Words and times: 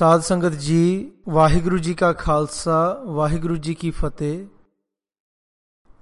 ਸਾਧ 0.00 0.20
ਸੰਗਤ 0.22 0.54
ਜੀ 0.60 1.10
ਵਾਹਿਗੁਰੂ 1.28 1.78
ਜੀ 1.84 1.92
ਕਾ 1.94 2.12
ਖਾਲਸਾ 2.12 2.78
ਵਾਹਿਗੁਰੂ 3.16 3.56
ਜੀ 3.66 3.74
ਕੀ 3.74 3.90
ਫਤਿਹ 3.90 4.46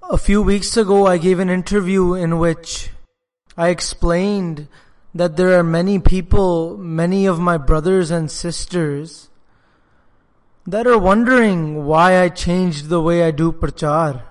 A 0.03 0.19
few 0.25 0.43
weeks 0.49 0.71
ago 0.83 0.99
I 1.07 1.19
gave 1.25 1.41
an 1.45 1.51
interview 1.55 2.05
in 2.27 2.37
which 2.43 2.75
I 3.65 3.69
explained 3.75 4.63
that 5.23 5.37
there 5.41 5.53
are 5.59 5.67
many 5.73 5.97
people, 5.99 6.79
many 7.01 7.21
of 7.33 7.43
my 7.49 7.57
brothers 7.71 8.13
and 8.19 8.33
sisters 8.37 9.17
that 10.77 10.91
are 10.93 11.03
wondering 11.09 11.85
why 11.91 12.07
I 12.23 12.29
changed 12.45 12.89
the 12.89 13.03
way 13.09 13.19
I 13.27 13.31
do 13.43 13.51
prachar, 13.65 14.23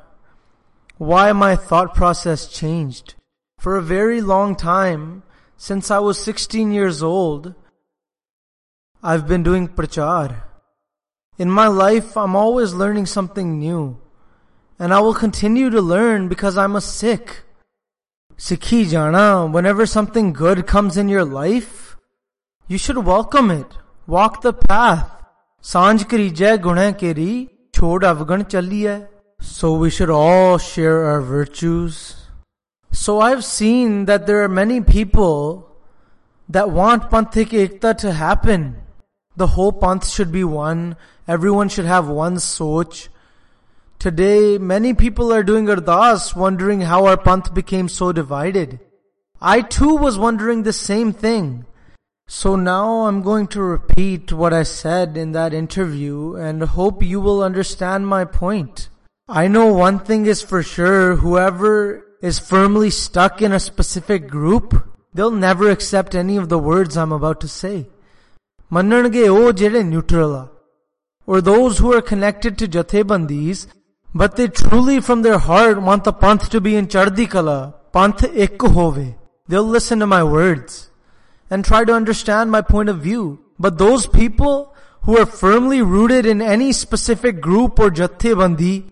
why 1.12 1.28
my 1.44 1.54
thought 1.56 1.94
process 2.02 2.48
changed. 2.58 3.16
For 3.60 3.78
a 3.78 3.88
very 3.94 4.20
long 4.34 4.58
time, 4.66 5.08
since 5.70 5.96
I 6.00 6.04
was 6.10 6.28
16 6.32 6.78
years 6.80 7.04
old, 7.14 7.54
I've 9.05 9.27
been 9.27 9.43
doing 9.43 9.67
prachar. 9.67 10.45
In 11.37 11.51
my 11.51 11.67
life, 11.67 12.17
I'm 12.17 12.37
always 12.37 12.73
learning 12.73 13.07
something 13.07 13.59
new. 13.59 13.99
And 14.79 14.95
I 14.95 15.01
will 15.01 15.15
continue 15.15 15.71
to 15.71 15.81
learn 15.81 16.29
because 16.29 16.57
I'm 16.57 16.77
a 16.77 16.81
Sikh. 16.81 17.43
Sikhi 18.39 18.89
jana, 18.89 19.47
whenever 19.47 19.87
something 19.87 20.33
good 20.33 20.69
comes 20.69 20.97
in 20.97 21.09
your 21.09 21.25
life, 21.25 21.97
you 22.69 22.79
should 22.79 22.99
welcome 22.99 23.51
it. 23.51 23.67
Walk 24.07 24.43
the 24.43 24.53
path. 24.53 25.11
Sanj 25.61 26.05
karijai 26.05 26.63
guna 26.63 26.93
keri, 26.93 27.51
chod 27.75 28.03
avgan 28.03 28.45
chaliye. 28.45 29.09
So 29.41 29.75
we 29.75 29.91
should 29.91 30.11
all 30.11 30.59
share 30.59 31.07
our 31.07 31.21
virtues. 31.21 32.29
So 32.93 33.21
I've 33.21 33.45
seen 33.45 34.05
that 34.05 34.29
there 34.29 34.45
are 34.45 34.49
many 34.49 34.81
people 34.81 35.77
that 36.49 36.71
want 36.71 37.11
Panthik 37.11 37.49
Ekta 37.49 37.99
to 37.99 38.13
happen. 38.13 38.82
The 39.37 39.49
whole 39.49 39.73
Panth 39.73 40.13
should 40.13 40.31
be 40.31 40.45
one. 40.45 40.97
Everyone 41.27 41.69
should 41.69 41.87
have 41.87 42.09
one 42.09 42.39
soch. 42.39 43.09
Today, 43.99 44.59
many 44.59 44.95
people 44.95 45.33
are 45.33 45.43
doing 45.43 45.67
ardas, 45.67 46.35
wondering 46.37 46.83
how 46.83 47.07
our 47.07 47.17
Panth 47.17 47.55
became 47.55 47.89
so 47.89 48.13
divided. 48.13 48.81
I 49.41 49.63
too 49.63 49.97
was 49.97 50.19
wondering 50.19 50.63
the 50.63 50.73
same 50.73 51.13
thing. 51.13 51.67
So 52.29 52.57
now 52.57 53.07
I'm 53.07 53.23
going 53.23 53.47
to 53.49 53.63
repeat 53.63 54.33
what 54.33 54.53
I 54.53 54.63
said 54.63 55.17
in 55.17 55.33
that 55.33 55.53
interview 55.53 56.35
and 56.35 56.63
hope 56.63 57.03
you 57.03 57.21
will 57.21 57.43
understand 57.43 58.07
my 58.07 58.25
point. 58.25 58.89
I 59.29 59.49
know 59.49 59.73
one 59.73 59.99
thing 59.99 60.27
is 60.27 60.43
for 60.43 60.63
sure, 60.63 61.17
whoever 61.17 62.05
is 62.23 62.39
firmly 62.39 62.91
stuck 62.91 63.43
in 63.43 63.53
a 63.53 63.61
specific 63.61 64.29
group, 64.29 64.87
they'll 65.13 65.31
never 65.31 65.71
accept 65.71 66.15
any 66.15 66.37
of 66.37 66.49
the 66.49 66.59
words 66.59 66.97
I'm 66.97 67.13
about 67.13 67.41
to 67.43 67.49
say. 67.49 67.89
Manange 68.73 69.29
o 69.29 69.53
jere 69.53 69.83
neutral 69.85 70.51
or 71.27 71.41
those 71.41 71.79
who 71.79 71.93
are 71.93 72.01
connected 72.01 72.59
to 72.59 72.67
Jathebandis, 72.67 73.67
but 74.15 74.37
they 74.37 74.49
truly 74.49 75.01
from 75.01 75.23
their 75.23 75.39
heart 75.39 75.81
want 75.81 76.05
the 76.05 76.13
Panth 76.13 76.49
to 76.49 76.61
be 76.61 76.75
in 76.77 76.89
Chardi 76.89 77.27
Kala, 77.27 77.75
Panth 77.93 78.25
ek 78.35 78.59
hove. 78.61 79.15
They'll 79.47 79.63
listen 79.63 79.99
to 80.01 80.07
my 80.07 80.25
words 80.25 80.91
and 81.51 81.65
try 81.65 81.85
to 81.85 81.93
understand 81.93 82.51
my 82.51 82.63
point 82.63 82.89
of 82.89 83.01
view. 83.01 83.45
But 83.59 83.79
those 83.79 84.07
people 84.07 84.75
who 85.03 85.19
are 85.19 85.27
firmly 85.27 85.83
rooted 85.83 86.27
in 86.27 86.41
any 86.41 86.73
specific 86.73 87.41
group 87.41 87.79
or 87.79 87.91
Jathebandi, 87.91 88.91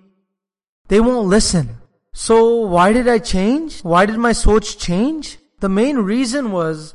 they 0.89 1.00
won't 1.00 1.28
listen. 1.28 1.78
So 2.12 2.67
why 2.67 2.92
did 2.92 3.09
I 3.09 3.19
change? 3.19 3.81
Why 3.81 4.06
did 4.06 4.19
my 4.19 4.33
switch 4.33 4.78
change? 4.78 5.39
The 5.61 5.69
main 5.69 5.98
reason 5.98 6.53
was 6.53 6.94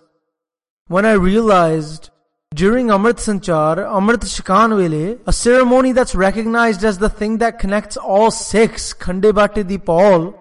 when 0.87 1.05
I 1.05 1.13
realized 1.13 2.09
during 2.55 2.87
Amrit 2.87 3.19
Sanchar, 3.19 3.77
Amrit 3.99 4.23
Shikan 4.23 4.75
Vele, 4.77 5.19
a 5.27 5.33
ceremony 5.33 5.91
that's 5.91 6.15
recognized 6.15 6.83
as 6.83 6.97
the 6.97 7.09
thing 7.09 7.37
that 7.39 7.59
connects 7.59 7.97
all 7.97 8.31
Sikhs, 8.31 8.93
Khande 8.93 9.33
Bate 9.33 9.67
Deepal, 9.67 10.33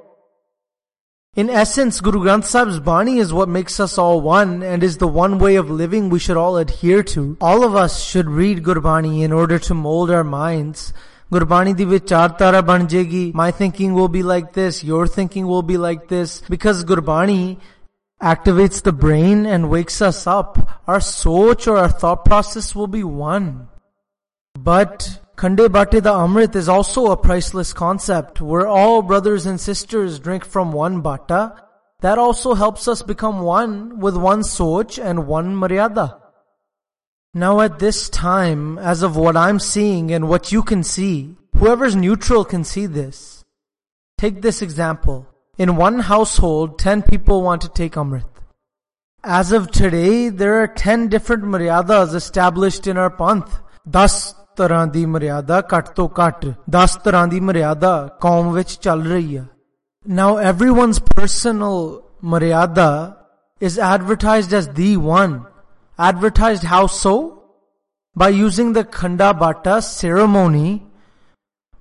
in 1.36 1.50
essence, 1.50 2.00
Guru 2.00 2.20
Granth 2.20 2.44
Sahib's 2.44 2.78
Bani 2.78 3.18
is 3.18 3.32
what 3.32 3.48
makes 3.48 3.80
us 3.80 3.98
all 3.98 4.20
one 4.20 4.62
and 4.62 4.84
is 4.84 4.98
the 4.98 5.08
one 5.08 5.40
way 5.40 5.56
of 5.56 5.68
living 5.68 6.08
we 6.08 6.20
should 6.20 6.36
all 6.36 6.56
adhere 6.58 7.02
to. 7.02 7.36
All 7.40 7.64
of 7.64 7.74
us 7.74 8.04
should 8.04 8.30
read 8.30 8.62
Gurbani 8.62 9.24
in 9.24 9.32
order 9.32 9.58
to 9.58 9.74
mold 9.74 10.12
our 10.12 10.22
minds. 10.22 10.92
Gurbani 11.32 11.74
di 11.74 11.84
vichar 11.84 12.38
tara 12.38 12.62
ban. 12.62 12.86
My 13.34 13.50
thinking 13.50 13.94
will 13.94 14.06
be 14.06 14.22
like 14.22 14.52
this. 14.52 14.84
Your 14.84 15.08
thinking 15.08 15.48
will 15.48 15.62
be 15.62 15.76
like 15.76 16.06
this. 16.06 16.40
Because 16.48 16.84
Gurbani 16.84 17.58
activates 18.22 18.82
the 18.82 18.92
brain 18.92 19.46
and 19.46 19.70
wakes 19.70 20.00
us 20.00 20.26
up, 20.26 20.82
our 20.86 21.00
soch 21.00 21.66
or 21.66 21.76
our 21.76 21.88
thought 21.88 22.24
process 22.24 22.74
will 22.74 22.86
be 22.86 23.04
one. 23.04 23.68
But 24.58 25.20
Khande 25.36 25.70
Bate 25.70 26.02
the 26.02 26.12
Amrit 26.12 26.54
is 26.54 26.68
also 26.68 27.10
a 27.10 27.16
priceless 27.16 27.72
concept 27.72 28.40
where 28.40 28.66
all 28.66 29.02
brothers 29.02 29.46
and 29.46 29.60
sisters 29.60 30.18
drink 30.20 30.44
from 30.44 30.72
one 30.72 31.00
bata. 31.00 31.60
That 32.00 32.18
also 32.18 32.54
helps 32.54 32.86
us 32.86 33.02
become 33.02 33.40
one 33.40 33.98
with 33.98 34.16
one 34.16 34.44
soch 34.44 34.98
and 34.98 35.26
one 35.26 35.56
maryada. 35.56 36.20
Now 37.34 37.60
at 37.62 37.80
this 37.80 38.08
time, 38.08 38.78
as 38.78 39.02
of 39.02 39.16
what 39.16 39.36
I'm 39.36 39.58
seeing 39.58 40.12
and 40.12 40.28
what 40.28 40.52
you 40.52 40.62
can 40.62 40.84
see, 40.84 41.34
whoever's 41.56 41.96
neutral 41.96 42.44
can 42.44 42.62
see 42.62 42.86
this. 42.86 43.44
Take 44.16 44.40
this 44.40 44.62
example. 44.62 45.26
In 45.57 45.75
one 45.75 45.99
household, 45.99 46.79
10 46.79 47.01
people 47.03 47.41
want 47.41 47.61
to 47.61 47.69
take 47.69 47.95
Amrit. 47.95 48.25
As 49.23 49.51
of 49.51 49.69
today, 49.71 50.29
there 50.29 50.61
are 50.61 50.67
10 50.67 51.09
different 51.09 51.43
maryadas 51.43 52.15
established 52.15 52.87
in 52.87 52.97
our 52.97 53.09
panth. 53.09 53.49
10 53.91 54.35
ਤਰ੍ਹਾਂ 54.55 54.85
ਦੀ 54.93 55.05
ਮਰਿਆਦਾ 55.05 55.61
ਘੱਟ 55.73 55.89
ਤੋਂ 55.95 56.07
ਘੱਟ 56.19 56.45
10 56.75 56.95
ਤਰ੍ਹਾਂ 57.03 57.27
ਦੀ 57.27 57.39
ਮਰਿਆਦਾ 57.49 57.91
ਕੌਮ 58.21 58.51
ਵਿੱਚ 58.53 58.77
ਚੱਲ 58.81 59.03
ਰਹੀ 59.07 59.37
ਹੈ 59.37 59.45
Now 60.19 60.29
everyone's 60.49 60.99
personal 61.17 61.79
maryada 62.33 63.15
is 63.69 63.77
advertised 63.77 64.53
as 64.59 64.67
the 64.79 64.91
one. 64.97 65.33
Advertised 66.09 66.63
how 66.63 66.87
so? 66.87 67.43
By 68.15 68.29
using 68.29 68.71
the 68.77 68.83
Khanda 68.83 69.33
Bata 69.41 69.81
ceremony, 69.81 70.69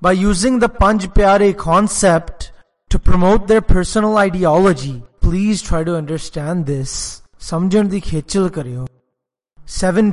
by 0.02 0.12
using 0.12 0.58
the 0.58 0.68
Panj 0.80 1.06
Pyare 1.14 1.56
concept 1.56 2.50
to 2.93 2.99
promote 2.99 3.47
their 3.47 3.59
personal 3.59 4.17
ideology. 4.17 5.01
Please 5.19 5.63
try 5.63 5.83
to 5.83 5.95
understand 5.95 6.67
this. 6.67 7.23
Seven 7.39 7.71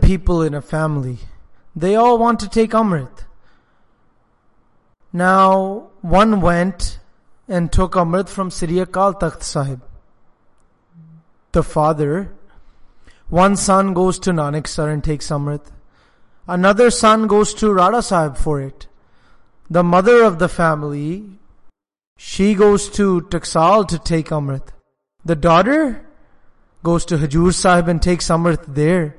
people 0.01 0.41
in 0.41 0.55
a 0.55 0.63
family. 0.63 1.19
They 1.77 1.95
all 1.95 2.17
want 2.17 2.41
to 2.41 2.49
take 2.49 2.71
Amrit. 2.71 3.25
Now, 5.13 5.91
one 6.01 6.41
went 6.41 7.01
and 7.47 7.71
took 7.71 7.93
Amrit 7.93 8.31
from 8.31 8.51
Sri 8.51 8.83
Kal 8.87 9.13
Takht 9.13 9.43
Sahib. 9.43 9.83
The 11.53 11.63
father, 11.63 12.33
one 13.29 13.57
son 13.57 13.93
goes 13.93 14.19
to 14.21 14.31
Nanaksar 14.31 14.91
and 14.91 15.05
takes 15.05 15.29
Amrit. 15.29 15.67
Another 16.49 16.91
son 16.91 17.27
goes 17.27 17.53
to 17.61 17.75
Rara 17.75 18.01
Sahib 18.01 18.39
for 18.39 18.59
it. 18.59 18.87
The 19.69 19.85
mother 19.85 20.25
of 20.25 20.39
the 20.39 20.49
family 20.49 21.40
she 22.23 22.53
goes 22.53 22.91
to 22.91 23.23
Taksal 23.33 23.89
to 23.89 23.99
take 23.99 24.29
Amrit. 24.29 24.69
The 25.25 25.35
daughter 25.35 26.07
goes 26.83 27.07
to 27.07 27.17
Hajur 27.17 27.55
Sahib 27.55 27.89
and 27.89 28.03
takes 28.03 28.29
Amrit 28.29 28.63
there. 28.75 29.17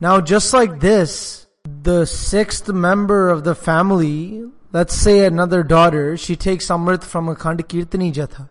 Now 0.00 0.20
just 0.20 0.52
like 0.52 0.80
this, 0.80 1.46
the 1.62 2.04
sixth 2.04 2.68
member 2.68 3.28
of 3.28 3.44
the 3.44 3.54
family, 3.54 4.42
let's 4.72 4.96
say 4.96 5.24
another 5.24 5.62
daughter, 5.62 6.16
she 6.16 6.34
takes 6.34 6.66
Amrit 6.66 7.04
from 7.04 7.28
a 7.28 7.36
Kirtani 7.36 8.12
Jatha. 8.12 8.48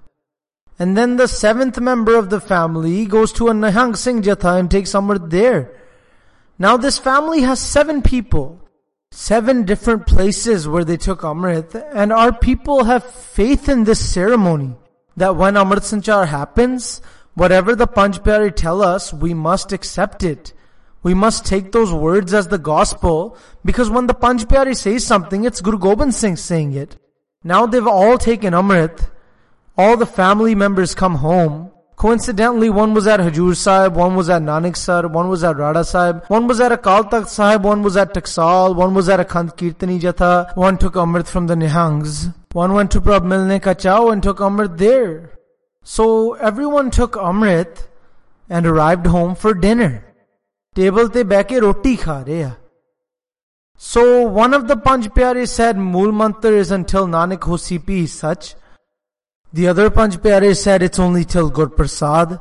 And 0.79 0.95
then 0.95 1.17
the 1.17 1.27
seventh 1.27 1.81
member 1.81 2.15
of 2.15 2.29
the 2.29 2.39
family 2.39 3.05
goes 3.05 3.33
to 3.33 3.49
a 3.49 3.51
Nihang 3.51 3.97
Singh 3.97 4.21
Jatha 4.21 4.57
and 4.57 4.71
takes 4.71 4.93
Amrit 4.93 5.31
there. 5.31 5.69
Now 6.57 6.77
this 6.77 6.97
family 6.97 7.41
has 7.41 7.59
seven 7.59 8.03
people. 8.03 8.62
Seven 9.15 9.63
different 9.63 10.07
places 10.07 10.67
where 10.67 10.83
they 10.83 10.97
took 10.97 11.21
Amrit 11.21 11.75
and 11.93 12.11
our 12.11 12.33
people 12.33 12.85
have 12.85 13.03
faith 13.05 13.69
in 13.69 13.83
this 13.83 14.03
ceremony. 14.11 14.75
That 15.17 15.35
when 15.35 15.53
Amrit 15.53 15.85
Sanchar 15.85 16.27
happens, 16.27 16.99
whatever 17.35 17.75
the 17.75 17.87
Panj 17.87 18.23
Pyare 18.23 18.53
tell 18.53 18.81
us, 18.81 19.13
we 19.13 19.35
must 19.35 19.71
accept 19.71 20.23
it. 20.23 20.53
We 21.03 21.13
must 21.13 21.45
take 21.45 21.71
those 21.71 21.93
words 21.93 22.33
as 22.33 22.47
the 22.47 22.57
gospel 22.57 23.37
because 23.63 23.87
when 23.87 24.07
the 24.07 24.15
Panj 24.15 24.45
Pyare 24.45 24.75
says 24.75 25.05
something, 25.05 25.45
it's 25.45 25.61
Guru 25.61 25.77
Gobind 25.77 26.15
Singh 26.15 26.35
saying 26.35 26.73
it. 26.73 26.97
Now 27.43 27.67
they've 27.67 27.85
all 27.85 28.17
taken 28.17 28.53
Amrit. 28.53 29.11
All 29.77 29.95
the 29.95 30.07
family 30.07 30.55
members 30.55 30.95
come 30.95 31.15
home. 31.15 31.69
Coincidentally, 31.95 32.69
one 32.69 32.93
was 32.93 33.07
at 33.07 33.19
Hajur 33.19 33.55
Sahib, 33.55 33.95
one 33.95 34.15
was 34.15 34.29
at 34.29 34.41
Nanak 34.41 34.75
Sar, 34.75 35.07
one 35.07 35.29
was 35.29 35.43
at 35.43 35.57
Rara 35.57 35.83
Sahib, 35.83 36.23
one 36.27 36.47
was 36.47 36.59
at 36.59 36.71
Akal 36.71 37.09
Takht 37.09 37.27
Sahib, 37.27 37.63
one 37.63 37.83
was 37.83 37.95
at 37.95 38.13
Taksal, 38.13 38.75
one 38.75 38.93
was 38.93 39.07
at 39.09 39.25
Akhand 39.25 39.55
Kirtani 39.55 39.99
Jatha, 39.99 40.55
one 40.57 40.77
took 40.77 40.95
Amrit 40.95 41.27
from 41.27 41.47
the 41.47 41.55
Nihangs, 41.55 42.33
one 42.51 42.73
went 42.73 42.91
to 42.91 42.99
Prab 42.99 43.23
Milne 43.23 43.59
Kachau 43.59 44.11
and 44.11 44.23
took 44.23 44.37
Amrit 44.39 44.77
there. 44.77 45.31
So 45.83 46.33
everyone 46.33 46.91
took 46.91 47.13
Amrit 47.13 47.87
and 48.49 48.65
arrived 48.65 49.05
home 49.05 49.35
for 49.35 49.53
dinner. 49.53 50.03
Table 50.75 51.09
te 51.09 51.23
baike 51.23 51.61
roti 51.61 51.97
kha 51.97 52.23
reya. 52.25 52.57
So 53.77 54.23
one 54.27 54.53
of 54.53 54.67
the 54.67 54.75
Panj 54.75 55.07
Pyare 55.09 55.47
said, 55.47 55.77
Mool 55.77 56.11
Mantar 56.11 56.53
is 56.53 56.71
until 56.71 57.05
Nanak 57.05 57.43
ho 57.43 57.53
sipi 57.53 58.03
is 58.03 58.13
such. 58.13 58.55
The 59.53 59.67
other 59.67 59.91
Panj 59.91 60.17
Pyare 60.17 60.57
said 60.57 60.81
it's 60.81 60.97
only 60.97 61.23
till 61.23 61.51
Gur 61.51 61.67
Prasad. 61.67 62.39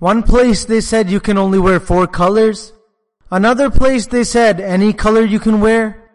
One 0.00 0.24
place 0.24 0.64
they 0.64 0.80
said 0.80 1.08
you 1.08 1.20
can 1.20 1.38
only 1.38 1.60
wear 1.60 1.78
four 1.78 2.08
colors. 2.08 2.72
Another 3.30 3.70
place 3.70 4.08
they 4.08 4.24
said 4.24 4.58
any 4.58 4.92
color 4.92 5.24
you 5.24 5.38
can 5.38 5.60
wear. 5.60 6.10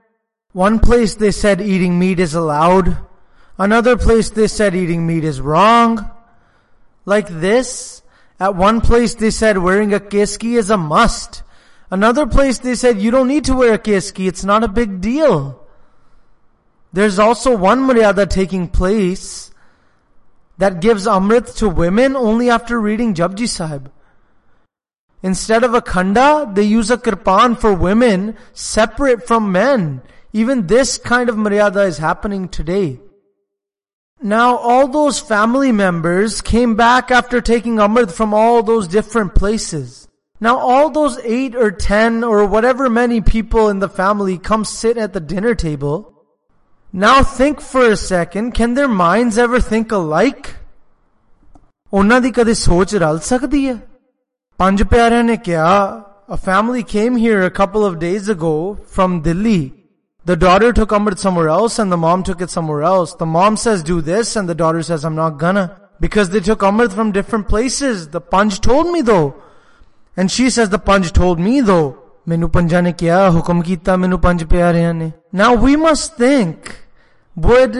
One 0.51 0.79
place 0.79 1.15
they 1.15 1.31
said 1.31 1.61
eating 1.61 1.97
meat 1.97 2.19
is 2.19 2.33
allowed. 2.33 2.97
Another 3.57 3.95
place 3.95 4.29
they 4.29 4.47
said 4.47 4.75
eating 4.75 5.07
meat 5.07 5.23
is 5.23 5.39
wrong. 5.39 6.11
Like 7.05 7.29
this, 7.29 8.01
at 8.37 8.55
one 8.55 8.81
place 8.81 9.15
they 9.15 9.31
said 9.31 9.57
wearing 9.57 9.93
a 9.93 10.01
keski 10.01 10.57
is 10.57 10.69
a 10.69 10.77
must. 10.77 11.41
Another 11.89 12.25
place 12.25 12.59
they 12.59 12.75
said 12.75 12.99
you 12.99 13.11
don't 13.11 13.29
need 13.29 13.45
to 13.45 13.55
wear 13.55 13.75
a 13.75 13.79
keski, 13.79 14.27
it's 14.27 14.43
not 14.43 14.65
a 14.65 14.67
big 14.67 14.99
deal. 14.99 15.65
There's 16.91 17.17
also 17.17 17.55
one 17.55 17.87
maryada 17.87 18.29
taking 18.29 18.67
place 18.67 19.48
that 20.59 20.81
gives 20.81 21.07
amrit 21.07 21.55
to 21.57 21.67
women 21.67 22.15
only 22.15 22.49
after 22.49 22.79
reading 22.79 23.13
Japji 23.13 23.47
Sahib. 23.47 23.91
Instead 25.23 25.63
of 25.63 25.73
a 25.73 25.81
khanda, 25.81 26.49
they 26.53 26.63
use 26.63 26.91
a 26.91 26.97
kirpan 26.97 27.57
for 27.59 27.73
women 27.73 28.37
separate 28.53 29.25
from 29.25 29.51
men. 29.51 30.01
Even 30.31 30.67
this 30.67 30.97
kind 30.97 31.29
of 31.29 31.35
maryada 31.35 31.87
is 31.87 31.97
happening 31.97 32.47
today. 32.47 32.99
Now 34.21 34.57
all 34.57 34.89
those 34.89 35.19
family 35.19 35.71
members 35.71 36.41
came 36.41 36.75
back 36.75 37.09
after 37.09 37.39
taking 37.39 37.77
amrit 37.77 38.11
from 38.11 38.33
all 38.33 38.61
those 38.61 38.89
different 38.89 39.35
places. 39.35 40.09
Now 40.41 40.57
all 40.57 40.89
those 40.89 41.17
eight 41.19 41.55
or 41.55 41.71
ten 41.71 42.23
or 42.23 42.45
whatever 42.45 42.89
many 42.89 43.21
people 43.21 43.69
in 43.69 43.79
the 43.79 43.87
family 43.89 44.37
come 44.37 44.65
sit 44.65 44.97
at 44.97 45.13
the 45.13 45.21
dinner 45.21 45.55
table. 45.55 46.18
Now 46.92 47.22
think 47.22 47.60
for 47.60 47.90
a 47.90 47.96
second, 47.96 48.54
can 48.54 48.74
their 48.74 48.88
minds 48.88 49.38
ever 49.38 49.60
think 49.60 49.92
alike? 49.92 50.54
ਉਹਨਾਂ 51.92 52.20
ਦੀ 52.20 52.30
ਕਦੇ 52.36 52.54
ਸੋਚ 52.54 52.94
ਰਲ 52.96 53.18
ਸਕਦੀ 53.24 53.66
ਹੈ 53.68 53.76
ਪੰਜ 54.58 54.82
ਪਿਆਰਿਆਂ 54.82 55.24
ਨੇ 55.24 55.36
ਕਿਹਾ 55.36 55.74
a 56.26 56.38
family 56.38 56.82
came 56.82 57.16
here 57.16 57.42
a 57.42 57.50
couple 57.50 57.84
of 57.84 57.98
days 57.98 58.30
ago 58.30 58.78
from 58.86 59.20
Delhi. 59.20 59.74
The 60.24 60.36
daughter 60.36 60.72
took 60.72 60.88
Amrit 60.88 61.18
somewhere 61.18 61.50
else 61.50 61.78
and 61.78 61.92
the 61.92 61.98
mom 61.98 62.22
took 62.22 62.40
it 62.40 62.48
somewhere 62.48 62.82
else. 62.82 63.14
The 63.14 63.26
mom 63.26 63.58
says 63.58 63.82
do 63.82 64.00
this 64.00 64.34
and 64.34 64.48
the 64.48 64.54
daughter 64.54 64.82
says 64.82 65.04
I'm 65.04 65.14
not 65.14 65.36
gonna. 65.38 65.78
Because 66.00 66.30
they 66.30 66.40
took 66.40 66.60
Amrit 66.60 66.92
from 66.92 67.12
different 67.12 67.46
places. 67.46 68.08
The 68.08 68.22
Panj 68.22 68.60
told 68.60 68.90
me 68.90 69.02
though. 69.02 69.34
And 70.16 70.30
she 70.30 70.48
says 70.48 70.70
the 70.70 70.78
Panj 70.78 71.12
told 71.12 71.38
me 71.38 71.60
though. 71.60 71.98
ਮੈਨੂੰ 72.28 72.50
ਪੰਜਾਂ 72.50 72.82
ਨੇ 72.82 72.92
ਕਿਹਾ 72.92 73.30
ਹੁਕਮ 73.30 73.62
ਕੀਤਾ 73.62 73.96
ਮੈਨੂੰ 73.96 74.20
ਪੰਜ 74.20 74.44
ਪਿਆਰਿਆਂ 74.44 74.94
ਨੇ 74.94 75.10
Now 75.40 75.50
we 75.64 75.74
must 75.84 76.16
think, 76.22 76.72
would 77.46 77.76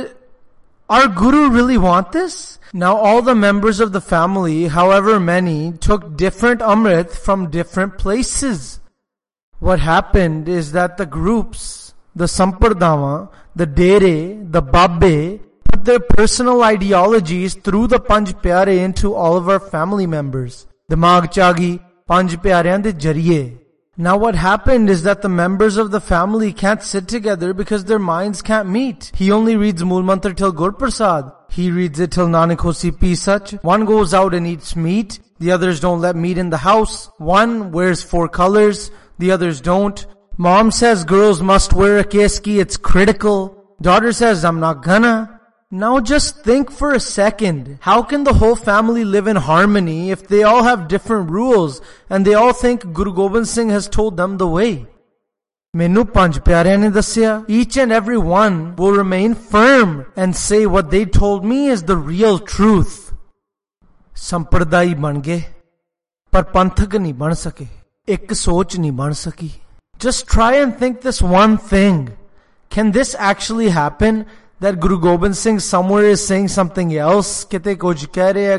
our 0.96 1.08
Guru 1.20 1.42
really 1.56 1.78
want 1.78 2.12
this? 2.12 2.58
Now 2.82 2.96
all 2.96 3.22
the 3.22 3.34
members 3.34 3.80
of 3.80 3.92
the 3.92 4.00
family, 4.00 4.66
however 4.66 5.18
many, 5.20 5.58
took 5.86 6.16
different 6.22 6.64
Amrit 6.74 7.14
from 7.26 7.48
different 7.50 7.96
places. 7.98 8.80
What 9.60 9.78
happened 9.78 10.48
is 10.48 10.72
that 10.72 10.96
the 10.96 11.06
groups, 11.06 11.94
the 12.14 12.24
Sampardama, 12.24 13.30
the 13.54 13.66
Dere, 13.66 14.16
the 14.56 14.60
Babbe, 14.60 15.40
put 15.70 15.84
their 15.84 16.00
personal 16.00 16.62
ideologies 16.62 17.54
through 17.54 17.86
the 17.86 18.00
Panj 18.10 18.34
Pyare 18.42 18.76
into 18.84 19.14
all 19.14 19.36
of 19.36 19.48
our 19.48 19.60
family 19.60 20.06
members. 20.06 20.66
The 20.88 20.96
Magchagi, 20.96 21.72
Panj 22.10 22.36
Pyariyan 22.42 22.82
de 22.82 22.92
Jariye. 22.92 23.58
Now 24.01 24.15
what 24.15 24.35
happened 24.35 24.89
is 24.89 25.03
that 25.03 25.21
the 25.21 25.27
members 25.27 25.75
of 25.75 25.91
the 25.91 25.99
family 25.99 26.53
can't 26.53 26.81
sit 26.81 27.09
together 27.09 27.53
because 27.53 27.83
their 27.83 27.99
minds 27.99 28.41
can't 28.41 28.69
meet. 28.69 29.11
He 29.13 29.29
only 29.29 29.57
reads 29.57 29.83
Mool 29.83 30.03
Mantra 30.03 30.33
till 30.33 30.53
Gur 30.53 30.71
Prasad. 30.71 31.29
He 31.49 31.69
reads 31.69 31.99
it 31.99 32.13
till 32.13 32.27
Nanak 32.27 32.59
Hosi 32.59 32.91
Pi 32.95 33.57
One 33.57 33.83
goes 33.83 34.13
out 34.13 34.33
and 34.33 34.47
eats 34.47 34.77
meat. 34.77 35.19
The 35.39 35.51
others 35.51 35.81
don't 35.81 35.99
let 35.99 36.15
meat 36.15 36.37
in 36.37 36.49
the 36.49 36.55
house. 36.55 37.09
One 37.17 37.73
wears 37.73 38.01
four 38.01 38.29
colors. 38.29 38.89
The 39.17 39.31
others 39.31 39.59
don't. 39.59 40.05
Mom 40.37 40.71
says 40.71 41.03
girls 41.03 41.41
must 41.41 41.73
wear 41.73 41.99
a 41.99 42.05
keski. 42.05 42.61
It's 42.61 42.77
critical. 42.77 43.75
Daughter 43.81 44.13
says 44.13 44.45
I'm 44.45 44.61
not 44.61 44.81
gonna. 44.81 45.38
Now 45.70 45.98
just 45.98 46.44
think 46.44 46.70
for 46.70 46.92
a 46.92 47.00
second. 47.00 47.78
How 47.80 48.02
can 48.02 48.24
the 48.24 48.34
whole 48.34 48.54
family 48.54 49.04
live 49.04 49.26
in 49.26 49.36
harmony 49.36 50.10
if 50.10 50.28
they 50.28 50.42
all 50.44 50.62
have 50.62 50.88
different 50.88 51.30
rules 51.30 51.80
and 52.08 52.24
they 52.24 52.34
all 52.34 52.52
think 52.52 52.92
Guru 52.92 53.12
Gobind 53.12 53.48
Singh 53.48 53.70
has 53.70 53.88
told 53.88 54.16
them 54.16 54.36
the 54.38 54.46
way? 54.46 54.86
ਮੈਨੂੰ 55.76 56.04
ਪੰਜ 56.06 56.38
ਪਿਆਰਿਆਂ 56.46 56.78
ਨੇ 56.78 56.88
ਦੱਸਿਆ 56.96 57.30
each 57.54 57.76
and 57.84 57.92
every 57.94 58.18
one 58.32 58.58
will 58.80 58.92
remain 58.98 59.32
firm 59.54 59.94
and 60.24 60.36
say 60.40 60.60
what 60.74 60.90
they 60.92 61.04
told 61.16 61.48
me 61.52 61.58
is 61.76 61.82
the 61.88 61.96
real 62.10 62.38
truth 62.52 62.92
ਸੰਪਰਦਾਈ 64.28 64.94
ਬਣ 65.04 65.18
ਗਏ 65.20 65.42
ਪਰ 66.32 66.42
ਪੰਥਕ 66.52 66.96
ਨਹੀਂ 66.96 67.14
ਬਣ 67.14 67.34
ਸਕੇ 67.34 67.66
ਇੱਕ 68.14 68.32
ਸੋਚ 68.32 68.76
ਨਹੀਂ 68.76 68.92
ਬਣ 69.00 69.12
ਸਕੀ 69.24 69.50
just 70.04 70.26
try 70.36 70.52
and 70.62 70.78
think 70.78 71.02
this 71.08 71.20
one 71.34 71.58
thing 71.72 71.98
can 72.76 72.94
this 72.98 73.10
actually 73.32 73.68
happen 73.80 74.24
that 74.59 74.79
Guru 74.79 74.99
Gobind 74.99 75.37
Singh 75.37 75.59
somewhere 75.59 76.05
is 76.05 76.25
saying 76.25 76.49
something 76.49 76.95
else 76.95 77.45
keh 77.45 77.59
rahe 77.59 78.57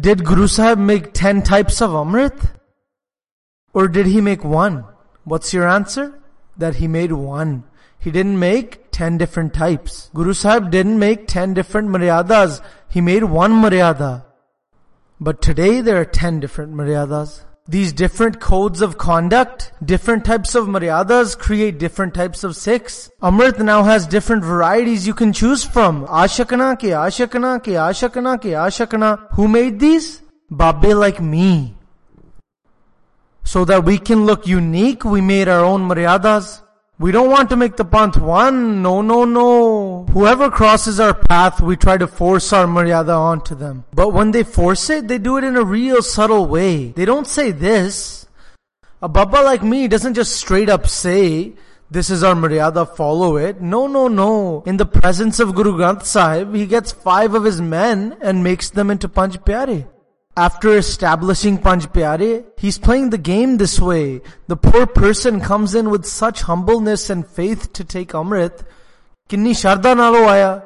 did 0.00 0.24
Guru 0.24 0.46
Sahib 0.46 0.78
make 0.78 1.12
10 1.12 1.42
types 1.42 1.80
of 1.80 1.90
amrit 1.90 2.50
or 3.72 3.88
did 3.88 4.06
he 4.06 4.20
make 4.20 4.44
one 4.44 4.84
What's 5.24 5.52
your 5.54 5.68
answer? 5.68 6.20
That 6.56 6.76
he 6.76 6.88
made 6.88 7.12
one. 7.12 7.64
He 7.98 8.10
didn't 8.10 8.38
make 8.38 8.90
ten 8.90 9.18
different 9.18 9.54
types. 9.54 10.10
Guru 10.14 10.32
Sahib 10.32 10.70
didn't 10.70 10.98
make 10.98 11.28
ten 11.28 11.54
different 11.54 11.88
maryadas. 11.88 12.60
He 12.88 13.00
made 13.00 13.24
one 13.24 13.52
maryada. 13.52 14.24
But 15.20 15.40
today 15.40 15.80
there 15.80 16.00
are 16.00 16.04
ten 16.04 16.40
different 16.40 16.74
maryadas. 16.74 17.44
These 17.68 17.92
different 17.92 18.40
codes 18.40 18.82
of 18.82 18.98
conduct, 18.98 19.72
different 19.84 20.24
types 20.24 20.56
of 20.56 20.66
maryadas 20.66 21.38
create 21.38 21.78
different 21.78 22.12
types 22.12 22.42
of 22.42 22.56
Sikhs. 22.56 23.08
Amrit 23.22 23.60
now 23.60 23.84
has 23.84 24.04
different 24.04 24.42
varieties 24.42 25.06
you 25.06 25.14
can 25.14 25.32
choose 25.32 25.62
from. 25.62 26.04
Ashakana 26.08 26.76
ke 26.76 26.90
ashakana 26.90 27.62
ke 27.62 27.76
ashakana 27.78 28.40
ke 28.40 28.50
ashakana. 28.66 29.32
Who 29.34 29.46
made 29.46 29.78
these? 29.78 30.22
Babbe 30.50 30.92
like 30.92 31.20
me. 31.20 31.76
So 33.44 33.64
that 33.64 33.84
we 33.84 33.98
can 33.98 34.26
look 34.26 34.44
unique, 34.46 35.04
we 35.04 35.20
made 35.20 35.46
our 35.46 35.64
own 35.64 35.88
maryadas. 35.88 36.62
We 37.02 37.10
don't 37.10 37.30
want 37.30 37.50
to 37.50 37.56
make 37.56 37.74
the 37.74 37.84
panth 37.84 38.16
one. 38.16 38.80
No, 38.80 39.02
no, 39.02 39.24
no. 39.24 40.06
Whoever 40.12 40.48
crosses 40.48 41.00
our 41.00 41.12
path, 41.12 41.60
we 41.60 41.76
try 41.76 41.96
to 41.98 42.06
force 42.06 42.52
our 42.52 42.66
maryada 42.66 43.18
onto 43.18 43.56
them. 43.56 43.84
But 43.92 44.10
when 44.10 44.30
they 44.30 44.44
force 44.44 44.88
it, 44.88 45.08
they 45.08 45.18
do 45.18 45.36
it 45.36 45.42
in 45.42 45.56
a 45.56 45.64
real 45.64 46.00
subtle 46.00 46.46
way. 46.46 46.92
They 46.92 47.04
don't 47.04 47.26
say 47.26 47.50
this. 47.50 48.28
A 49.02 49.08
baba 49.08 49.38
like 49.42 49.64
me 49.64 49.88
doesn't 49.88 50.14
just 50.14 50.36
straight 50.36 50.68
up 50.68 50.86
say, 50.86 51.54
this 51.90 52.08
is 52.08 52.22
our 52.22 52.36
maryada, 52.36 52.88
follow 52.94 53.36
it. 53.36 53.60
No, 53.60 53.88
no, 53.88 54.06
no. 54.06 54.62
In 54.64 54.76
the 54.76 54.86
presence 54.86 55.40
of 55.40 55.56
Guru 55.56 55.72
Granth 55.72 56.04
Sahib, 56.04 56.54
he 56.54 56.66
gets 56.66 56.92
five 56.92 57.34
of 57.34 57.42
his 57.42 57.60
men 57.60 58.16
and 58.20 58.44
makes 58.44 58.70
them 58.70 58.92
into 58.92 59.08
Panj 59.08 59.42
Pyare. 59.44 59.88
After 60.36 60.78
establishing 60.78 61.58
Panj 61.58 61.92
Pyare, 61.92 62.46
he's 62.56 62.78
playing 62.78 63.10
the 63.10 63.18
game 63.18 63.58
this 63.58 63.78
way. 63.78 64.22
The 64.46 64.56
poor 64.56 64.86
person 64.86 65.42
comes 65.42 65.74
in 65.74 65.90
with 65.90 66.06
such 66.06 66.40
humbleness 66.40 67.10
and 67.10 67.26
faith 67.26 67.74
to 67.74 67.84
take 67.84 68.12
Amrit. 68.12 68.62
Kinni 69.28 69.50
sharda 69.52 69.94
nalo 69.94 70.26
aya. 70.26 70.62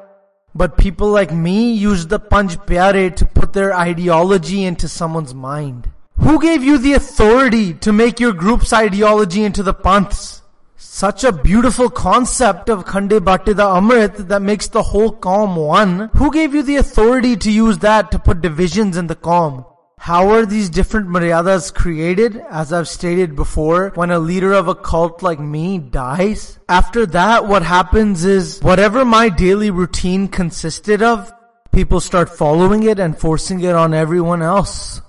But 0.55 0.77
people 0.77 1.09
like 1.09 1.33
me 1.33 1.73
use 1.73 2.07
the 2.07 2.17
Panj 2.17 2.65
Pyare 2.65 3.13
to 3.17 3.25
put 3.25 3.51
their 3.51 3.73
ideology 3.75 4.63
into 4.63 4.87
someone's 4.87 5.33
mind. 5.33 5.91
Who 6.19 6.41
gave 6.41 6.63
you 6.63 6.77
the 6.77 6.93
authority 6.93 7.73
to 7.73 7.91
make 7.91 8.21
your 8.21 8.31
group's 8.31 8.71
ideology 8.71 9.43
into 9.43 9.63
the 9.63 9.73
Panths? 9.73 10.43
Such 10.79 11.23
a 11.23 11.31
beautiful 11.31 11.89
concept 11.89 12.69
of 12.69 12.85
Khande 12.85 13.19
Bhattida 13.19 13.65
Amrit 13.79 14.27
that 14.27 14.43
makes 14.43 14.67
the 14.67 14.83
whole 14.83 15.11
Qaum 15.11 15.55
one. 15.55 16.11
Who 16.13 16.31
gave 16.31 16.53
you 16.53 16.61
the 16.61 16.75
authority 16.75 17.35
to 17.35 17.51
use 17.51 17.79
that 17.79 18.11
to 18.11 18.19
put 18.19 18.41
divisions 18.41 18.95
in 18.95 19.07
the 19.07 19.15
Qaum? 19.15 19.65
How 19.97 20.29
are 20.29 20.45
these 20.45 20.69
different 20.69 21.07
maryadas 21.09 21.73
created? 21.73 22.43
As 22.51 22.71
I've 22.71 22.87
stated 22.87 23.35
before, 23.35 23.91
when 23.95 24.11
a 24.11 24.19
leader 24.19 24.53
of 24.53 24.67
a 24.67 24.75
cult 24.75 25.23
like 25.23 25.39
me 25.39 25.79
dies, 25.79 26.59
after 26.69 27.07
that 27.07 27.47
what 27.47 27.63
happens 27.63 28.23
is 28.23 28.59
whatever 28.59 29.03
my 29.03 29.29
daily 29.29 29.71
routine 29.71 30.27
consisted 30.27 31.01
of, 31.01 31.33
people 31.71 31.99
start 31.99 32.29
following 32.29 32.83
it 32.83 32.99
and 32.99 33.17
forcing 33.17 33.61
it 33.61 33.73
on 33.73 33.95
everyone 33.95 34.43
else. 34.43 35.01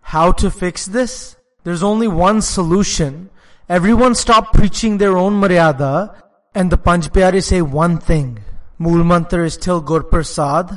How 0.00 0.32
to 0.32 0.50
fix 0.50 0.84
this? 0.84 1.36
There's 1.62 1.84
only 1.84 2.08
one 2.08 2.42
solution. 2.42 3.30
Everyone 3.68 4.14
stop 4.14 4.52
preaching 4.52 4.98
their 4.98 5.16
own 5.18 5.40
maryada 5.40 6.14
and 6.54 6.70
the 6.70 6.78
Panj 6.78 7.10
Pyare 7.10 7.42
say 7.42 7.60
one 7.62 7.98
thing. 7.98 8.38
Mool 8.78 9.02
Mantra 9.02 9.44
is 9.44 9.56
till 9.56 9.80
Gur 9.80 10.04
Prasad 10.04 10.70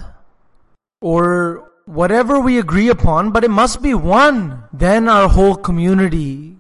or 1.00 1.70
whatever 1.86 2.40
we 2.40 2.58
agree 2.58 2.90
upon, 2.90 3.32
but 3.32 3.44
it 3.44 3.52
must 3.52 3.84
be 3.84 3.94
one. 3.94 4.64
Then 4.74 5.08
our 5.08 5.30
whole 5.30 5.56
community 5.56 6.58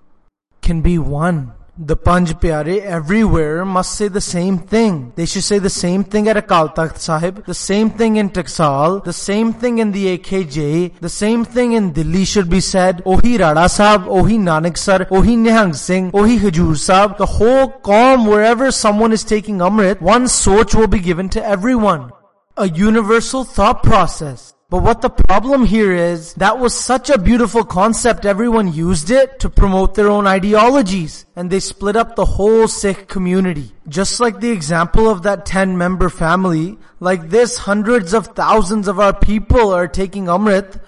can 0.62 0.81
be 0.81 1.00
one. 1.00 1.53
The 1.81 1.95
Panj 1.95 2.41
Pyare 2.41 2.81
everywhere 2.81 3.63
must 3.63 3.95
say 3.95 4.09
the 4.09 4.19
same 4.19 4.57
thing. 4.57 5.13
They 5.15 5.25
should 5.25 5.45
say 5.45 5.59
the 5.59 5.69
same 5.69 6.03
thing 6.03 6.27
at 6.27 6.36
Akal 6.36 6.75
Takht 6.75 6.98
Sahib, 6.98 7.45
the 7.45 7.53
same 7.53 7.89
thing 7.89 8.17
in 8.17 8.31
Taksal, 8.31 9.01
the 9.05 9.13
same 9.13 9.53
thing 9.53 9.77
in 9.77 9.93
the 9.93 10.17
AKJ, 10.17 11.00
the 11.00 11.07
same 11.07 11.45
thing 11.45 11.71
in 11.71 11.93
Delhi 11.93 12.25
should 12.25 12.50
be 12.50 12.59
said. 12.59 13.01
Ohi 13.05 13.39
Rara 13.39 13.69
Sahib, 13.69 14.09
Ohi 14.09 14.38
Nanak 14.38 14.77
Sir, 14.77 15.05
Ohi 15.09 15.38
Nihang 15.38 15.74
Singh, 15.74 16.12
Ohi 16.12 16.38
Hajur 16.38 16.75
Sahib. 16.75 17.17
The 17.17 17.25
whole 17.25 17.69
Qawm, 17.69 18.27
wherever 18.27 18.71
someone 18.71 19.13
is 19.13 19.24
taking 19.24 19.59
Amrit, 19.59 20.01
one 20.01 20.27
soch 20.27 20.75
will 20.75 20.88
be 20.88 21.00
given 21.00 21.29
to 21.29 21.45
everyone. 21.45 22.12
A 22.57 22.67
universal 22.67 23.45
thought 23.45 23.83
process. 23.83 24.53
But 24.69 24.83
what 24.83 25.01
the 25.01 25.09
problem 25.09 25.65
here 25.65 25.91
is, 25.91 26.35
that 26.35 26.59
was 26.59 26.75
such 26.75 27.09
a 27.09 27.17
beautiful 27.17 27.63
concept, 27.63 28.23
everyone 28.23 28.71
used 28.71 29.09
it 29.09 29.39
to 29.39 29.49
promote 29.49 29.95
their 29.95 30.09
own 30.09 30.27
ideologies. 30.27 31.25
And 31.35 31.49
they 31.49 31.59
split 31.59 31.95
up 31.95 32.15
the 32.15 32.25
whole 32.25 32.67
Sikh 32.67 33.07
community. 33.07 33.71
Just 33.88 34.19
like 34.19 34.39
the 34.39 34.51
example 34.51 35.09
of 35.09 35.23
that 35.23 35.47
10 35.47 35.75
member 35.75 36.07
family, 36.07 36.77
like 36.99 37.29
this, 37.29 37.57
hundreds 37.57 38.13
of 38.13 38.27
thousands 38.27 38.88
of 38.88 38.99
our 38.99 39.13
people 39.13 39.73
are 39.73 39.88
taking 39.88 40.25
Amrit, 40.25 40.79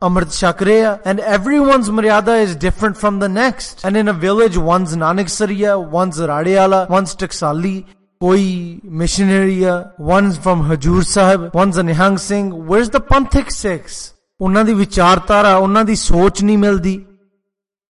Amrit 0.00 0.30
Shakreya, 0.30 1.02
and 1.04 1.18
everyone's 1.18 1.90
Maryada 1.90 2.42
is 2.42 2.54
different 2.54 2.96
from 2.96 3.18
the 3.18 3.28
next. 3.28 3.84
And 3.84 3.96
in 3.96 4.06
a 4.06 4.12
village, 4.12 4.56
one's 4.56 4.94
Nanaksariya, 4.94 5.84
one's 5.84 6.18
Radiala, 6.18 6.88
one's 6.88 7.16
Taksali, 7.16 7.86
ਕੋਈ 8.21 8.79
missionary 8.99 9.63
ਆ 9.63 9.83
ones 10.01 10.39
firm 10.39 10.61
Hazur 10.71 11.03
Sahib 11.03 11.49
ones 11.55 11.77
Nihang 11.77 12.17
Singh 12.17 12.51
wares 12.69 12.89
ਦ 12.91 12.97
ਪੰਥਿਕ 13.09 13.49
six 13.51 13.99
ਉਹਨਾਂ 14.41 14.63
ਦੀ 14.65 14.73
ਵਿਚਾਰਧਾਰਾ 14.73 15.55
ਉਹਨਾਂ 15.57 15.83
ਦੀ 15.85 15.95
ਸੋਚ 15.95 16.43
ਨਹੀਂ 16.43 16.57
ਮਿਲਦੀ 16.57 16.99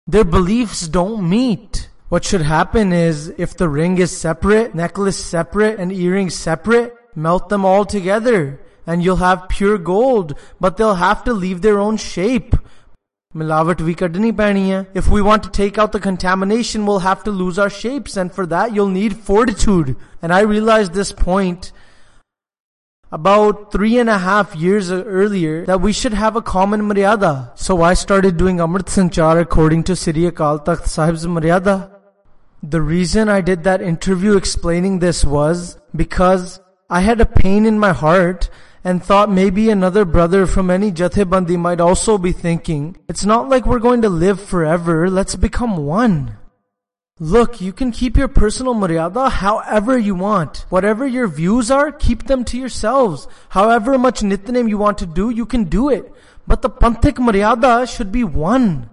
their 0.08 0.24
beliefs 0.24 0.78
don't 0.88 1.24
meet 1.30 1.78
what 2.12 2.28
should 2.28 2.44
happen 2.50 2.92
is 2.98 3.18
if 3.46 3.50
the 3.56 3.68
ring 3.72 3.98
is 4.04 4.12
separate 4.20 4.74
necklace 4.80 5.18
separate 5.32 5.82
and 5.82 5.92
earrings 5.92 6.38
separate 6.44 6.94
melt 7.26 7.50
them 7.50 7.66
all 7.72 7.84
together 7.94 8.38
and 8.86 9.04
you'll 9.04 9.22
have 9.24 9.42
pure 9.56 9.76
gold 9.90 10.32
but 10.60 10.78
they'll 10.78 11.02
have 11.02 11.22
to 11.28 11.34
leave 11.42 11.60
their 11.66 11.78
own 11.86 11.98
shape 12.06 12.56
ਕੱਢਣੀ 13.97 14.31
ਪੈਣੀ 14.31 14.71
ਹੈ. 14.71 14.85
If 14.93 15.07
we 15.07 15.21
want 15.21 15.43
to 15.43 15.49
take 15.49 15.77
out 15.77 15.91
the 15.91 15.99
contamination, 15.99 16.85
we'll 16.85 16.99
have 16.99 17.23
to 17.23 17.31
lose 17.31 17.57
our 17.57 17.69
shapes 17.69 18.17
and 18.17 18.31
for 18.31 18.45
that 18.47 18.73
you'll 18.73 18.87
need 18.87 19.15
fortitude. 19.17 19.95
And 20.21 20.33
I 20.33 20.41
realized 20.41 20.93
this 20.93 21.11
point 21.11 21.71
about 23.11 23.71
three 23.71 23.99
and 23.99 24.09
a 24.09 24.17
half 24.17 24.55
years 24.55 24.91
earlier 24.91 25.65
that 25.65 25.81
we 25.81 25.93
should 25.93 26.13
have 26.13 26.35
a 26.35 26.41
common 26.41 26.81
maryada. 26.81 27.51
So 27.55 27.83
I 27.83 27.93
started 27.93 28.37
doing 28.37 28.57
Amrit 28.57 28.87
Sanchar 28.87 29.39
according 29.39 29.83
to 29.83 29.95
Siri 29.95 30.31
Akal 30.31 30.65
Takht 30.65 30.87
Sahib's 30.87 31.27
maryada. 31.27 31.91
The 32.63 32.81
reason 32.81 33.29
I 33.29 33.41
did 33.41 33.63
that 33.65 33.81
interview 33.81 34.35
explaining 34.35 34.99
this 34.99 35.23
was 35.23 35.77
because 35.95 36.59
I 36.89 37.01
had 37.01 37.21
a 37.21 37.25
pain 37.25 37.65
in 37.65 37.77
my 37.77 37.91
heart 37.91 38.49
and 38.83 39.03
thought 39.03 39.31
maybe 39.31 39.69
another 39.69 40.05
brother 40.05 40.45
from 40.45 40.69
any 40.69 40.91
Jathebandi 40.91 41.57
might 41.57 41.79
also 41.79 42.17
be 42.17 42.31
thinking, 42.31 42.97
it's 43.07 43.23
not 43.25 43.49
like 43.49 43.65
we're 43.65 43.79
going 43.79 44.01
to 44.01 44.09
live 44.09 44.41
forever, 44.41 45.09
let's 45.09 45.35
become 45.35 45.77
one. 45.77 46.37
Look, 47.19 47.61
you 47.61 47.71
can 47.71 47.91
keep 47.91 48.17
your 48.17 48.27
personal 48.27 48.73
maryada 48.73 49.29
however 49.29 49.97
you 49.97 50.15
want. 50.15 50.65
Whatever 50.69 51.07
your 51.07 51.27
views 51.27 51.69
are, 51.69 51.91
keep 51.91 52.23
them 52.23 52.43
to 52.45 52.57
yourselves. 52.57 53.27
However 53.49 53.97
much 53.97 54.21
nitnem 54.21 54.67
you 54.67 54.77
want 54.77 54.97
to 54.97 55.05
do, 55.05 55.29
you 55.29 55.45
can 55.45 55.65
do 55.65 55.89
it. 55.89 56.11
But 56.47 56.61
the 56.61 56.69
panthik 56.69 57.17
maryada 57.17 57.87
should 57.87 58.11
be 58.11 58.23
one. 58.23 58.89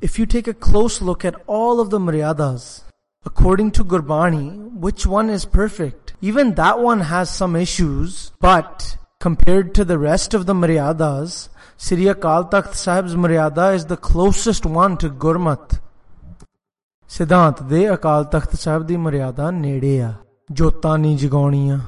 If 0.00 0.18
you 0.18 0.26
take 0.26 0.48
a 0.48 0.54
close 0.54 1.02
look 1.02 1.24
at 1.24 1.34
all 1.46 1.80
of 1.80 1.90
the 1.90 1.98
maryadas, 1.98 2.84
according 3.24 3.70
to 3.72 3.84
Gurbani, 3.84 4.72
which 4.74 5.06
one 5.06 5.30
is 5.30 5.44
perfect? 5.44 6.14
Even 6.20 6.54
that 6.54 6.78
one 6.78 7.00
has 7.00 7.30
some 7.30 7.56
issues, 7.56 8.32
but 8.40 8.96
compared 9.20 9.74
to 9.74 9.84
the 9.84 9.98
rest 9.98 10.34
of 10.34 10.46
the 10.46 10.54
Maryadas, 10.54 11.48
Sri 11.76 12.04
Akal 12.04 12.50
Takht 12.50 12.74
Sahib's 12.74 13.14
Maryada 13.14 13.74
is 13.74 13.86
the 13.86 13.96
closest 13.96 14.66
one 14.66 14.96
to 14.98 15.10
Gurmat. 15.10 15.78
ਸਿਧਾਂਤ 17.10 17.62
ਦੇ 17.62 17.78
ਅਕਾਲ 17.94 18.24
ਤਖਤ 18.32 18.54
ਸਾਹਿਬ 18.56 18.82
ਦੀ 18.86 18.96
ਮਰਿਆਦਾ 18.96 19.50
ਨੇੜੇ 19.50 20.00
ਆ 20.02 20.12
ਜੋਤਾਂ 20.52 20.96
ਨਹੀਂ 20.98 21.16
ਜਗਾਉਣੀਆਂ 21.18 21.78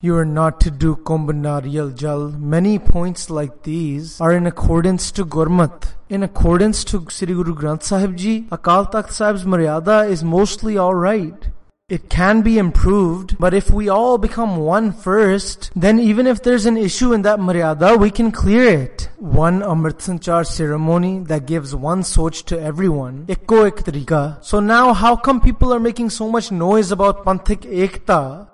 You 0.00 0.14
are 0.16 0.24
not 0.24 0.60
to 0.60 0.70
do 0.70 0.94
Kumbh 0.94 1.96
Jal. 1.96 2.28
Many 2.30 2.78
points 2.78 3.30
like 3.30 3.64
these 3.64 4.20
are 4.20 4.32
in 4.32 4.46
accordance 4.46 5.10
to 5.10 5.24
Gurmat. 5.24 5.88
In 6.08 6.22
accordance 6.22 6.84
to 6.84 7.04
Sri 7.10 7.34
Guru 7.34 7.52
Granth 7.52 7.82
Sahib 7.82 8.14
Ji, 8.16 8.42
Akal 8.42 8.92
Takht 8.92 9.10
Sahib's 9.10 9.42
Maryada 9.42 10.08
is 10.08 10.22
mostly 10.22 10.78
alright. 10.78 11.48
It 11.88 12.08
can 12.08 12.42
be 12.42 12.58
improved, 12.58 13.38
but 13.40 13.54
if 13.54 13.72
we 13.72 13.88
all 13.88 14.18
become 14.18 14.58
one 14.58 14.92
first, 14.92 15.72
then 15.74 15.98
even 15.98 16.28
if 16.28 16.44
there's 16.44 16.66
an 16.66 16.76
issue 16.76 17.12
in 17.12 17.22
that 17.22 17.40
maryada, 17.40 17.98
we 17.98 18.12
can 18.12 18.30
clear 18.30 18.68
it. 18.68 19.08
One 19.16 19.62
Amrit 19.62 19.98
Sanchar 19.98 20.46
ceremony 20.46 21.24
that 21.24 21.46
gives 21.46 21.74
one 21.74 22.04
soch 22.04 22.44
to 22.44 22.60
everyone. 22.60 23.26
Ekko 23.26 23.66
ek 23.66 23.78
tarika. 23.78 24.44
So 24.44 24.60
now 24.60 24.92
how 24.92 25.16
come 25.16 25.40
people 25.40 25.72
are 25.72 25.80
making 25.80 26.10
so 26.10 26.30
much 26.30 26.52
noise 26.52 26.92
about 26.92 27.24
Panthik 27.24 27.62
Ekta? 27.62 28.50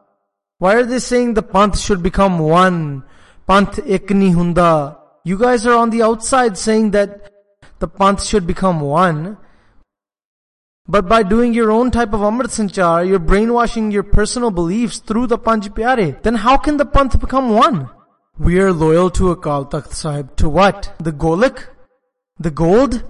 Why 0.58 0.74
are 0.76 0.84
they 0.84 0.98
saying 0.98 1.34
the 1.34 1.42
Panth 1.42 1.78
should 1.84 2.02
become 2.02 2.38
one? 2.38 3.04
Panth 3.48 3.74
ekni 3.86 4.32
hunda. 4.34 4.98
You 5.24 5.38
guys 5.38 5.66
are 5.66 5.74
on 5.74 5.90
the 5.90 6.02
outside 6.02 6.56
saying 6.56 6.92
that 6.92 7.32
the 7.78 7.88
Panth 7.88 8.28
should 8.28 8.46
become 8.46 8.80
one. 8.80 9.36
But 10.86 11.08
by 11.08 11.22
doing 11.22 11.54
your 11.54 11.72
own 11.72 11.90
type 11.90 12.12
of 12.12 12.20
Amrit 12.20 12.52
Sanchar, 12.54 13.08
you're 13.08 13.18
brainwashing 13.18 13.90
your 13.90 14.02
personal 14.02 14.50
beliefs 14.50 14.98
through 14.98 15.28
the 15.28 15.38
Panj 15.38 15.68
Pyare. 15.70 16.22
Then 16.22 16.34
how 16.34 16.58
can 16.58 16.76
the 16.76 16.84
Panth 16.84 17.18
become 17.18 17.48
one? 17.50 17.88
We 18.38 18.60
are 18.60 18.72
loyal 18.72 19.10
to 19.10 19.34
Akal 19.34 19.70
Takht 19.70 19.92
Sahib. 19.92 20.36
To 20.36 20.48
what? 20.48 20.92
The 20.98 21.12
Golak? 21.12 21.68
The 22.38 22.50
gold? 22.50 23.02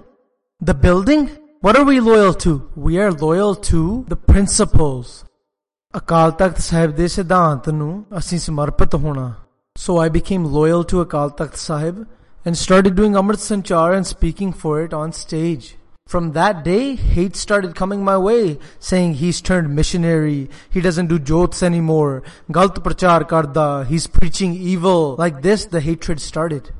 The 0.61 0.73
building? 0.73 1.29
What 1.59 1.75
are 1.75 1.83
we 1.83 1.99
loyal 1.99 2.33
to? 2.45 2.71
We 2.75 2.97
are 2.99 3.11
loyal 3.11 3.55
to 3.55 4.05
the 4.07 4.15
principles. 4.15 5.24
Akal 5.94 6.38
Takht 6.38 6.60
Sahib 6.62 6.92
de 6.96 7.06
ਸਿਧਾਂਤ 7.08 7.68
ਨੂੰ 7.68 8.04
ਅਸੀਂ 8.18 8.38
ਸਮਰਪਿਤ 8.38 8.94
ਹੋਣਾ. 9.04 9.24
So 9.84 9.96
I 9.98 10.08
became 10.08 10.44
loyal 10.56 10.84
to 10.90 11.00
Akal 11.04 11.36
Takht 11.38 11.56
Sahib 11.56 12.06
and 12.44 12.56
started 12.56 12.94
doing 12.94 13.16
Amrit 13.20 13.42
Sanchar 13.46 13.96
and 13.96 14.06
speaking 14.06 14.52
for 14.52 14.74
it 14.82 14.94
on 14.94 15.12
stage. 15.12 15.76
From 16.06 16.30
that 16.36 16.62
day, 16.62 16.94
hate 16.94 17.34
started 17.34 17.74
coming 17.74 18.04
my 18.04 18.16
way, 18.28 18.60
saying 18.78 19.14
he's 19.14 19.40
turned 19.40 19.74
missionary, 19.80 20.48
he 20.68 20.80
doesn't 20.80 21.12
do 21.12 21.18
jots 21.32 21.60
anymore, 21.70 22.22
galt 22.50 22.80
prachar 22.86 23.20
karda, 23.34 23.84
he's 23.90 24.06
preaching 24.06 24.54
evil. 24.54 25.16
Like 25.24 25.42
this, 25.42 25.66
the 25.66 25.80
hatred 25.80 26.20
started. 26.20 26.72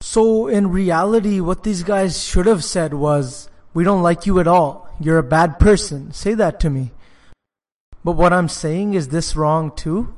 So 0.00 0.48
in 0.48 0.72
reality, 0.82 1.40
what 1.40 1.62
these 1.62 1.82
guys 1.94 2.22
should 2.22 2.46
have 2.46 2.62
said 2.74 2.94
was, 2.94 3.48
we 3.74 3.84
don't 3.84 4.02
like 4.10 4.26
you 4.26 4.38
at 4.40 4.54
all. 4.58 4.88
You're 5.00 5.24
a 5.26 5.34
bad 5.38 5.58
person. 5.58 6.12
Say 6.12 6.34
that 6.34 6.58
to 6.60 6.70
me. 6.70 6.86
But 8.03 8.13
what 8.13 8.33
I'm 8.33 8.49
saying, 8.49 8.93
is 8.95 9.07
this 9.09 9.35
wrong 9.35 9.71
too? 9.75 10.13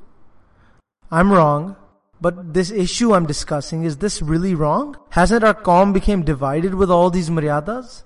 I'm 1.12 1.32
wrong. 1.32 1.75
But 2.22 2.54
this 2.54 2.72
issue 2.72 3.13
I'm 3.13 3.25
discussing, 3.25 3.84
is 3.84 3.98
this 3.98 4.22
really 4.22 4.56
wrong? 4.56 4.98
Hasn't 5.12 5.44
our 5.44 5.54
Qawm 5.54 5.94
become 5.94 6.24
divided 6.24 6.74
with 6.74 6.89
all 6.89 7.10
these 7.10 7.30
maryadas? 7.30 8.04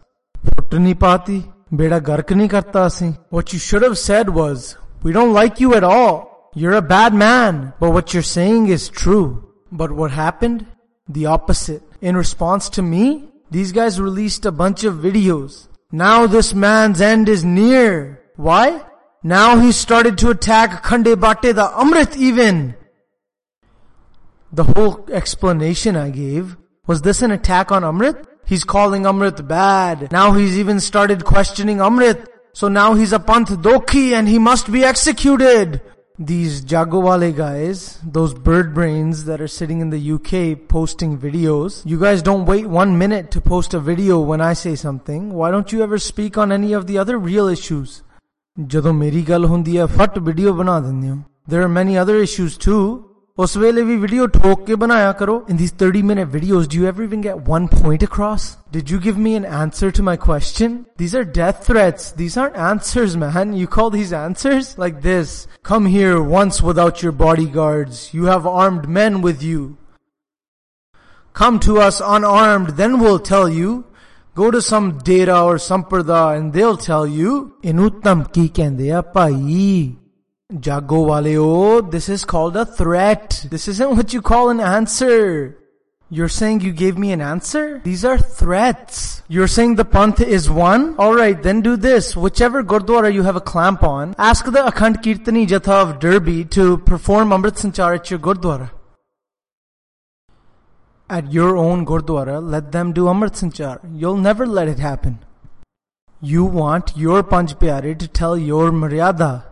What 3.29 3.53
you 3.53 3.59
should 3.59 3.83
have 3.83 3.98
said 3.98 4.29
was, 4.29 4.77
we 5.03 5.13
don't 5.13 5.33
like 5.33 5.59
you 5.59 5.75
at 5.75 5.83
all. 5.83 6.51
You're 6.55 6.74
a 6.74 6.81
bad 6.81 7.13
man. 7.13 7.74
But 7.79 7.91
what 7.91 8.13
you're 8.13 8.24
saying 8.24 8.67
is 8.67 8.89
true. 8.89 9.53
But 9.71 9.91
what 9.91 10.12
happened? 10.12 10.65
The 11.07 11.27
opposite. 11.27 11.83
In 12.01 12.17
response 12.17 12.69
to 12.69 12.81
me, 12.81 13.29
these 13.51 13.71
guys 13.71 14.01
released 14.01 14.45
a 14.45 14.51
bunch 14.51 14.83
of 14.83 14.95
videos. 14.95 15.67
Now 15.91 16.27
this 16.27 16.53
man's 16.53 17.01
end 17.01 17.29
is 17.29 17.45
near. 17.45 18.21
Why? 18.36 18.81
Now 19.23 19.59
he 19.59 19.73
started 19.73 20.17
to 20.19 20.29
attack 20.29 20.81
Khande 20.83 21.19
Bate 21.19 21.53
the 21.53 21.67
Amrit 21.67 22.15
even. 22.15 22.75
The 24.53 24.63
whole 24.63 25.05
explanation 25.11 25.97
I 25.97 26.09
gave, 26.09 26.55
was 26.88 27.01
this 27.01 27.21
an 27.21 27.31
attack 27.31 27.71
on 27.71 27.83
Amrit? 27.83 28.25
He's 28.45 28.63
calling 28.63 29.03
Amrit 29.03 29.45
bad. 29.45 30.11
Now 30.11 30.31
he's 30.31 30.57
even 30.57 30.79
started 30.79 31.25
questioning 31.25 31.77
Amrit. 31.77 32.27
So 32.53 32.69
now 32.69 32.93
he's 32.93 33.11
a 33.11 33.19
Panth 33.19 33.61
Dokhi 33.61 34.13
and 34.13 34.27
he 34.27 34.39
must 34.39 34.71
be 34.71 34.85
executed. 34.85 35.81
These 36.17 36.63
Jagowale 36.63 37.35
guys, 37.35 37.99
those 38.03 38.33
bird 38.33 38.73
brains 38.73 39.25
that 39.25 39.41
are 39.41 39.47
sitting 39.47 39.81
in 39.81 39.89
the 39.89 40.13
UK 40.13 40.67
posting 40.67 41.17
videos, 41.17 41.85
you 41.85 41.99
guys 41.99 42.21
don't 42.21 42.45
wait 42.45 42.67
one 42.67 42.97
minute 42.97 43.31
to 43.31 43.41
post 43.41 43.73
a 43.73 43.79
video 43.79 44.19
when 44.21 44.39
I 44.41 44.53
say 44.53 44.75
something. 44.75 45.33
Why 45.33 45.51
don't 45.51 45.71
you 45.71 45.83
ever 45.83 45.97
speak 45.97 46.38
on 46.38 46.51
any 46.51 46.71
of 46.73 46.88
the 46.88 46.97
other 46.97 47.17
real 47.17 47.47
issues? 47.47 48.01
ਜਦੋਂ 48.68 48.92
ਮੇਰੀ 48.94 49.23
ਗੱਲ 49.28 49.44
ਹੁੰਦੀ 49.44 49.78
ਹੈ 49.78 49.87
ਫਟ 49.96 50.18
video 50.18 50.52
ਬਣਾ 50.54 50.78
ਦਿੰਦੇ 50.80 51.11
ਹੋ 51.11 51.16
there 51.52 51.62
are 51.62 51.73
many 51.78 51.96
other 52.02 52.16
issues 52.25 52.54
too 52.66 52.82
ਉਸ 53.44 53.56
ਵੇਲੇ 53.56 53.82
ਵੀ 53.82 53.96
ਵੀਡੀਓ 53.96 54.26
ਠੋਕ 54.34 54.64
ਕੇ 54.66 54.75
ਬਣਾਇਆ 54.80 55.12
ਕਰੋ 55.20 55.34
in 55.52 55.56
these 55.61 55.73
30 55.78 56.02
minute 56.11 56.28
videos 56.34 56.68
do 56.73 56.80
you 56.80 56.87
ever 56.90 57.06
even 57.06 57.23
get 57.23 57.49
one 57.52 57.64
point 57.70 58.04
across 58.06 58.44
did 58.76 58.92
you 58.92 58.99
give 59.06 59.16
me 59.25 59.32
an 59.38 59.46
answer 59.61 59.88
to 59.96 60.04
my 60.08 60.14
question 60.26 60.76
these 61.02 61.14
are 61.20 61.25
death 61.38 61.64
threats 61.68 62.12
these 62.20 62.37
aren't 62.42 62.61
answers 62.66 63.16
man 63.23 63.56
you 63.62 63.70
call 63.76 63.90
these 63.94 64.12
answers 64.20 64.70
like 64.84 65.00
this 65.08 65.32
come 65.70 65.88
here 65.94 66.20
once 66.34 66.61
without 66.68 67.02
your 67.06 67.14
bodyguards 67.25 68.04
you 68.18 68.30
have 68.34 68.46
armed 68.52 68.87
men 69.00 69.18
with 69.26 69.42
you 69.49 69.64
come 71.34 71.58
to 71.66 71.80
us 71.88 72.00
unarmed 72.18 72.70
then 72.82 72.99
we'll 73.02 73.23
tell 73.32 73.49
you 73.58 73.75
go 74.34 74.50
to 74.50 74.61
some 74.61 74.99
data 74.99 75.37
or 75.40 75.56
samprada 75.56 76.37
and 76.37 76.52
they'll 76.52 76.76
tell 76.76 77.06
you 77.06 77.32
ਇਹਨੂੰ 77.62 77.90
ਧਮਕੀ 78.04 78.49
ਕਹਿੰਦੇ 78.56 78.90
ਆ 78.92 79.02
ਭਾਈ 79.16 79.96
Jago 80.66 80.99
waleo, 81.11 81.80
this 81.94 82.08
is 82.14 82.25
called 82.32 82.54
a 82.54 82.66
threat. 82.66 83.46
This 83.50 83.66
isn't 83.66 83.96
what 83.96 84.12
you 84.12 84.20
call 84.20 84.50
an 84.50 84.61
answer. 84.61 85.56
You're 86.11 86.28
saying 86.28 86.61
you 86.61 86.73
gave 86.73 86.96
me 86.96 87.12
an 87.12 87.20
answer? 87.20 87.80
These 87.82 88.04
are 88.04 88.18
threats. 88.18 89.23
You're 89.26 89.49
saying 89.49 89.76
the 89.76 89.87
panth 89.87 90.20
is 90.20 90.50
one? 90.50 90.96
Alright, 90.96 91.42
then 91.42 91.62
do 91.62 91.76
this. 91.76 92.14
Whichever 92.14 92.62
gurdwara 92.62 93.12
you 93.12 93.23
have 93.23 93.37
a 93.37 93.40
clamp 93.40 93.82
on, 93.82 94.14
ask 94.18 94.44
the 94.44 94.62
Akhand 94.70 95.02
Kirtani 95.02 95.46
Jatha 95.46 95.73
of 95.73 95.99
Derby 95.99 96.44
to 96.56 96.78
perform 96.78 97.30
Amrit 97.30 97.56
Sanchar 97.62 97.94
at 97.96 98.11
your 98.11 98.20
gurdwara. 98.20 98.70
At 101.09 101.33
your 101.33 101.57
own 101.57 101.85
gurdwara, 101.85 102.41
let 102.41 102.71
them 102.71 102.93
do 102.93 103.05
Amrit 103.05 103.31
Sanchar. 103.31 103.79
You'll 103.93 104.17
never 104.17 104.45
let 104.45 104.67
it 104.67 104.79
happen. 104.79 105.19
You 106.21 106.45
want 106.45 106.95
your 106.95 107.23
Pyare 107.23 107.97
to 107.97 108.07
tell 108.07 108.37
your 108.37 108.71
Maryada. 108.71 109.45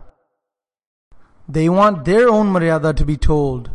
They 1.48 1.68
want 1.68 2.04
their 2.04 2.28
own 2.28 2.52
maryada 2.52 2.94
to 2.94 3.04
be 3.06 3.16
told. 3.16 3.70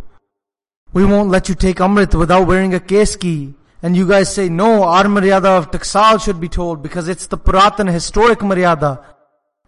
We 0.93 1.03
won't 1.05 1.29
let 1.29 1.49
you 1.49 1.55
take 1.55 1.77
Amrit 1.77 2.13
without 2.13 2.45
wearing 2.45 2.75
a 2.75 2.79
keski. 2.79 3.55
And 3.81 3.97
you 3.97 4.07
guys 4.07 4.33
say, 4.33 4.47
no, 4.47 4.83
our 4.83 5.05
maryada 5.05 5.57
of 5.57 5.71
Taksal 5.71 6.23
should 6.23 6.39
be 6.39 6.47
told 6.47 6.83
because 6.83 7.07
it's 7.07 7.27
the 7.27 7.37
Puratan 7.37 7.91
historic 7.91 8.39
maryada. 8.39 9.03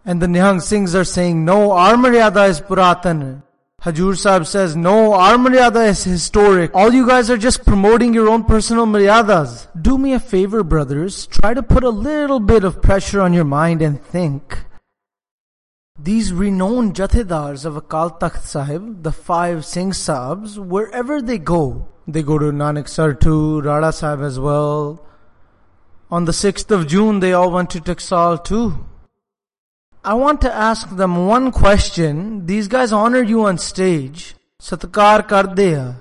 And 0.04 0.22
the 0.22 0.26
Nihang 0.26 0.60
Singhs 0.62 0.94
are 0.94 1.04
saying, 1.04 1.44
no, 1.44 1.72
our 1.72 1.94
maryada 1.94 2.48
is 2.48 2.60
Puratan. 2.60 3.42
Hajur 3.86 4.16
Sahib 4.18 4.46
says, 4.48 4.74
no, 4.74 5.12
our 5.12 5.36
maryada 5.36 5.88
is 5.88 6.02
historic. 6.02 6.72
All 6.74 6.92
you 6.92 7.06
guys 7.06 7.30
are 7.30 7.36
just 7.36 7.64
promoting 7.64 8.12
your 8.12 8.28
own 8.28 8.42
personal 8.42 8.84
maryadas. 8.84 9.68
Do 9.80 9.96
me 9.96 10.12
a 10.12 10.18
favor, 10.18 10.64
brothers. 10.64 11.28
Try 11.28 11.54
to 11.54 11.62
put 11.62 11.84
a 11.84 11.90
little 11.90 12.40
bit 12.40 12.64
of 12.64 12.82
pressure 12.82 13.20
on 13.20 13.32
your 13.32 13.44
mind 13.44 13.82
and 13.82 14.02
think. 14.02 14.64
These 15.96 16.32
renowned 16.32 16.96
Jathedars 16.96 17.64
of 17.64 17.74
Akal 17.74 18.18
Takht 18.18 18.42
Sahib, 18.42 19.04
the 19.04 19.12
five 19.12 19.64
Singh 19.64 19.92
Sahibs, 19.92 20.58
wherever 20.58 21.22
they 21.22 21.38
go, 21.38 21.86
they 22.08 22.24
go 22.24 22.40
to 22.40 22.46
Nanak 22.46 23.20
too, 23.20 23.60
Rara 23.60 23.92
Sahib 23.92 24.20
as 24.20 24.40
well. 24.40 25.06
On 26.10 26.24
the 26.24 26.32
6th 26.32 26.72
of 26.72 26.88
June, 26.88 27.20
they 27.20 27.32
all 27.32 27.52
went 27.52 27.70
to 27.70 27.80
Taksal 27.80 28.42
too. 28.42 28.84
I 30.06 30.14
want 30.14 30.42
to 30.42 30.54
ask 30.54 30.88
them 30.96 31.26
one 31.26 31.50
question. 31.50 32.46
These 32.46 32.68
guys 32.68 32.92
honor 32.92 33.22
you 33.22 33.46
on 33.46 33.58
stage. 33.58 34.36
Satkar 34.62 35.26
kardeya. 35.26 35.96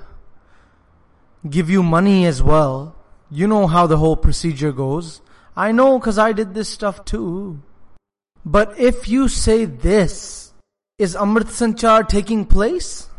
Give 1.49 1.71
you 1.71 1.81
money 1.81 2.27
as 2.27 2.43
well. 2.43 2.95
You 3.31 3.47
know 3.47 3.65
how 3.65 3.87
the 3.87 3.97
whole 3.97 4.15
procedure 4.15 4.71
goes. 4.71 5.21
I 5.57 5.71
know 5.71 5.99
cause 5.99 6.19
I 6.19 6.33
did 6.33 6.53
this 6.53 6.69
stuff 6.69 7.03
too. 7.03 7.63
But 8.45 8.79
if 8.79 9.09
you 9.09 9.27
say 9.27 9.65
this, 9.65 10.53
is 10.99 11.15
Amrit 11.15 11.49
Sanchar 11.57 12.07
taking 12.07 12.45
place? 12.45 13.09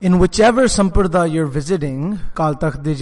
In 0.00 0.18
whichever 0.18 0.64
Samprada 0.64 1.32
you're 1.32 1.46
visiting, 1.46 2.18
Kal 2.34 2.56
Takht 2.56 2.82
de 2.82 2.94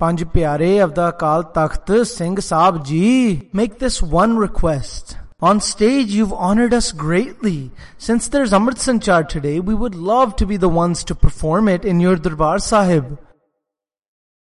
Panj 0.00 0.24
Pyare 0.32 0.82
of 0.82 0.94
the 0.94 1.12
Kal 1.12 1.44
Takht 1.52 2.06
Singh 2.06 2.36
Saab 2.36 2.86
Ji, 2.86 3.50
make 3.52 3.78
this 3.78 4.00
one 4.02 4.38
request. 4.38 5.18
On 5.42 5.58
stage, 5.58 6.10
you've 6.10 6.34
honored 6.34 6.74
us 6.74 6.92
greatly. 6.92 7.70
Since 7.96 8.28
there's 8.28 8.52
Amrit 8.52 8.76
Sanchar 8.76 9.26
today, 9.26 9.58
we 9.58 9.74
would 9.74 9.94
love 9.94 10.36
to 10.36 10.44
be 10.44 10.58
the 10.58 10.68
ones 10.68 11.02
to 11.04 11.14
perform 11.14 11.66
it 11.66 11.82
in 11.82 11.98
your 11.98 12.16
Darbar 12.16 12.58
Sahib. 12.58 13.18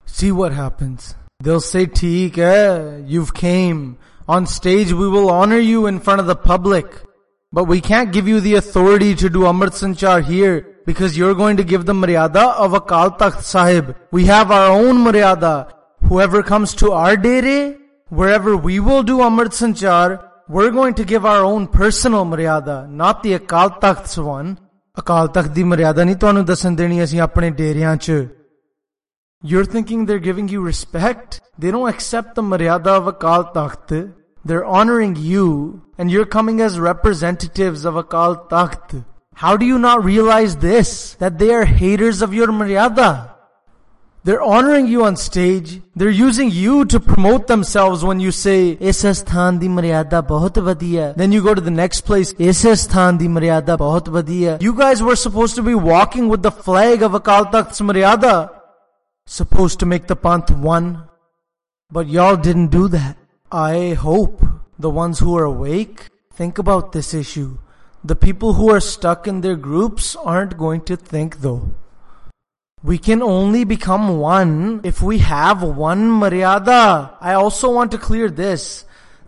See 0.06 0.32
what 0.32 0.54
happens. 0.54 1.16
They'll 1.40 1.62
say, 1.62 1.88
Teek, 1.88 2.38
eh, 2.38 3.00
you've 3.08 3.34
came. 3.34 3.98
On 4.28 4.46
stage, 4.46 4.94
we 4.94 5.08
will 5.08 5.32
honor 5.32 5.58
you 5.58 5.88
in 5.88 6.00
front 6.00 6.22
of 6.22 6.28
the 6.28 6.36
public. 6.36 6.86
But 7.52 7.64
we 7.64 7.82
can't 7.82 8.14
give 8.14 8.28
you 8.28 8.40
the 8.40 8.56
authority 8.56 9.16
to 9.16 9.30
do 9.30 9.40
Amrit 9.42 9.74
Sanchar 9.74 10.24
here 10.24 10.78
because 10.86 11.18
you're 11.18 11.34
going 11.34 11.58
to 11.58 11.64
give 11.64 11.86
the 11.86 11.94
Maryada 11.94 12.54
of 12.54 12.74
Akal 12.74 13.18
Takht 13.18 13.42
Sahib. 13.42 13.96
We 14.12 14.26
have 14.26 14.52
our 14.52 14.72
own 14.72 14.98
Maryada. 14.98 15.72
Whoever 16.04 16.44
comes 16.44 16.76
to 16.76 16.92
our 16.92 17.18
dere, 17.18 17.80
wherever 18.10 18.56
we 18.56 18.80
will 18.80 19.02
do 19.02 19.18
Amrit 19.20 19.54
Sanchar, 19.54 20.30
we're 20.49 20.71
going 20.71 20.95
to 20.95 21.05
give 21.05 21.27
our 21.27 21.45
own 21.45 21.69
personal 21.69 22.25
Maryada, 22.25 22.89
not 22.89 23.23
the 23.23 23.39
Akal 23.39 23.81
Takht's 23.81 24.17
one. 24.17 24.59
Akal 24.97 25.33
Takht 25.33 25.55
di 25.55 25.65
Maryada 25.65 26.05
ਨਹੀਂ 26.05 26.17
ਤੁਹਾਨੂੰ 26.17 26.45
ਦੱਸਣ 26.47 26.75
ਦੇਣੀ 26.77 27.03
ਅਸੀਂ 27.05 27.21
ਆਪਣੇ 27.21 27.51
ਡੇਰਿਆਂ 27.61 27.97
'ਚ 27.97 28.27
you're 29.41 29.65
thinking 29.65 30.07
they're 30.07 30.19
giving 30.19 30.49
you 30.49 30.61
respect? 30.61 31.41
They 31.57 31.71
don't 31.71 31.89
accept 31.89 32.35
the 32.35 32.43
maryada 32.43 32.89
of 32.89 33.05
Akal 33.05 33.55
Takht. 33.55 34.13
They're 34.45 34.65
honoring 34.65 35.15
you, 35.15 35.83
and 35.97 36.11
you're 36.11 36.27
coming 36.27 36.61
as 36.61 36.81
representatives 36.81 37.85
of 37.85 37.95
Akal 37.95 38.49
Takht. 38.49 39.05
How 39.35 39.57
do 39.57 39.65
you 39.65 39.79
not 39.79 40.03
realize 40.03 40.57
this? 40.57 41.15
That 41.21 41.39
they 41.39 41.55
are 41.55 41.65
haters 41.65 42.21
of 42.21 42.35
your 42.35 42.49
maryada. 42.49 43.32
They're 44.26 44.42
honoring 44.42 44.88
you 44.88 45.04
on 45.04 45.18
stage. 45.18 45.82
They're 45.96 46.10
using 46.10 46.50
you 46.50 46.86
to 46.86 47.00
promote 47.00 47.48
themselves 47.48 48.06
when 48.06 48.22
you 48.22 48.32
say. 48.32 48.76
Then 48.76 48.94
you 51.34 51.44
go 51.44 51.54
to 51.54 51.62
the 51.62 51.70
next 51.70 52.02
place. 52.02 52.34
You 52.38 52.54
guys 54.74 55.04
were 55.04 55.16
supposed 55.18 55.56
to 55.56 55.62
be 55.62 55.76
walking 55.76 56.30
with 56.30 56.42
the 56.42 56.52
flag 56.52 57.02
of 57.02 57.12
Akal 57.12 57.52
Takht's 57.52 57.82
supposed 59.26 59.80
to 59.80 59.86
make 59.86 60.08
the 60.08 60.16
Panth 60.16 60.58
one, 60.58 61.04
but 61.92 62.08
y'all 62.08 62.36
didn't 62.36 62.68
do 62.68 62.88
that. 62.90 63.18
I 63.52 63.94
hope 63.94 64.44
the 64.80 64.90
ones 64.90 65.20
who 65.20 65.38
are 65.38 65.46
awake 65.46 66.10
think 66.34 66.58
about 66.58 66.92
this 66.92 67.14
issue. 67.14 67.58
The 68.04 68.16
people 68.16 68.54
who 68.54 68.70
are 68.70 68.82
stuck 68.82 69.28
in 69.28 69.42
their 69.42 69.56
groups 69.56 70.16
aren't 70.16 70.58
going 70.58 70.82
to 70.86 70.98
think 70.98 71.42
though. 71.42 71.76
We 72.83 72.97
can 72.97 73.23
only 73.23 73.65
become 73.65 74.19
one 74.19 74.81
if 74.85 75.03
we 75.03 75.19
have 75.19 75.63
one 75.65 76.09
Maryada. 76.11 77.13
I 77.21 77.35
also 77.35 77.73
want 77.73 77.91
to 77.91 77.99
clear 77.99 78.31
this, 78.31 78.85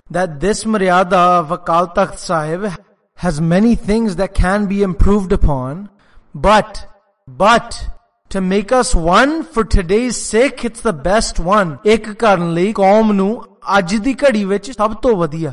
that 0.08 0.38
this 0.38 0.62
Maryada 0.64 1.40
of 1.40 1.48
Akal 1.48 1.92
Takht 1.92 2.18
Sahib 2.18 2.72
has 3.16 3.40
many 3.40 3.74
things 3.74 4.16
that 4.16 4.34
can 4.34 4.66
be 4.66 4.82
improved 4.82 5.32
upon, 5.32 5.90
but, 6.32 6.86
but, 7.26 7.88
to 8.28 8.40
make 8.40 8.70
us 8.70 8.94
one 8.94 9.42
for 9.42 9.64
today's 9.64 10.16
sake, 10.16 10.64
it's 10.64 10.80
the 10.80 10.92
best 10.92 11.40
one. 11.40 11.76
ਇੱਕ 11.84 12.12
ਕਰਨ 12.12 12.52
ਲਈ 12.54 12.72
ਕੌਮ 12.72 13.12
ਨੂੰ 13.12 13.44
ਅੱਜ 13.78 13.96
ਦੀ 13.96 14.14
ਘੜੀ 14.14 14.44
ਵਿੱਚ 14.44 14.70
ਸਭ 14.70 14.94
ਤੋਂ 14.94 15.16
ਵਧੀਆ 15.16 15.52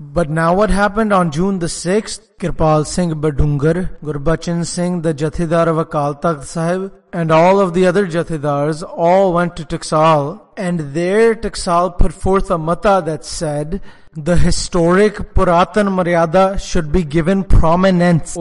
but 0.00 0.30
now 0.30 0.54
what 0.54 0.70
happened 0.70 1.12
on 1.12 1.30
June 1.30 1.58
the 1.58 1.66
6th? 1.66 2.26
Kirpal 2.38 2.86
Singh 2.86 3.10
Badungar, 3.10 3.98
Gurbachan 4.02 4.64
Singh, 4.64 5.02
the 5.02 5.12
Jathedar 5.12 5.66
of 5.68 5.86
Akal 5.86 6.22
Takht 6.22 6.44
Sahib, 6.44 6.90
and 7.12 7.30
all 7.30 7.60
of 7.60 7.74
the 7.74 7.86
other 7.86 8.06
Jathedars 8.06 8.82
all 8.82 9.34
went 9.34 9.56
to 9.56 9.64
Taksal, 9.66 10.40
and 10.56 10.94
there 10.94 11.34
Taksal 11.34 11.98
put 11.98 12.14
forth 12.14 12.50
a 12.50 12.56
mata 12.56 13.02
that 13.04 13.26
said, 13.26 13.82
the 14.14 14.38
historic 14.38 15.34
Puratan 15.34 15.88
Maryada 15.88 16.58
should 16.58 16.90
be 16.90 17.04
given 17.04 17.44
prominence. 17.44 18.38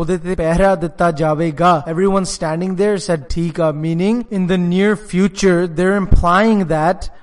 Everyone 1.87 2.25
standing 2.25 2.75
there 2.75 2.97
said 2.97 3.29
Tika, 3.29 3.73
meaning 3.73 4.25
in 4.31 4.47
the 4.47 4.57
near 4.57 4.95
future, 4.95 5.67
they're 5.67 5.97
implying 5.97 6.67
that 6.67 7.13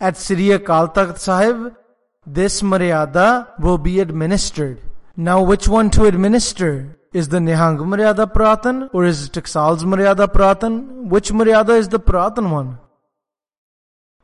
at 0.00 0.16
Sri 0.16 0.48
Akal 0.48 0.94
Takht 0.94 1.18
Sahib, 1.18 1.76
this 2.26 2.62
Maryada 2.62 3.58
will 3.60 3.78
be 3.78 4.00
administered. 4.00 4.80
Now 5.16 5.42
which 5.42 5.68
one 5.68 5.90
to 5.90 6.06
administer? 6.06 6.98
Is 7.12 7.28
the 7.28 7.38
Nihang 7.38 7.78
Maryada 7.78 8.32
Pratan 8.32 8.90
or 8.92 9.04
is 9.04 9.26
it 9.26 9.32
Taksal's 9.32 9.84
Maryada 9.84 10.32
Pratan? 10.32 11.08
Which 11.08 11.30
Maryada 11.30 11.78
is 11.78 11.88
the 11.88 12.00
Pratan 12.00 12.50
one? 12.50 12.78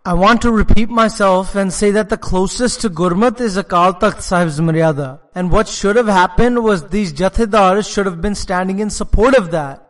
I 0.04 0.14
want 0.14 0.42
to 0.42 0.50
repeat 0.50 0.88
myself 0.88 1.54
and 1.54 1.72
say 1.72 1.90
that 1.92 2.08
the 2.08 2.16
closest 2.16 2.80
to 2.80 2.90
Gurmat 2.90 3.40
is 3.40 3.56
Akal 3.56 4.00
Takht 4.00 4.22
Sahib's 4.22 4.58
Maryada. 4.58 5.20
And 5.34 5.52
what 5.52 5.68
should 5.68 5.96
have 5.96 6.08
happened 6.08 6.64
was 6.64 6.88
these 6.88 7.12
Jathedars 7.12 7.92
should 7.92 8.06
have 8.06 8.20
been 8.20 8.34
standing 8.34 8.78
in 8.78 8.90
support 8.90 9.36
of 9.36 9.50
that. 9.50 9.86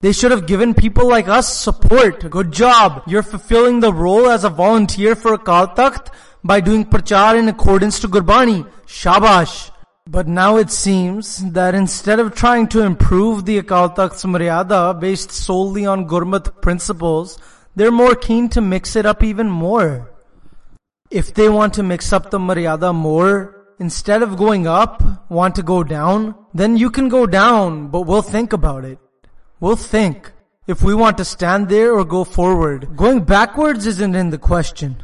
They 0.00 0.12
should 0.12 0.30
have 0.30 0.46
given 0.46 0.74
people 0.74 1.08
like 1.08 1.26
us 1.26 1.52
support. 1.52 2.30
Good 2.30 2.52
job. 2.52 3.02
You're 3.08 3.24
fulfilling 3.24 3.80
the 3.80 3.92
role 3.92 4.28
as 4.28 4.44
a 4.44 4.50
volunteer 4.50 5.16
for 5.16 5.36
Akal 5.36 5.74
Takht 5.74 6.12
by 6.44 6.60
doing 6.60 6.84
prachar 6.84 7.38
in 7.38 7.48
accordance 7.48 8.00
to 8.00 8.08
Gurbani. 8.08 8.66
Shabash. 8.86 9.70
But 10.06 10.26
now 10.26 10.56
it 10.56 10.70
seems 10.70 11.44
that 11.52 11.74
instead 11.74 12.18
of 12.18 12.34
trying 12.34 12.68
to 12.68 12.80
improve 12.80 13.44
the 13.44 13.60
Akal 13.60 13.94
Takht's 13.94 14.24
Maryada 14.24 14.98
based 14.98 15.30
solely 15.30 15.84
on 15.84 16.08
Gurmat 16.08 16.62
principles, 16.62 17.38
they're 17.76 17.92
more 17.92 18.14
keen 18.14 18.48
to 18.50 18.62
mix 18.62 18.96
it 18.96 19.04
up 19.04 19.22
even 19.22 19.50
more. 19.50 20.10
If 21.10 21.34
they 21.34 21.50
want 21.50 21.74
to 21.74 21.82
mix 21.82 22.12
up 22.12 22.30
the 22.30 22.38
Maryada 22.38 22.94
more, 22.94 23.74
instead 23.78 24.22
of 24.22 24.38
going 24.38 24.66
up, 24.66 25.02
want 25.30 25.54
to 25.56 25.62
go 25.62 25.84
down, 25.84 26.34
then 26.54 26.78
you 26.78 26.90
can 26.90 27.10
go 27.10 27.26
down, 27.26 27.88
but 27.88 28.02
we'll 28.02 28.22
think 28.22 28.54
about 28.54 28.86
it. 28.86 28.98
We'll 29.60 29.76
think 29.76 30.32
if 30.66 30.82
we 30.82 30.94
want 30.94 31.18
to 31.18 31.24
stand 31.24 31.68
there 31.68 31.92
or 31.92 32.04
go 32.04 32.24
forward. 32.24 32.96
Going 32.96 33.24
backwards 33.24 33.86
isn't 33.86 34.14
in 34.14 34.30
the 34.30 34.38
question. 34.38 35.02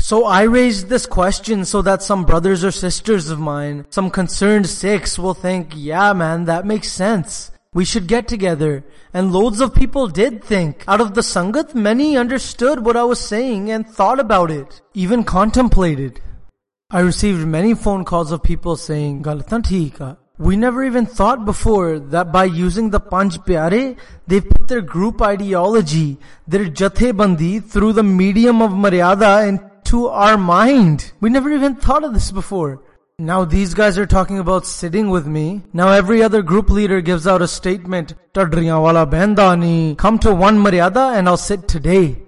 So 0.00 0.24
I 0.24 0.42
raised 0.42 0.88
this 0.88 1.06
question 1.06 1.64
so 1.64 1.82
that 1.82 2.02
some 2.02 2.24
brothers 2.24 2.64
or 2.64 2.70
sisters 2.70 3.30
of 3.30 3.40
mine, 3.40 3.84
some 3.90 4.10
concerned 4.10 4.68
Sikhs 4.68 5.18
will 5.18 5.34
think, 5.34 5.72
yeah 5.74 6.12
man, 6.12 6.44
that 6.44 6.64
makes 6.64 6.90
sense. 6.90 7.50
We 7.74 7.84
should 7.84 8.06
get 8.06 8.28
together. 8.28 8.84
And 9.12 9.32
loads 9.32 9.60
of 9.60 9.74
people 9.74 10.06
did 10.06 10.42
think. 10.42 10.84
Out 10.88 11.00
of 11.00 11.14
the 11.14 11.20
Sangat, 11.20 11.74
many 11.74 12.16
understood 12.16 12.84
what 12.84 12.96
I 12.96 13.04
was 13.04 13.20
saying 13.20 13.70
and 13.70 13.86
thought 13.86 14.20
about 14.20 14.50
it. 14.50 14.80
Even 14.94 15.24
contemplated. 15.24 16.20
I 16.90 17.00
received 17.00 17.46
many 17.46 17.74
phone 17.74 18.04
calls 18.04 18.32
of 18.32 18.42
people 18.42 18.76
saying, 18.76 19.22
Galatan 19.22 19.62
theek 19.62 20.16
We 20.38 20.56
never 20.56 20.84
even 20.84 21.04
thought 21.04 21.44
before 21.44 21.98
that 21.98 22.32
by 22.32 22.44
using 22.44 22.90
the 22.90 23.00
Panch 23.00 23.36
Pyare, 23.44 23.98
they've 24.26 24.48
put 24.48 24.68
their 24.68 24.80
group 24.80 25.20
ideology, 25.20 26.18
their 26.46 26.64
Jathebandi 26.64 27.62
through 27.62 27.92
the 27.92 28.02
medium 28.04 28.62
of 28.62 28.70
Maryada 28.70 29.67
into 29.88 30.06
our 30.08 30.36
mind. 30.36 31.12
We 31.18 31.30
never 31.30 31.50
even 31.50 31.74
thought 31.74 32.04
of 32.04 32.12
this 32.12 32.30
before. 32.30 32.82
Now 33.18 33.46
these 33.46 33.72
guys 33.72 33.96
are 33.96 34.04
talking 34.04 34.38
about 34.38 34.66
sitting 34.66 35.08
with 35.08 35.26
me. 35.26 35.62
Now 35.72 35.92
every 35.92 36.22
other 36.22 36.42
group 36.42 36.68
leader 36.68 37.00
gives 37.00 37.26
out 37.26 37.40
a 37.40 37.48
statement, 37.48 38.12
wala 38.36 39.06
bendani, 39.06 39.96
come 39.96 40.18
to 40.18 40.34
one 40.34 40.58
Maryada 40.58 41.16
and 41.16 41.26
I'll 41.26 41.38
sit 41.38 41.68
today. 41.68 42.20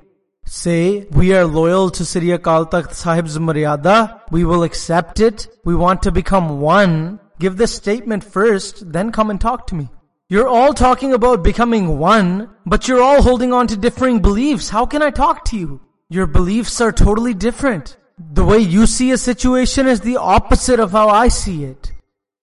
Say, 0.46 1.06
we 1.10 1.34
are 1.34 1.44
loyal 1.44 1.90
to 1.90 2.04
Sri 2.06 2.28
Akal 2.28 2.70
Takht 2.70 2.94
Sahib's 2.94 3.36
Maryada. 3.36 4.22
We 4.30 4.46
will 4.46 4.62
accept 4.62 5.20
it. 5.20 5.46
We 5.62 5.74
want 5.74 6.02
to 6.04 6.10
become 6.10 6.62
one. 6.62 7.20
Give 7.38 7.58
this 7.58 7.74
statement 7.74 8.24
first, 8.24 8.90
then 8.90 9.12
come 9.12 9.28
and 9.28 9.38
talk 9.38 9.66
to 9.66 9.74
me. 9.74 9.90
You're 10.30 10.48
all 10.48 10.72
talking 10.72 11.12
about 11.12 11.44
becoming 11.44 11.98
one, 11.98 12.48
but 12.64 12.88
you're 12.88 13.02
all 13.02 13.20
holding 13.20 13.52
on 13.52 13.66
to 13.66 13.76
differing 13.76 14.20
beliefs. 14.20 14.70
How 14.70 14.86
can 14.86 15.02
I 15.02 15.10
talk 15.10 15.44
to 15.46 15.58
you? 15.58 15.80
Your 16.09 16.27
beliefs 16.27 16.79
are 16.81 16.91
totally 16.91 17.33
different. 17.33 17.97
The 18.33 18.45
way 18.45 18.59
you 18.59 18.85
see 18.85 19.11
a 19.11 19.17
situation 19.17 19.87
is 19.87 20.01
the 20.01 20.17
opposite 20.17 20.79
of 20.79 20.91
how 20.91 21.09
I 21.09 21.27
see 21.27 21.63
it. 21.63 21.91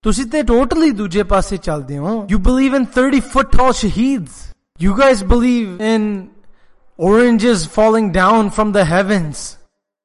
ਤੁਸੀਂ 0.05 0.27
ਤੇ 0.31 0.43
totally 0.43 0.93
ਦੂਜੇ 0.93 1.23
ਪਾਸੇ 1.23 1.57
ਚੱਲਦੇ 1.57 1.99
ਹੋ. 1.99 2.27
You 2.29 2.38
believe 2.38 2.75
in 2.75 2.87
30 2.87 3.21
foot 3.21 3.53
tall 3.53 3.73
shaheeds. 3.73 4.53
You 4.79 4.95
guys 4.99 5.23
believe 5.23 5.81
in 5.81 6.31
oranges 6.97 7.65
falling 7.67 8.12
down 8.12 8.51
from 8.51 8.73
the 8.73 8.85
heavens. 8.85 9.57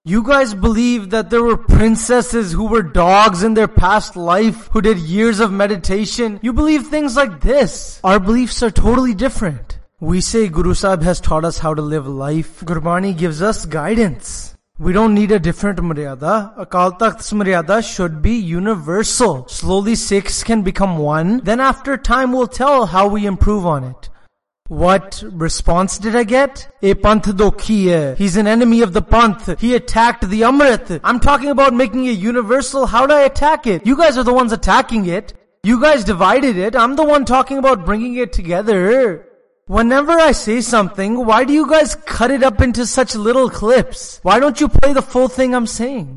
You 0.06 0.22
guys 0.24 0.54
believe 0.54 1.10
that 1.10 1.32
there 1.32 1.44
were 1.44 1.58
princesses 1.58 2.54
who 2.54 2.68
were 2.74 2.84
dogs 2.84 3.44
in 3.44 3.56
their 3.56 3.68
past 3.68 4.16
life 4.16 4.70
who 4.72 4.82
did 4.82 5.00
years 5.00 5.42
of 5.42 5.52
meditation. 5.52 6.40
You 6.42 6.54
believe 6.54 6.88
things 6.88 7.18
like 7.18 7.42
this. 7.42 8.00
Our 8.04 8.20
beliefs 8.20 8.64
are 8.64 8.72
totally 8.72 9.14
different. 9.14 9.80
We 10.03 10.21
say 10.21 10.49
Guru 10.49 10.75
Sahib 10.75 11.03
has 11.03 11.21
taught 11.21 11.45
us 11.45 11.59
how 11.59 11.75
to 11.75 11.81
live 11.81 12.09
life. 12.09 12.59
Gurbani 12.63 13.17
gives 13.17 13.41
us 13.41 13.65
guidance. 13.65 14.57
We 14.77 14.93
don't 14.93 15.15
need 15.15 15.31
a 15.31 15.39
different 15.39 15.79
Maryada. 15.79 16.57
Akal 16.59 16.99
Takht's 16.99 17.33
Maryada 17.33 17.89
should 17.89 18.21
be 18.21 18.33
universal. 18.33 19.47
Slowly 19.47 19.95
Sikhs 19.95 20.43
can 20.43 20.63
become 20.63 20.99
one. 20.99 21.39
Then 21.45 21.61
after 21.61 21.97
time 21.97 22.33
we'll 22.33 22.49
tell 22.49 22.87
how 22.87 23.07
we 23.07 23.27
improve 23.27 23.65
on 23.65 23.85
it. 23.85 24.09
What 24.67 25.23
response 25.31 25.99
did 25.99 26.17
I 26.17 26.25
get? 26.25 26.69
A 26.83 26.95
panth 26.95 27.33
dokhi 27.37 28.17
He's 28.17 28.37
an 28.37 28.49
enemy 28.49 28.83
of 28.83 28.95
the 28.95 29.03
panth. 29.03 29.57
He 29.61 29.77
attacked 29.77 30.29
the 30.29 30.41
Amrit. 30.41 30.99
I'm 31.05 31.21
talking 31.21 31.51
about 31.51 31.75
making 31.75 32.07
it 32.07 32.19
universal. 32.19 32.87
How 32.87 33.07
do 33.07 33.15
I 33.15 33.21
attack 33.21 33.69
it? 33.69 33.87
You 33.87 33.97
guys 33.97 34.19
are 34.19 34.25
the 34.25 34.35
ones 34.35 34.51
attacking 34.51 35.07
it. 35.07 35.33
You 35.63 35.81
guys 35.81 36.03
divided 36.03 36.57
it. 36.57 36.75
I'm 36.75 36.97
the 36.97 37.05
one 37.05 37.25
talking 37.25 37.59
about 37.59 37.87
bringing 37.87 38.17
it 38.17 38.33
together. 38.33 39.29
Whenever 39.73 40.13
I 40.13 40.33
say 40.33 40.61
something, 40.61 41.25
why 41.25 41.45
do 41.45 41.55
you 41.55 41.67
guys 41.67 41.95
cut 41.95 42.31
it 42.31 42.43
up 42.43 42.61
into 42.61 42.85
such 42.85 43.15
little 43.15 43.49
clips? 43.49 44.21
Why 44.23 44.39
don't 44.39 44.61
you 44.61 44.69
play 44.69 44.93
the 44.93 45.01
full 45.01 45.29
thing 45.37 45.55
I'm 45.59 45.69
saying? 45.75 46.11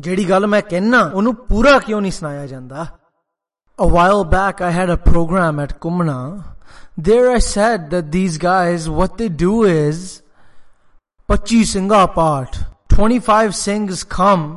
ਜਿਹੜੀ 0.00 0.24
ਗੱਲ 0.28 0.46
ਮੈਂ 0.46 0.60
ਕਹਿਣਾ 0.70 1.00
ਉਹਨੂੰ 1.14 1.34
ਪੂਰਾ 1.48 1.78
ਕਿਉਂ 1.86 2.00
ਨਹੀਂ 2.00 2.12
ਸੁਣਾਇਆ 2.12 2.46
ਜਾਂਦਾ 2.46 2.86
A 3.78 3.88
while 3.94 4.22
back 4.34 4.60
I 4.68 4.70
had 4.78 4.92
a 4.96 4.98
program 5.08 5.64
at 5.64 5.74
Kumna. 5.80 6.20
There 7.08 7.26
I 7.30 7.40
said 7.48 7.90
that 7.94 8.12
these 8.18 8.36
guys 8.44 8.88
what 9.00 9.16
they 9.20 9.30
do 9.46 9.54
is 9.72 10.04
25 11.28 11.68
singa 11.72 12.06
part. 12.20 12.64
25 12.96 13.54
Singhs 13.64 14.08
come, 14.18 14.48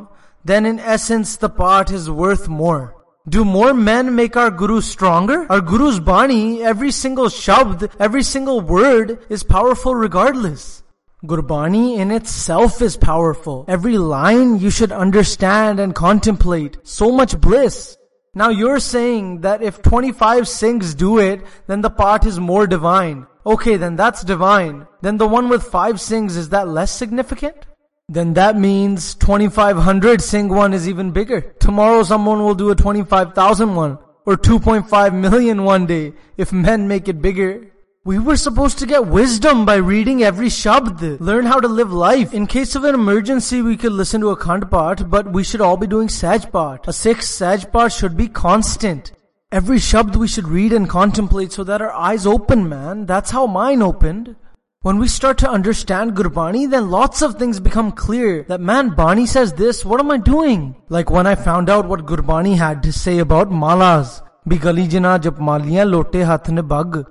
then 0.52 0.66
in 0.66 0.80
essence 0.80 1.38
the 1.46 1.54
part 1.64 2.00
is 2.00 2.10
worth 2.24 2.50
more. 2.64 2.84
Do 3.30 3.46
more 3.46 3.76
men 3.76 4.16
make 4.16 4.36
our 4.36 4.50
Guru 4.50 4.82
stronger? 4.82 5.46
Our 5.52 5.62
Guru's 5.62 6.00
Bani, 6.00 6.64
every 6.64 6.90
single 6.90 7.28
shabd, 7.28 7.92
every 8.00 8.24
single 8.24 8.62
word 8.62 9.20
is 9.30 9.44
powerful 9.44 9.94
regardless. 9.94 10.82
Gurbani 11.24 12.00
in 12.00 12.10
itself 12.10 12.82
is 12.82 12.98
powerful. 12.98 13.64
Every 13.68 14.00
line 14.00 14.58
you 14.58 14.72
should 14.72 14.92
understand 14.92 15.80
and 15.80 15.94
contemplate. 15.94 16.78
So 16.82 17.12
much 17.12 17.40
bliss. 17.40 17.96
Now 18.34 18.50
you're 18.50 18.80
saying 18.80 19.42
that 19.42 19.62
if 19.62 19.84
25 19.84 20.46
Singhs 20.46 20.98
do 20.98 21.20
it, 21.20 21.42
then 21.68 21.82
the 21.82 21.92
part 21.92 22.26
is 22.26 22.40
more 22.40 22.66
divine. 22.66 23.28
Okay, 23.46 23.78
then 23.78 23.98
that's 23.98 24.24
divine. 24.24 24.88
Then 25.02 25.18
the 25.18 25.28
one 25.28 25.48
with 25.48 25.62
5 25.62 25.98
Singhs, 25.98 26.38
is 26.38 26.50
that 26.50 26.68
less 26.68 26.92
significant? 26.92 27.68
Then 28.10 28.34
that 28.34 28.58
means 28.58 29.16
2500 29.16 30.22
Singh 30.22 30.50
one 30.50 30.74
is 30.74 30.88
even 30.90 31.12
bigger. 31.12 31.42
Tomorrow 31.60 32.04
someone 32.04 32.40
will 32.40 32.56
do 32.56 32.72
a 32.72 32.76
25,000 32.76 33.76
one. 33.76 33.98
Or 34.26 34.36
2.5 34.36 35.20
million 35.20 35.64
one 35.64 35.88
day, 35.88 36.14
if 36.38 36.54
men 36.54 36.88
make 36.88 37.08
it 37.08 37.22
bigger. 37.22 37.72
We 38.04 38.18
were 38.18 38.36
supposed 38.36 38.80
to 38.80 38.88
get 38.88 39.08
wisdom 39.08 39.64
by 39.64 39.76
reading 39.76 40.24
every 40.24 40.48
shabd, 40.48 41.20
learn 41.20 41.46
how 41.46 41.60
to 41.60 41.68
live 41.68 41.94
life. 41.94 42.34
In 42.34 42.48
case 42.48 42.76
of 42.76 42.84
an 42.84 42.96
emergency, 42.96 43.62
we 43.62 43.78
could 43.78 43.92
listen 43.92 44.22
to 44.22 44.30
a 44.30 44.38
khand 44.38 44.72
part, 44.72 45.10
but 45.10 45.32
we 45.32 45.44
should 45.44 45.62
all 45.62 45.78
be 45.78 45.88
doing 45.88 46.10
saj 46.10 46.52
part. 46.52 46.88
A 46.88 46.94
sixth 46.94 47.30
saj 47.30 47.72
part 47.72 47.92
should 47.92 48.18
be 48.18 48.28
constant. 48.28 49.12
Every 49.52 49.78
shabd 49.78 50.16
we 50.16 50.28
should 50.28 50.48
read 50.48 50.74
and 50.74 50.90
contemplate 50.90 51.52
so 51.52 51.64
that 51.64 51.82
our 51.82 51.94
eyes 51.94 52.26
open, 52.26 52.68
man. 52.68 53.06
That's 53.06 53.32
how 53.32 53.46
mine 53.46 53.82
opened. 53.82 54.36
When 54.84 54.98
we 54.98 55.08
start 55.08 55.38
to 55.38 55.48
understand 55.48 56.16
Gurbani, 56.16 56.68
then 56.68 56.90
lots 56.90 57.22
of 57.22 57.36
things 57.36 57.60
become 57.60 57.92
clear. 57.92 58.42
That 58.48 58.62
man, 58.62 58.96
Bani 58.96 59.28
says 59.28 59.54
this, 59.54 59.86
what 59.86 60.00
am 60.00 60.10
I 60.10 60.18
doing? 60.18 60.76
Like 60.90 61.12
when 61.12 61.28
I 61.28 61.36
found 61.36 61.70
out 61.70 61.88
what 61.88 62.08
Gurbani 62.08 62.58
had 62.58 62.82
to 62.82 62.92
say 62.92 63.20
about 63.20 63.52
malas. 63.52 64.24
Bigali 64.50 64.90
jina 64.90 65.20
jap 65.20 65.38
maliyan 65.38 65.92
lote 65.92 66.26
hath 66.26 66.50
ne 66.50 66.64
bag. 66.64 67.06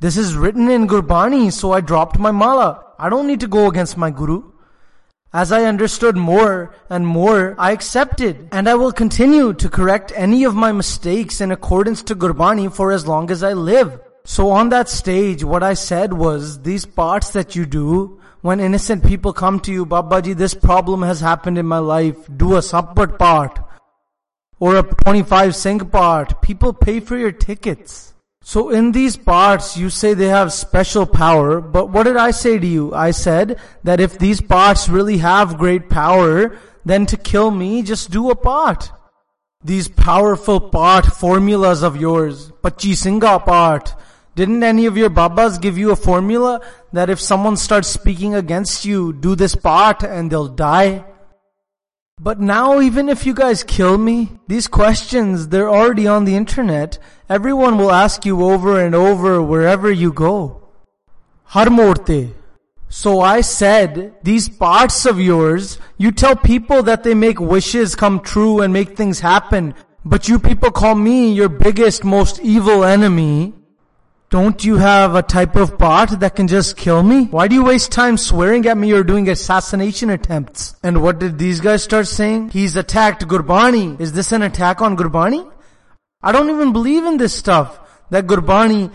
This 0.00 0.16
is 0.16 0.34
written 0.34 0.68
in 0.68 0.88
Gurbani, 0.88 1.52
so 1.52 1.70
I 1.70 1.80
dropped 1.80 2.18
my 2.18 2.32
mala. 2.32 2.82
I 2.98 3.08
don't 3.10 3.28
need 3.28 3.38
to 3.42 3.46
go 3.46 3.68
against 3.68 3.96
my 3.96 4.10
guru. 4.10 4.50
As 5.32 5.52
I 5.52 5.66
understood 5.66 6.16
more 6.16 6.74
and 6.90 7.06
more, 7.06 7.54
I 7.60 7.70
accepted, 7.70 8.48
and 8.50 8.68
I 8.68 8.74
will 8.74 8.90
continue 8.90 9.52
to 9.52 9.68
correct 9.68 10.12
any 10.16 10.42
of 10.42 10.56
my 10.56 10.72
mistakes 10.72 11.40
in 11.40 11.52
accordance 11.52 12.02
to 12.02 12.16
Gurbani 12.16 12.74
for 12.74 12.90
as 12.90 13.06
long 13.06 13.30
as 13.30 13.44
I 13.44 13.52
live. 13.52 14.00
So 14.26 14.50
on 14.50 14.70
that 14.70 14.88
stage, 14.88 15.44
what 15.44 15.62
I 15.62 15.74
said 15.74 16.12
was, 16.12 16.62
these 16.62 16.86
parts 16.86 17.30
that 17.30 17.54
you 17.54 17.66
do, 17.66 18.20
when 18.40 18.58
innocent 18.58 19.04
people 19.04 19.32
come 19.32 19.60
to 19.60 19.72
you, 19.72 19.84
Babaji, 19.84 20.34
this 20.34 20.54
problem 20.54 21.02
has 21.02 21.20
happened 21.20 21.58
in 21.58 21.66
my 21.66 21.78
life, 21.78 22.16
do 22.34 22.56
a 22.56 22.62
support 22.62 23.18
part. 23.18 23.58
Or 24.58 24.76
a 24.76 24.82
25 24.82 25.54
Singh 25.54 25.80
part. 25.90 26.40
People 26.40 26.72
pay 26.72 27.00
for 27.00 27.18
your 27.18 27.32
tickets. 27.32 28.14
So 28.42 28.70
in 28.70 28.92
these 28.92 29.16
parts, 29.16 29.76
you 29.76 29.90
say 29.90 30.14
they 30.14 30.28
have 30.28 30.52
special 30.52 31.06
power, 31.06 31.60
but 31.60 31.90
what 31.90 32.02
did 32.02 32.16
I 32.16 32.30
say 32.30 32.58
to 32.58 32.66
you? 32.66 32.94
I 32.94 33.10
said 33.10 33.58
that 33.84 34.00
if 34.00 34.18
these 34.18 34.40
parts 34.40 34.88
really 34.88 35.18
have 35.18 35.58
great 35.58 35.88
power, 35.88 36.56
then 36.84 37.06
to 37.06 37.16
kill 37.16 37.50
me, 37.50 37.82
just 37.82 38.10
do 38.10 38.30
a 38.30 38.36
part. 38.36 38.90
These 39.62 39.88
powerful 39.88 40.60
part 40.60 41.06
formulas 41.06 41.82
of 41.82 41.96
yours, 41.96 42.52
Pachi 42.62 42.94
Singha 42.94 43.38
part, 43.38 43.94
didn't 44.34 44.62
any 44.62 44.86
of 44.86 44.96
your 44.96 45.10
babas 45.10 45.58
give 45.58 45.78
you 45.78 45.92
a 45.92 45.96
formula 45.96 46.60
that 46.92 47.10
if 47.10 47.20
someone 47.20 47.56
starts 47.56 47.88
speaking 47.88 48.34
against 48.34 48.84
you, 48.84 49.12
do 49.12 49.34
this 49.34 49.54
part 49.54 50.02
and 50.02 50.30
they'll 50.30 50.48
die? 50.48 51.04
But 52.20 52.40
now 52.40 52.80
even 52.80 53.08
if 53.08 53.26
you 53.26 53.34
guys 53.34 53.62
kill 53.62 53.98
me, 53.98 54.30
these 54.46 54.68
questions, 54.68 55.48
they're 55.48 55.70
already 55.70 56.06
on 56.06 56.24
the 56.24 56.36
internet. 56.36 56.98
Everyone 57.28 57.76
will 57.76 57.90
ask 57.90 58.24
you 58.24 58.42
over 58.42 58.80
and 58.80 58.94
over 58.94 59.42
wherever 59.42 59.90
you 59.90 60.12
go. 60.12 60.68
Harmorte. 61.50 62.32
So 62.88 63.20
I 63.20 63.40
said, 63.40 64.14
these 64.22 64.48
parts 64.48 65.06
of 65.06 65.20
yours, 65.20 65.78
you 65.98 66.12
tell 66.12 66.36
people 66.36 66.84
that 66.84 67.02
they 67.02 67.14
make 67.14 67.40
wishes 67.40 67.96
come 67.96 68.20
true 68.20 68.60
and 68.60 68.72
make 68.72 68.96
things 68.96 69.18
happen. 69.18 69.74
But 70.04 70.28
you 70.28 70.38
people 70.38 70.70
call 70.70 70.94
me 70.94 71.32
your 71.32 71.48
biggest, 71.48 72.04
most 72.04 72.38
evil 72.40 72.84
enemy. 72.84 73.54
Don't 74.34 74.64
you 74.64 74.78
have 74.78 75.14
a 75.14 75.22
type 75.22 75.54
of 75.54 75.78
bot 75.78 76.18
that 76.18 76.34
can 76.34 76.48
just 76.48 76.76
kill 76.76 77.04
me? 77.04 77.26
Why 77.26 77.46
do 77.46 77.54
you 77.54 77.62
waste 77.62 77.92
time 77.92 78.16
swearing 78.16 78.66
at 78.66 78.76
me 78.76 78.90
or 78.90 79.04
doing 79.04 79.28
assassination 79.28 80.10
attempts? 80.10 80.74
And 80.82 81.02
what 81.02 81.20
did 81.20 81.38
these 81.38 81.60
guys 81.60 81.84
start 81.84 82.08
saying? 82.08 82.50
He's 82.50 82.74
attacked 82.74 83.28
Gurbani. 83.28 84.00
Is 84.00 84.12
this 84.12 84.32
an 84.32 84.42
attack 84.42 84.82
on 84.82 84.96
Gurbani? 84.96 85.48
I 86.20 86.32
don't 86.32 86.50
even 86.50 86.72
believe 86.72 87.04
in 87.04 87.16
this 87.16 87.32
stuff. 87.32 87.78
That 88.10 88.26
Gurbani 88.26 88.90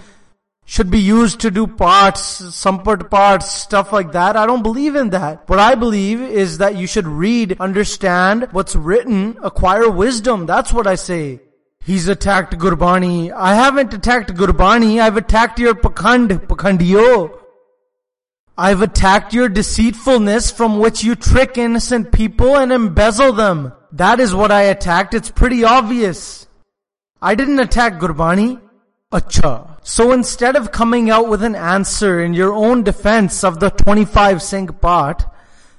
should 0.66 0.92
be 0.92 1.00
used 1.00 1.40
to 1.40 1.52
do 1.52 1.68
parts, 1.68 2.42
sampad 2.42 3.10
parts, 3.10 3.50
stuff 3.50 3.94
like 3.94 4.12
that. 4.12 4.36
I 4.36 4.46
don't 4.46 4.62
believe 4.62 4.98
in 4.98 5.12
that. 5.12 5.48
What 5.48 5.60
I 5.60 5.76
believe 5.76 6.22
is 6.22 6.58
that 6.58 6.76
you 6.76 6.86
should 6.86 7.08
read, 7.08 7.56
understand 7.62 8.50
what's 8.52 8.76
written, 8.76 9.38
acquire 9.42 9.90
wisdom. 9.90 10.48
That's 10.48 10.74
what 10.74 10.86
I 10.86 10.96
say. 10.96 11.40
He's 11.90 12.08
attacked 12.08 12.56
Gurbani. 12.60 13.32
I 13.32 13.56
haven't 13.56 13.96
attacked 13.96 14.36
Gurbani. 14.36 15.02
I've 15.02 15.18
attacked 15.18 15.58
your 15.58 15.74
Pakhand, 15.74 16.28
Pakhandiyo. 16.46 17.36
I've 18.56 18.84
attacked 18.84 19.34
your 19.34 19.50
deceitfulness 19.50 20.52
from 20.52 20.78
which 20.78 21.04
you 21.04 21.16
trick 21.16 21.58
innocent 21.58 22.12
people 22.12 22.56
and 22.56 22.72
embezzle 22.72 23.34
them. 23.34 23.74
That 23.92 24.20
is 24.20 24.36
what 24.36 24.52
I 24.52 24.66
attacked. 24.66 25.16
It's 25.16 25.32
pretty 25.32 25.64
obvious. 25.64 26.46
I 27.24 27.34
didn't 27.34 27.60
attack 27.60 27.94
Gurbani. 27.94 28.62
Acha. 29.12 29.80
So 29.82 30.12
instead 30.12 30.56
of 30.56 30.72
coming 30.72 31.10
out 31.10 31.28
with 31.28 31.42
an 31.42 31.56
answer 31.56 32.24
in 32.24 32.36
your 32.36 32.54
own 32.54 32.84
defense 32.84 33.44
of 33.44 33.60
the 33.60 33.72
25 33.72 34.44
Singh 34.44 34.68
part, 34.68 35.26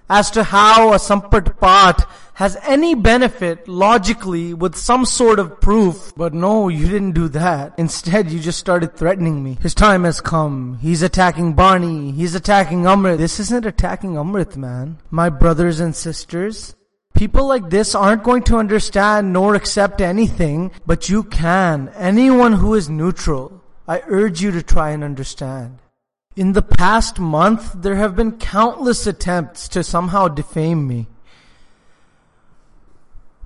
as 0.08 0.28
to 0.32 0.42
how 0.42 0.92
a 0.92 0.96
sampat 0.96 1.56
part 1.60 2.02
has 2.40 2.56
any 2.62 2.94
benefit 2.94 3.68
logically 3.68 4.54
with 4.54 4.74
some 4.74 5.04
sort 5.04 5.38
of 5.38 5.60
proof. 5.60 6.14
But 6.16 6.32
no, 6.32 6.68
you 6.68 6.88
didn't 6.88 7.12
do 7.12 7.28
that. 7.28 7.74
Instead, 7.76 8.30
you 8.30 8.40
just 8.40 8.58
started 8.58 8.96
threatening 8.96 9.44
me. 9.44 9.58
His 9.60 9.74
time 9.74 10.04
has 10.04 10.22
come. 10.22 10.78
He's 10.80 11.02
attacking 11.02 11.52
Bani. 11.52 12.12
He's 12.12 12.34
attacking 12.34 12.84
Amrit. 12.84 13.18
This 13.18 13.40
isn't 13.40 13.66
attacking 13.66 14.14
Amrit, 14.14 14.56
man. 14.56 14.96
My 15.10 15.28
brothers 15.28 15.80
and 15.80 15.94
sisters, 15.94 16.74
People 17.12 17.46
like 17.46 17.68
this 17.68 17.94
aren't 17.94 18.22
going 18.22 18.44
to 18.44 18.56
understand 18.56 19.32
nor 19.32 19.54
accept 19.54 20.00
anything, 20.00 20.70
but 20.86 21.10
you 21.10 21.24
can. 21.24 21.90
Anyone 21.96 22.54
who 22.54 22.72
is 22.72 22.88
neutral. 22.88 23.62
I 23.86 24.00
urge 24.06 24.40
you 24.40 24.50
to 24.52 24.62
try 24.62 24.90
and 24.90 25.04
understand. 25.04 25.80
In 26.36 26.52
the 26.54 26.62
past 26.62 27.18
month, 27.18 27.74
there 27.74 27.96
have 27.96 28.16
been 28.16 28.38
countless 28.38 29.06
attempts 29.06 29.68
to 29.70 29.84
somehow 29.84 30.28
defame 30.28 30.86
me. 30.86 31.08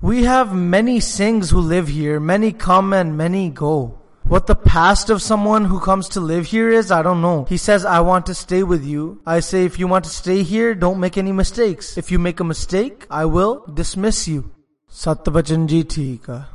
We 0.01 0.23
have 0.25 0.53
many 0.53 0.99
Singhs 0.99 1.51
who 1.51 1.59
live 1.59 1.87
here, 1.87 2.19
many 2.19 2.51
come 2.51 2.93
and 2.93 3.17
many 3.17 3.49
go. 3.49 3.99
What 4.27 4.47
the 4.47 4.55
past 4.55 5.09
of 5.09 5.21
someone 5.21 5.65
who 5.65 5.79
comes 5.79 6.09
to 6.09 6.19
live 6.19 6.47
here 6.47 6.69
is, 6.69 6.91
I 6.91 7.01
don't 7.01 7.21
know. 7.21 7.45
He 7.45 7.57
says, 7.57 7.85
I 7.85 7.99
want 7.99 8.25
to 8.25 8.33
stay 8.33 8.63
with 8.63 8.83
you. 8.83 9.21
I 9.25 9.39
say, 9.39 9.65
if 9.65 9.77
you 9.77 9.87
want 9.87 10.05
to 10.05 10.09
stay 10.09 10.41
here, 10.41 10.73
don't 10.73 10.99
make 10.99 11.17
any 11.17 11.31
mistakes. 11.31 11.95
If 11.97 12.11
you 12.11 12.17
make 12.17 12.39
a 12.39 12.43
mistake, 12.43 13.05
I 13.09 13.25
will 13.25 13.63
dismiss 13.71 14.27
you. 14.27 14.51
Satbachan 14.89 15.67
ji 15.67 15.83
theek 15.83 16.47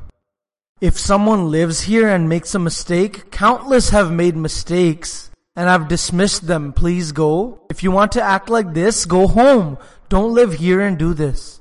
If 0.80 0.98
someone 0.98 1.50
lives 1.50 1.82
here 1.82 2.08
and 2.08 2.28
makes 2.28 2.54
a 2.54 2.58
mistake, 2.58 3.30
countless 3.30 3.90
have 3.90 4.10
made 4.12 4.36
mistakes 4.36 5.30
and 5.54 5.68
I've 5.68 5.88
dismissed 5.88 6.46
them. 6.46 6.72
Please 6.72 7.12
go. 7.12 7.60
If 7.70 7.82
you 7.82 7.90
want 7.90 8.12
to 8.12 8.22
act 8.22 8.48
like 8.48 8.74
this, 8.74 9.04
go 9.04 9.28
home. 9.28 9.78
Don't 10.08 10.34
live 10.34 10.54
here 10.54 10.80
and 10.80 10.98
do 10.98 11.14
this. 11.14 11.60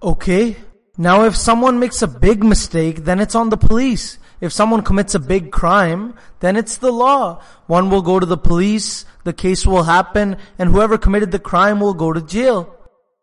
Okay? 0.00 0.56
Now 1.00 1.24
if 1.24 1.36
someone 1.36 1.78
makes 1.78 2.02
a 2.02 2.08
big 2.08 2.42
mistake, 2.42 3.04
then 3.04 3.20
it's 3.20 3.36
on 3.36 3.50
the 3.50 3.56
police. 3.56 4.18
If 4.40 4.52
someone 4.52 4.82
commits 4.82 5.14
a 5.14 5.20
big 5.20 5.52
crime, 5.52 6.14
then 6.40 6.56
it's 6.56 6.76
the 6.78 6.90
law. 6.90 7.40
One 7.66 7.88
will 7.88 8.02
go 8.02 8.18
to 8.18 8.26
the 8.26 8.36
police, 8.36 9.04
the 9.22 9.32
case 9.32 9.64
will 9.64 9.84
happen, 9.84 10.36
and 10.58 10.70
whoever 10.70 10.98
committed 10.98 11.30
the 11.30 11.38
crime 11.38 11.78
will 11.78 11.94
go 11.94 12.12
to 12.12 12.20
jail. 12.20 12.74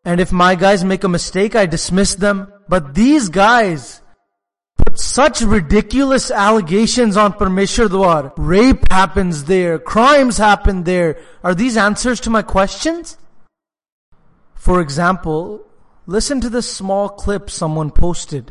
And 0.05 0.21
if 0.21 0.31
my 0.31 0.55
guys 0.55 0.85
make 0.85 1.03
a 1.03 1.09
mistake, 1.09 1.53
I 1.53 1.65
dismiss 1.65 2.15
them. 2.15 2.51
But 2.69 2.95
these 2.95 3.27
guys 3.27 4.01
put 4.77 4.97
such 4.97 5.41
ridiculous 5.41 6.31
allegations 6.31 7.17
on 7.17 7.33
Parmeshwar. 7.33 8.31
Rape 8.38 8.89
happens 8.89 9.45
there, 9.45 9.79
crimes 9.79 10.38
happen 10.38 10.83
there. 10.83 11.17
Are 11.43 11.55
these 11.55 11.75
answers 11.75 12.21
to 12.21 12.29
my 12.29 12.41
questions? 12.41 13.17
For 14.53 14.79
example, 14.79 15.65
listen 16.13 16.39
to 16.39 16.47
this 16.47 16.67
small 16.81 17.07
clip 17.21 17.43
someone 17.49 17.89
posted. 17.89 18.43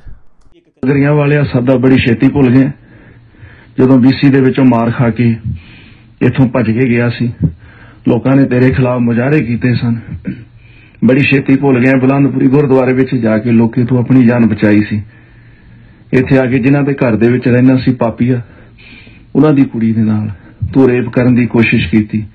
ਗਰੀਆਂ 0.89 1.13
ਵਾਲਿਆ 1.13 1.45
ਸਾਦਾ 1.45 1.77
ਬੜੀ 1.77 1.97
ਛੇਤੀ 1.97 2.29
ਭੁੱਲ 2.29 2.51
ਗਏ। 2.51 2.71
ਜਦੋਂ 3.79 3.99
BC 3.99 4.29
ਦੇ 4.29 4.41
ਵਿੱਚੋਂ 4.41 4.65
ਮਾਰ 4.65 4.91
ਖਾ 4.91 5.11
ਕੇ 5.11 5.37
ਇੱਥੋਂ 6.23 6.49
ਭੱਜ 6.49 6.71
ਕੇ 6.71 6.89
ਗਿਆ 6.89 7.09
ਸੀ। 7.09 7.33
ਲੋਕਾਂ 8.09 8.37
ਨੇ 8.37 8.45
ਤੇਰੇ 8.45 8.71
ਖਿਲਾਫ 8.71 9.01
ਮੁਜ਼ਾਹਰੇ 9.01 9.41
ਕੀਤੇ 9.41 9.75
ਸਨ। 9.75 10.01
ਬੜੀ 11.05 11.21
ਛੇਤੀ 11.21 11.57
ਭੁੱਲ 11.57 11.85
ਗਏ। 11.85 11.93
ਬੁਲੰਦਪੁਰੀ 12.01 12.47
ਗੁਰਦੁਆਰੇ 12.47 12.95
ਵਿੱਚ 12.95 13.15
ਜਾ 13.15 13.39
ਕੇ 13.39 13.51
ਲੋਕੀ 13.51 13.85
ਤੋਂ 13.85 13.99
ਆਪਣੀ 13.99 14.27
ਜਾਨ 14.27 14.47
ਬਚਾਈ 14.47 14.83
ਸੀ। 14.91 15.03
ਇੱਥੇ 16.13 16.39
ਆ 16.39 16.43
ਕੇ 16.43 16.59
ਜਿਨ੍ਹਾਂ 16.59 16.83
ਦੇ 16.83 16.95
ਘਰ 16.95 17.17
ਦੇ 17.17 17.33
ਵਿੱਚ 17.33 17.49
ਰਹਿਣਾ 17.49 17.77
ਸੀ 17.77 17.95
ਪਾਪੀਆ, 17.95 18.41
ਉਹਨਾਂ 19.35 19.53
ਦੀ 19.53 19.65
ਕੁੜੀ 19.65 19.93
ਦੇ 19.93 20.03
ਨਾਲ 20.03 20.31
ਤੂੰ 20.75 20.89
ਰੇਪ 20.89 21.09
ਕਰਨ 21.09 21.35
ਦੀ 21.35 21.47
ਕੋਸ਼ਿਸ਼ 21.47 21.89
ਕੀਤੀ। 21.89 22.27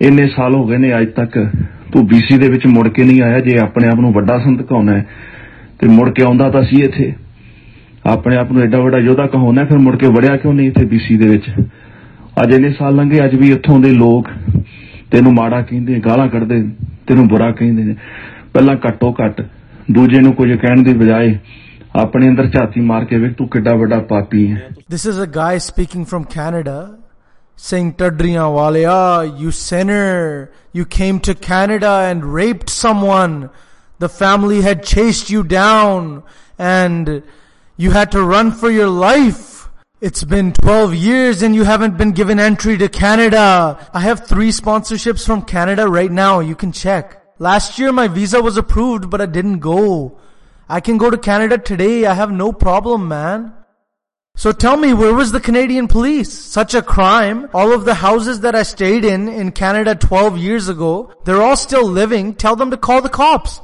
ਇੰਨੇ 0.00 0.28
ਸਾਲ 0.28 0.54
ਹੋ 0.54 0.66
ਗਏ 0.66 0.76
ਨੇ 0.76 1.00
ਅੱਜ 1.00 1.08
ਤੱਕ 1.08 1.50
ਤੂੰ 1.94 2.06
ਬੀਸੀ 2.06 2.38
ਦੇ 2.38 2.48
ਵਿੱਚ 2.48 2.66
ਮੁੜ 2.66 2.88
ਕੇ 2.88 3.04
ਨਹੀਂ 3.04 3.20
ਆਇਆ, 3.22 3.40
ਜੇ 3.40 3.58
ਆਪਣੇ 3.58 3.88
ਆਪ 3.88 4.00
ਨੂੰ 4.00 4.12
ਵੱਡਾ 4.12 4.38
ਸੰਤ 4.38 4.62
ਕਹਾਉਣਾ 4.62 4.92
ਹੈ, 4.92 5.06
ਤੇ 5.78 5.88
ਮੁੜ 5.88 6.08
ਕੇ 6.10 6.22
ਆਉਂਦਾ 6.22 6.50
ਤਾਂ 6.50 6.62
ਸੀ 6.62 6.80
ਇੱਥੇ। 6.82 7.12
ਆਪਣੇ 8.06 8.36
ਆਪ 8.36 8.50
ਨੂੰ 8.52 8.62
ਐਡਾ 8.62 8.78
ਵੱਡਾ 8.78 8.98
ਯੋਧਾ 8.98 9.26
ਕਹਾਉਣਾ 9.26 9.64
ਫਿਰ 9.64 9.78
ਮੁੜ 9.78 9.96
ਕੇ 9.96 10.06
ਵੜਿਆ 10.06 10.36
ਕਿਉਂ 10.36 10.54
ਨਹੀਂ 10.54 10.66
ਇੱਥੇ 10.68 10.84
ਬੀਸੀ 10.84 11.16
ਦੇ 11.16 11.28
ਵਿੱਚ? 11.28 11.44
ਅੱਜ 12.42 12.54
ਇਹਨੇ 12.54 12.72
ਸਾਲ 12.72 12.96
ਲੰਘੇ, 12.96 13.24
ਅੱਜ 13.24 13.34
ਵੀ 13.34 13.50
ਇੱਥੋਂ 13.50 13.78
ਦੇ 13.80 13.92
ਲੋਕ 13.92 14.28
ਤੈਨੂੰ 15.10 15.32
ਮਾੜਾ 15.34 15.60
ਕਹਿੰਦੇ 15.62 16.00
ਗਾਲਾਂ 16.06 16.28
ਕੱਢਦੇ 16.28 16.62
ਤੈਨੂੰ 17.06 17.28
ਬੁਰਾ 17.28 17.50
ਕਹਿੰਦੇ 17.52 17.84
ਨੇ। 17.84 17.94
ਪਹਿਲਾਂ 18.54 18.76
ਘੱਟੋ 18.86 19.14
ਘੱਟ 19.20 19.40
ਦੂਜੇ 19.90 20.20
ਨੂੰ 20.20 20.32
ਕੁਝ 20.32 20.50
ਕਹਿਣ 20.52 20.82
ਦੀ 20.82 20.94
ਬਜਾਏ 20.94 21.38
ਆਪਣੇ 21.96 22.28
ਅੰਦਰ 22.28 22.46
ਝਾਤੀ 22.48 22.80
ਮਾਰ 22.80 23.04
ਕੇ 23.04 23.18
ਵੇਖ 23.18 23.32
ਤੂੰ 23.32 23.48
ਕਿੱਡਾ 23.48 23.74
ਵੱਡਾ 23.74 23.98
ਪਾਪੀ 24.10 24.46
ਹੈ। 24.52 24.68
This 24.92 25.06
is 25.10 25.24
a 25.24 25.28
guy 25.36 25.52
speaking 25.64 26.04
from 26.12 26.24
Canada. 26.36 26.76
Saying 27.56 27.94
Dhadrian 27.94 28.52
Walia, 28.52 28.90
ah, 28.90 29.20
you 29.22 29.50
sinner, 29.50 30.50
you 30.72 30.84
came 30.84 31.20
to 31.20 31.34
Canada 31.34 32.06
and 32.08 32.24
raped 32.34 32.68
someone. 32.68 33.50
The 33.98 34.08
family 34.08 34.60
had 34.60 34.82
chased 34.82 35.30
you 35.30 35.44
down 35.44 36.24
and 36.58 37.22
you 37.76 37.92
had 37.92 38.12
to 38.12 38.22
run 38.22 38.52
for 38.52 38.70
your 38.70 38.88
life. 38.88 39.68
It's 40.00 40.24
been 40.24 40.52
12 40.52 40.94
years 40.94 41.42
and 41.42 41.54
you 41.54 41.64
haven't 41.64 41.96
been 41.96 42.12
given 42.12 42.38
entry 42.38 42.76
to 42.76 42.88
Canada. 42.88 43.88
I 43.94 44.00
have 44.00 44.26
three 44.26 44.50
sponsorships 44.50 45.24
from 45.24 45.42
Canada 45.42 45.88
right 45.88 46.10
now. 46.10 46.40
You 46.40 46.54
can 46.54 46.72
check. 46.72 47.22
Last 47.38 47.78
year 47.78 47.92
my 47.92 48.08
visa 48.08 48.42
was 48.42 48.56
approved, 48.56 49.08
but 49.08 49.20
I 49.20 49.26
didn't 49.26 49.60
go. 49.60 50.18
I 50.68 50.80
can 50.80 50.98
go 50.98 51.08
to 51.08 51.16
Canada 51.16 51.58
today. 51.58 52.04
I 52.04 52.14
have 52.14 52.30
no 52.30 52.52
problem, 52.52 53.08
man. 53.08 53.52
So 54.36 54.50
tell 54.52 54.76
me, 54.76 54.92
where 54.92 55.14
was 55.14 55.30
the 55.30 55.40
Canadian 55.40 55.86
police? 55.86 56.32
Such 56.32 56.74
a 56.74 56.82
crime. 56.82 57.48
All 57.54 57.72
of 57.72 57.84
the 57.84 57.94
houses 57.94 58.40
that 58.40 58.54
I 58.54 58.64
stayed 58.64 59.04
in 59.04 59.28
in 59.28 59.52
Canada 59.52 59.94
12 59.94 60.38
years 60.38 60.68
ago, 60.68 61.14
they're 61.24 61.40
all 61.40 61.56
still 61.56 61.86
living. 61.86 62.34
Tell 62.34 62.56
them 62.56 62.70
to 62.72 62.76
call 62.76 63.00
the 63.00 63.08
cops. 63.08 63.60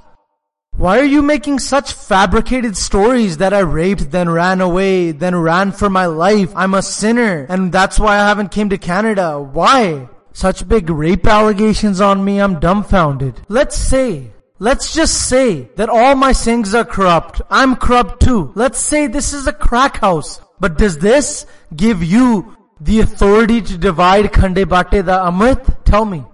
Why 0.77 0.99
are 1.01 1.05
you 1.05 1.21
making 1.21 1.59
such 1.59 1.93
fabricated 1.93 2.77
stories 2.77 3.39
that 3.39 3.53
I 3.53 3.59
raped, 3.59 4.13
then 4.13 4.31
ran 4.31 4.61
away, 4.61 5.11
then 5.11 5.37
ran 5.37 5.73
for 5.73 5.91
my 5.91 6.07
life? 6.07 6.53
I'm 6.57 6.73
a 6.73 6.83
sinner, 6.83 7.47
and 7.51 7.71
that's 7.71 7.99
why 7.99 8.15
I 8.15 8.29
haven't 8.29 8.53
came 8.53 8.71
to 8.71 8.79
Canada. 8.79 9.39
Why? 9.41 10.09
Such 10.33 10.67
big 10.69 10.89
rape 10.89 11.27
allegations 11.27 12.01
on 12.01 12.25
me, 12.25 12.41
I'm 12.41 12.61
dumbfounded. 12.61 13.43
Let's 13.49 13.77
say, 13.77 14.31
let's 14.59 14.95
just 14.95 15.29
say 15.29 15.69
that 15.77 15.91
all 15.91 16.15
my 16.15 16.33
Singhs 16.33 16.73
are 16.73 16.85
corrupt. 16.85 17.43
I'm 17.51 17.77
corrupt 17.77 18.23
too. 18.23 18.53
Let's 18.55 18.79
say 18.79 19.07
this 19.07 19.35
is 19.35 19.47
a 19.47 19.53
crack 19.53 19.99
house. 19.99 20.41
But 20.61 20.77
does 20.77 20.99
this 20.99 21.47
give 21.75 22.05
you 22.05 22.57
the 22.81 23.01
authority 23.01 23.61
to 23.63 23.79
divide 23.79 24.27
Khande 24.33 24.69
Bate 24.69 25.05
the 25.05 25.13
Amrit? 25.13 25.85
Tell 25.85 26.05
me. 26.05 26.25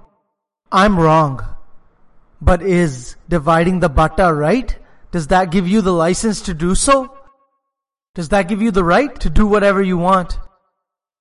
I'm 0.70 0.98
wrong. 0.98 1.44
But 2.40 2.60
is 2.60 3.16
dividing 3.28 3.80
the 3.80 3.88
bata 3.88 4.32
right? 4.34 4.76
Does 5.12 5.28
that 5.28 5.50
give 5.50 5.66
you 5.66 5.80
the 5.80 5.92
license 5.92 6.42
to 6.42 6.54
do 6.54 6.74
so? 6.74 7.16
Does 8.14 8.28
that 8.30 8.48
give 8.48 8.60
you 8.60 8.70
the 8.70 8.84
right 8.84 9.18
to 9.20 9.30
do 9.30 9.46
whatever 9.46 9.80
you 9.80 9.96
want? 9.96 10.38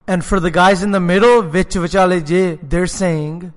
And 0.08 0.24
for 0.24 0.40
the 0.40 0.52
guys 0.52 0.84
in 0.84 0.92
the 0.92 1.00
middle, 1.00 1.42
vich 1.42 1.76
vichale 1.76 2.60
they're 2.70 2.88
saying, 2.88 3.54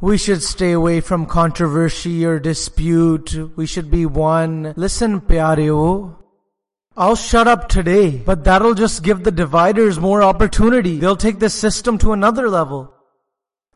we 0.00 0.18
should 0.18 0.42
stay 0.42 0.72
away 0.72 1.00
from 1.00 1.24
controversy 1.24 2.26
or 2.26 2.38
dispute. 2.38 3.34
We 3.56 3.66
should 3.66 3.90
be 3.90 4.04
one. 4.04 4.74
Listen, 4.76 5.22
pyareo. 5.22 6.16
I'll 6.98 7.16
shut 7.16 7.46
up 7.46 7.68
today, 7.68 8.16
but 8.16 8.44
that'll 8.44 8.72
just 8.72 9.02
give 9.02 9.22
the 9.22 9.30
dividers 9.30 10.00
more 10.00 10.22
opportunity. 10.22 10.98
They'll 10.98 11.14
take 11.14 11.38
the 11.38 11.50
system 11.50 11.98
to 11.98 12.12
another 12.12 12.48
level. 12.48 12.94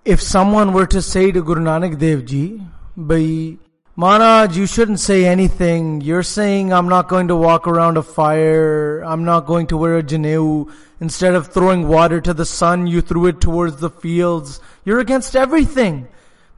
If 0.07 0.23
someone 0.23 0.73
were 0.73 0.87
to 0.87 1.03
say 1.03 1.31
to 1.31 1.43
Guru 1.43 1.63
Nanak 1.63 1.99
Dev 1.99 2.25
Ji, 2.25 2.63
Bhai, 2.97 3.59
Maharaj, 3.95 4.57
you 4.57 4.67
shouldn't 4.67 5.01
say 5.01 5.27
anything. 5.27 6.01
You're 6.01 6.23
saying 6.23 6.73
I'm 6.73 6.89
not 6.89 7.09
going 7.09 7.29
to 7.29 7.37
walk 7.37 7.69
around 7.69 7.99
a 7.99 8.03
fire. 8.03 9.03
I'm 9.05 9.25
not 9.25 9.45
going 9.45 9.67
to 9.67 9.77
wear 9.77 9.99
a 9.99 10.03
janeu. 10.03 10.73
Instead 11.01 11.35
of 11.35 11.49
throwing 11.49 11.89
water 11.89 12.23
to 12.23 12.33
the 12.33 12.47
sun, 12.47 12.87
you 12.87 13.03
threw 13.03 13.27
it 13.27 13.43
towards 13.43 13.77
the 13.77 13.91
fields. 13.91 14.61
You're 14.87 15.01
against 15.01 15.37
everything. 15.37 16.09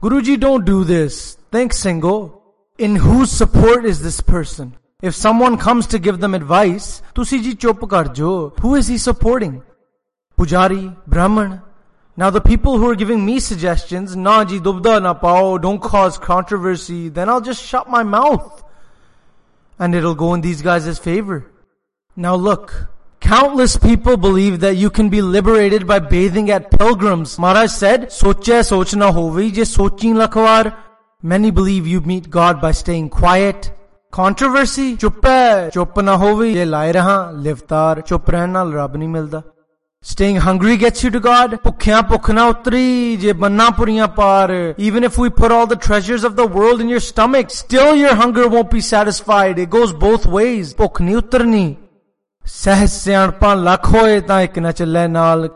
Guruji, 0.01 0.39
don't 0.39 0.63
do 0.63 0.85
this. 0.85 1.35
Thanks, 1.51 1.83
Singo. 1.83 2.39
In 2.77 2.95
whose 2.95 3.31
support 3.31 3.83
is 3.83 4.01
this 4.01 4.21
person? 4.21 4.77
If 5.03 5.15
someone 5.15 5.57
comes 5.57 5.87
to 5.87 5.99
give 5.99 6.21
them 6.21 6.33
advice, 6.33 7.01
tusi 7.13 7.43
ji 7.43 7.55
chup 7.55 7.81
karjo. 7.81 8.57
Who 8.61 8.75
is 8.75 8.87
he 8.87 8.97
supporting? 8.97 9.61
Pujari, 10.37 10.95
Brahman, 11.05 11.61
now 12.15 12.29
the 12.29 12.39
people 12.39 12.77
who 12.77 12.89
are 12.89 12.95
giving 12.95 13.25
me 13.25 13.41
suggestions, 13.41 14.15
na 14.15 14.45
ji 14.45 14.59
dubda 14.61 15.03
na 15.03 15.13
pao, 15.13 15.57
don't 15.57 15.81
cause 15.81 16.17
controversy, 16.17 17.09
then 17.09 17.27
I'll 17.27 17.41
just 17.41 17.61
shut 17.61 17.89
my 17.89 18.03
mouth. 18.03 18.63
And 19.77 19.93
it'll 19.93 20.15
go 20.15 20.33
in 20.35 20.39
these 20.39 20.61
guys' 20.61 20.97
favor. 20.99 21.51
Now 22.15 22.35
look, 22.35 22.87
countless 23.19 23.75
people 23.75 24.15
believe 24.15 24.61
that 24.61 24.77
you 24.77 24.89
can 24.89 25.09
be 25.09 25.21
liberated 25.21 25.85
by 25.85 25.99
bathing 25.99 26.49
at 26.49 26.71
pilgrims. 26.71 27.37
Maharaj 27.37 27.71
said, 27.71 28.01
soche 28.03 28.63
sochna 28.71 29.11
hovi 29.11 29.51
je 29.51 29.63
sochin 29.63 30.15
lakhwar. 30.15 30.73
Many 31.21 31.51
believe 31.51 31.85
you 31.85 31.99
meet 31.99 32.29
God 32.29 32.61
by 32.61 32.71
staying 32.71 33.09
quiet. 33.09 33.73
Controversy? 34.13 34.95
Chup 34.95 35.25
hai, 35.25 35.71
chup 35.71 35.97
na 35.97 36.15
hovi, 36.15 36.53
ye 36.53 36.65
lai 36.65 36.91
raha, 36.91 37.33
livtar, 37.45 38.05
chup 38.05 38.27
rehna, 38.27 38.71
rab 38.71 38.93
nahi 38.95 39.07
milda. 39.13 39.43
Staying 40.03 40.35
hungry 40.35 40.77
gets 40.77 41.03
you 41.03 41.09
to 41.09 41.19
God. 41.19 41.53
Even 44.77 45.03
if 45.03 45.17
we 45.17 45.31
put 45.31 45.51
all 45.51 45.65
the 45.65 45.75
treasures 45.75 46.23
of 46.23 46.35
the 46.35 46.45
world 46.45 46.79
in 46.79 46.89
your 46.89 46.99
stomach, 46.99 47.49
still 47.49 47.95
your 47.95 48.13
hunger 48.13 48.47
won't 48.47 48.69
be 48.69 48.81
satisfied. 48.81 49.57
It 49.57 49.71
goes 49.71 49.91
both 49.91 50.27
ways. 50.27 50.75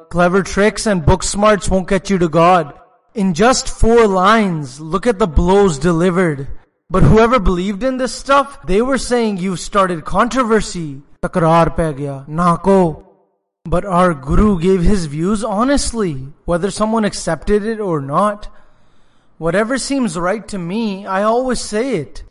Clever 0.10 0.42
tricks 0.42 0.88
and 0.88 1.06
book 1.06 1.22
smarts 1.22 1.70
won't 1.70 1.88
get 1.88 2.10
you 2.10 2.18
to 2.18 2.28
God. 2.28 2.74
In 3.14 3.36
just 3.36 3.70
four 3.70 4.08
lines, 4.08 4.80
look 4.80 5.06
at 5.06 5.20
the 5.20 5.28
blows 5.28 5.78
delivered. 5.78 6.48
But 6.90 7.04
whoever 7.04 7.38
believed 7.38 7.84
in 7.84 7.98
this 7.98 8.16
stuff, 8.16 8.66
they 8.66 8.82
were 8.82 8.98
saying 8.98 9.38
you've 9.38 9.60
started 9.60 10.06
controversy. 10.06 11.02
Takrar 11.22 11.76
pe 11.76 11.92
gaya. 11.94 12.26
Nako. 12.30 13.04
But 13.66 13.84
our 13.84 14.14
Guru 14.14 14.58
gave 14.58 14.82
his 14.84 15.08
views 15.08 15.44
honestly, 15.44 16.32
whether 16.46 16.72
someone 16.72 17.04
accepted 17.04 17.66
it 17.66 17.82
or 17.82 18.00
not. 18.00 18.48
Whatever 19.38 19.78
seems 19.78 20.18
right 20.18 20.48
to 20.48 20.58
me, 20.58 21.06
I 21.06 21.24
always 21.24 21.60
say 21.60 21.98
it. 21.98 22.24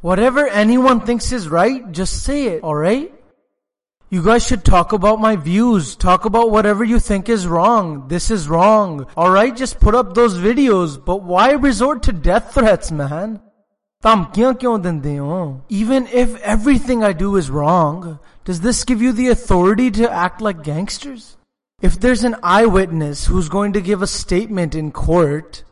Whatever 0.00 0.48
anyone 0.48 1.00
thinks 1.00 1.30
is 1.30 1.48
right, 1.48 1.92
just 1.92 2.24
say 2.24 2.46
it, 2.46 2.64
alright? 2.64 3.14
You 4.10 4.24
guys 4.24 4.44
should 4.44 4.64
talk 4.64 4.92
about 4.92 5.20
my 5.20 5.36
views. 5.36 5.94
Talk 5.94 6.24
about 6.24 6.50
whatever 6.50 6.82
you 6.82 6.98
think 6.98 7.28
is 7.28 7.46
wrong. 7.46 8.08
This 8.08 8.28
is 8.28 8.48
wrong. 8.48 9.06
Alright, 9.16 9.56
just 9.56 9.78
put 9.78 9.94
up 9.94 10.14
those 10.14 10.36
videos. 10.36 11.02
But 11.02 11.22
why 11.22 11.52
resort 11.52 12.02
to 12.02 12.12
death 12.12 12.52
threats, 12.52 12.90
man? 12.90 13.40
Even 15.68 16.08
if 16.08 16.34
everything 16.40 17.04
I 17.04 17.12
do 17.12 17.36
is 17.36 17.50
wrong, 17.50 18.18
does 18.44 18.60
this 18.60 18.82
give 18.82 19.00
you 19.00 19.12
the 19.12 19.28
authority 19.28 19.92
to 19.92 20.10
act 20.10 20.40
like 20.40 20.64
gangsters? 20.64 21.36
If 21.80 22.00
there's 22.00 22.24
an 22.24 22.36
eyewitness 22.42 23.26
who's 23.26 23.48
going 23.48 23.72
to 23.74 23.80
give 23.80 24.02
a 24.02 24.08
statement 24.08 24.74
in 24.74 24.90
court, 24.90 25.62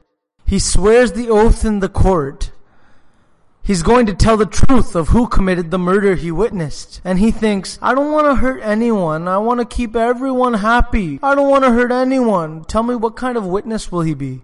he 0.46 0.60
swears 0.60 1.12
the 1.12 1.28
oath 1.28 1.64
in 1.64 1.80
the 1.80 1.88
court. 1.88 2.52
He's 3.64 3.82
going 3.82 4.06
to 4.06 4.14
tell 4.14 4.36
the 4.36 4.46
truth 4.46 4.94
of 4.94 5.08
who 5.08 5.26
committed 5.28 5.70
the 5.70 5.78
murder 5.78 6.14
he 6.14 6.30
witnessed. 6.30 7.00
And 7.04 7.18
he 7.18 7.32
thinks, 7.32 7.78
I 7.82 7.94
don't 7.94 8.12
want 8.12 8.26
to 8.26 8.36
hurt 8.36 8.60
anyone. 8.62 9.26
I 9.26 9.38
want 9.38 9.58
to 9.58 9.66
keep 9.66 9.96
everyone 9.96 10.54
happy. 10.54 11.18
I 11.22 11.34
don't 11.34 11.50
want 11.50 11.64
to 11.64 11.72
hurt 11.72 11.90
anyone. 11.90 12.64
Tell 12.64 12.84
me 12.84 12.94
what 12.94 13.16
kind 13.16 13.36
of 13.36 13.46
witness 13.46 13.90
will 13.90 14.02
he 14.02 14.14
be? 14.14 14.42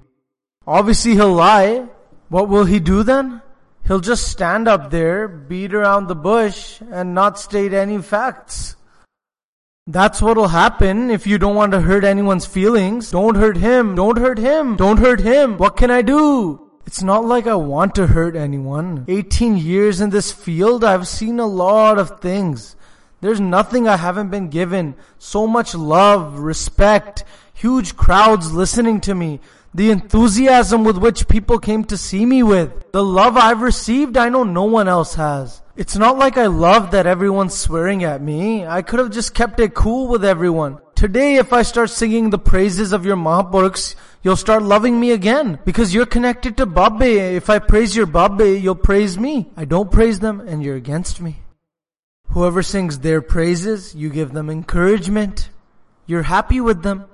Obviously 0.67 1.15
he'll 1.15 1.33
lie. 1.33 1.87
What 2.29 2.49
will 2.49 2.65
he 2.65 2.81
do 2.81 3.05
then? 3.05 3.43
He'll 3.87 4.01
just 4.01 4.29
stand 4.29 4.67
up 4.67 4.91
there, 4.91 5.29
beat 5.29 5.73
around 5.73 6.09
the 6.09 6.17
bush, 6.17 6.81
and 6.91 7.15
not 7.15 7.39
state 7.39 7.73
any 7.73 8.03
facts. 8.03 8.75
That's 9.87 10.21
what'll 10.21 10.49
happen 10.49 11.11
if 11.11 11.29
you 11.29 11.39
don't 11.39 11.55
want 11.55 11.71
to 11.71 11.81
hurt 11.81 12.03
anyone's 12.03 12.47
feelings. 12.47 13.13
Don't 13.13 13.37
hurt 13.37 13.57
him. 13.57 13.95
Don't 13.95 14.19
hurt 14.19 14.39
him. 14.39 14.75
Don't 14.75 14.99
hurt 14.99 15.21
him. 15.21 15.57
What 15.59 15.77
can 15.77 15.93
I 15.93 16.03
do? 16.03 16.69
It's 16.87 17.05
not 17.05 17.25
like 17.25 17.47
I 17.47 17.55
want 17.55 17.95
to 17.95 18.09
hurt 18.09 18.35
anyone. 18.35 19.05
18 19.07 19.57
years 19.57 20.01
in 20.01 20.11
this 20.11 20.33
field, 20.33 20.83
I've 20.83 21.07
seen 21.07 21.39
a 21.39 21.47
lot 21.47 21.99
of 21.99 22.21
things. 22.21 22.75
There's 23.21 23.41
nothing 23.41 23.87
I 23.87 23.97
haven't 23.97 24.31
been 24.31 24.51
given. 24.51 24.97
So 25.19 25.47
much 25.47 25.75
love, 25.75 26.41
respect, 26.41 27.25
huge 27.55 27.97
crowds 27.97 28.53
listening 28.53 29.01
to 29.03 29.15
me, 29.15 29.41
the 29.77 29.91
enthusiasm 29.91 30.85
with 30.85 30.97
which 30.97 31.29
people 31.29 31.59
came 31.59 31.85
to 31.85 31.99
see 31.99 32.25
me 32.25 32.43
with, 32.43 32.93
the 32.93 33.05
love 33.05 33.37
I've 33.37 33.61
received 33.61 34.17
I 34.17 34.31
know 34.31 34.43
no 34.43 34.65
one 34.65 34.89
else 34.89 35.15
has. 35.17 35.61
It's 35.77 35.97
not 35.97 36.17
like 36.17 36.39
I 36.39 36.47
love 36.47 36.93
that 36.93 37.07
everyone's 37.07 37.55
swearing 37.55 38.03
at 38.03 38.23
me. 38.23 38.67
I 38.67 38.81
could 38.81 39.01
have 39.01 39.11
just 39.11 39.35
kept 39.35 39.61
it 39.61 39.75
cool 39.75 40.09
with 40.09 40.25
everyone. 40.25 40.79
Today, 40.95 41.35
if 41.35 41.53
I 41.53 41.61
start 41.61 41.91
singing 41.91 42.31
the 42.31 42.39
praises 42.39 42.93
of 42.93 43.05
your 43.05 43.19
Mahapurukhs, 43.19 43.97
you'll 44.23 44.37
start 44.37 44.63
loving 44.63 44.99
me 44.99 45.11
again 45.11 45.59
because 45.67 45.93
you're 45.93 46.07
connected 46.07 46.57
to 46.57 46.65
Babbe. 46.65 47.03
If 47.03 47.51
I 47.51 47.59
praise 47.59 47.95
your 47.95 48.07
Babbe, 48.07 48.59
you'll 48.59 48.77
praise 48.77 49.19
me. 49.19 49.51
I 49.59 49.67
don't 49.67 49.93
praise 49.93 50.21
them 50.21 50.41
and 50.41 50.63
you're 50.63 50.77
against 50.77 51.21
me. 51.21 51.41
Whoever 52.31 52.63
sings 52.63 53.01
their 53.01 53.21
praises, 53.21 53.95
you 53.95 54.09
give 54.09 54.33
them 54.33 54.49
encouragement. 54.49 55.51
You're 56.07 56.23
happy 56.23 56.63
with 56.63 56.83
them. 56.83 57.05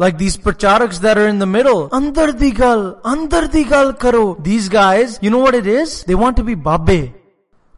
Like 0.00 0.16
these 0.16 0.38
pracharaks 0.38 1.00
that 1.00 1.18
are 1.18 1.28
in 1.28 1.40
the 1.40 1.46
middle. 1.46 1.90
Andar 1.90 2.28
digal, 2.32 3.02
andar 3.02 3.48
digal 3.54 3.98
karo. 3.98 4.34
These 4.36 4.70
guys, 4.70 5.18
you 5.20 5.28
know 5.28 5.40
what 5.46 5.54
it 5.54 5.66
is? 5.66 6.04
They 6.04 6.14
want 6.14 6.38
to 6.38 6.42
be 6.42 6.54
babbe. 6.54 7.12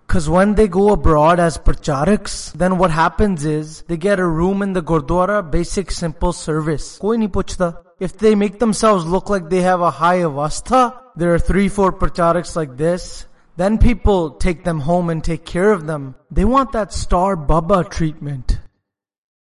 Cause 0.06 0.28
when 0.28 0.54
they 0.54 0.68
go 0.68 0.92
abroad 0.92 1.40
as 1.40 1.58
pracharaks, 1.58 2.52
then 2.52 2.78
what 2.78 2.92
happens 2.92 3.44
is 3.44 3.82
they 3.88 3.96
get 3.96 4.20
a 4.20 4.26
room 4.26 4.62
in 4.62 4.72
the 4.72 4.82
gurdwara, 4.82 5.42
basic 5.50 5.90
simple 5.90 6.32
service. 6.32 6.96
Koi 6.98 7.16
nahi 7.16 7.28
puchta. 7.28 7.68
If 7.98 8.16
they 8.18 8.37
make 8.37 8.61
themselves 8.61 9.04
look 9.04 9.28
like 9.28 9.50
they 9.50 9.62
have 9.62 9.80
a 9.80 9.90
high 9.90 10.18
avastha, 10.18 10.96
there 11.16 11.35
are 11.35 11.40
three, 11.40 11.68
four 11.68 11.92
pracharaks 11.92 12.54
like 12.54 12.76
this. 12.76 13.26
Then 13.56 13.78
people 13.78 14.30
take 14.30 14.62
them 14.62 14.78
home 14.78 15.11
and 15.11 15.24
take 15.24 15.44
care 15.44 15.72
of 15.72 15.88
them. 15.88 16.14
They 16.30 16.44
want 16.44 16.70
that 16.70 16.92
star 16.92 17.35
baba 17.35 17.82
treatment. 17.82 18.61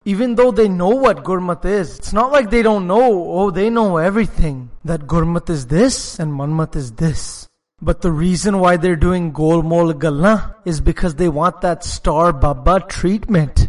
Even 0.07 0.35
though 0.35 0.51
they 0.51 0.69
know 0.69 0.91
what 0.91 1.25
Gurmat 1.25 1.65
is, 1.65 1.97
it's 1.99 2.13
not 2.13 2.31
like 2.31 2.49
they 2.49 2.61
don't 2.63 2.87
know, 2.87 3.29
oh, 3.29 3.51
they 3.51 3.69
know 3.69 3.97
everything. 3.97 4.69
That 4.85 5.01
Gurmat 5.01 5.49
is 5.49 5.67
this 5.67 6.17
and 6.17 6.31
Manmat 6.31 6.77
is 6.77 6.93
this. 6.93 7.49
But 7.81 7.99
the 7.99 8.13
reason 8.13 8.59
why 8.59 8.77
they're 8.77 8.95
doing 8.95 9.33
Golmol 9.33 9.91
Galna 9.91 10.55
is 10.63 10.79
because 10.79 11.15
they 11.15 11.27
want 11.27 11.59
that 11.59 11.83
star 11.83 12.31
Baba 12.31 12.85
treatment. 12.87 13.67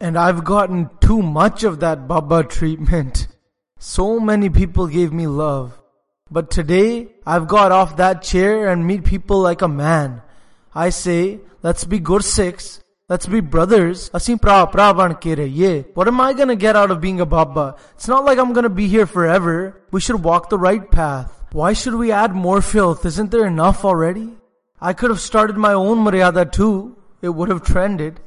And 0.00 0.18
I've 0.18 0.42
gotten 0.42 0.90
too 1.00 1.22
much 1.22 1.62
of 1.62 1.78
that 1.78 2.08
Baba 2.08 2.42
treatment. 2.42 3.28
So 3.78 4.18
many 4.18 4.50
people 4.50 4.88
gave 4.88 5.12
me 5.12 5.28
love. 5.28 5.80
But 6.32 6.50
today, 6.50 7.14
I've 7.24 7.46
got 7.46 7.70
off 7.70 7.98
that 7.98 8.22
chair 8.22 8.66
and 8.70 8.84
meet 8.84 9.04
people 9.04 9.38
like 9.38 9.62
a 9.62 9.68
man. 9.68 10.20
I 10.74 10.90
say, 10.90 11.38
let's 11.62 11.84
be 11.84 12.00
Gursikhs 12.00 12.80
Let's 13.06 13.26
be 13.26 13.40
brothers. 13.40 14.08
Asim 14.14 14.40
pra 14.40 14.64
pra 14.66 14.94
ban 14.94 15.14
ke 15.16 15.94
What 15.94 16.08
am 16.08 16.22
I 16.22 16.32
gonna 16.32 16.56
get 16.56 16.74
out 16.74 16.90
of 16.90 17.02
being 17.02 17.20
a 17.20 17.26
baba? 17.26 17.76
It's 17.94 18.08
not 18.08 18.24
like 18.24 18.38
I'm 18.38 18.54
gonna 18.54 18.70
be 18.70 18.88
here 18.88 19.04
forever. 19.04 19.82
We 19.90 20.00
should 20.00 20.22
walk 20.24 20.48
the 20.48 20.58
right 20.58 20.90
path. 20.90 21.30
Why 21.52 21.74
should 21.74 21.96
we 21.96 22.10
add 22.10 22.34
more 22.34 22.62
filth? 22.62 23.04
Isn't 23.04 23.30
there 23.30 23.44
enough 23.44 23.84
already? 23.84 24.30
I 24.80 24.94
could 24.94 25.10
have 25.10 25.20
started 25.20 25.58
my 25.58 25.74
own 25.74 25.98
maryada 25.98 26.50
too. 26.50 26.96
It 27.20 27.28
would 27.28 27.50
have 27.50 27.62
trended. 27.62 28.20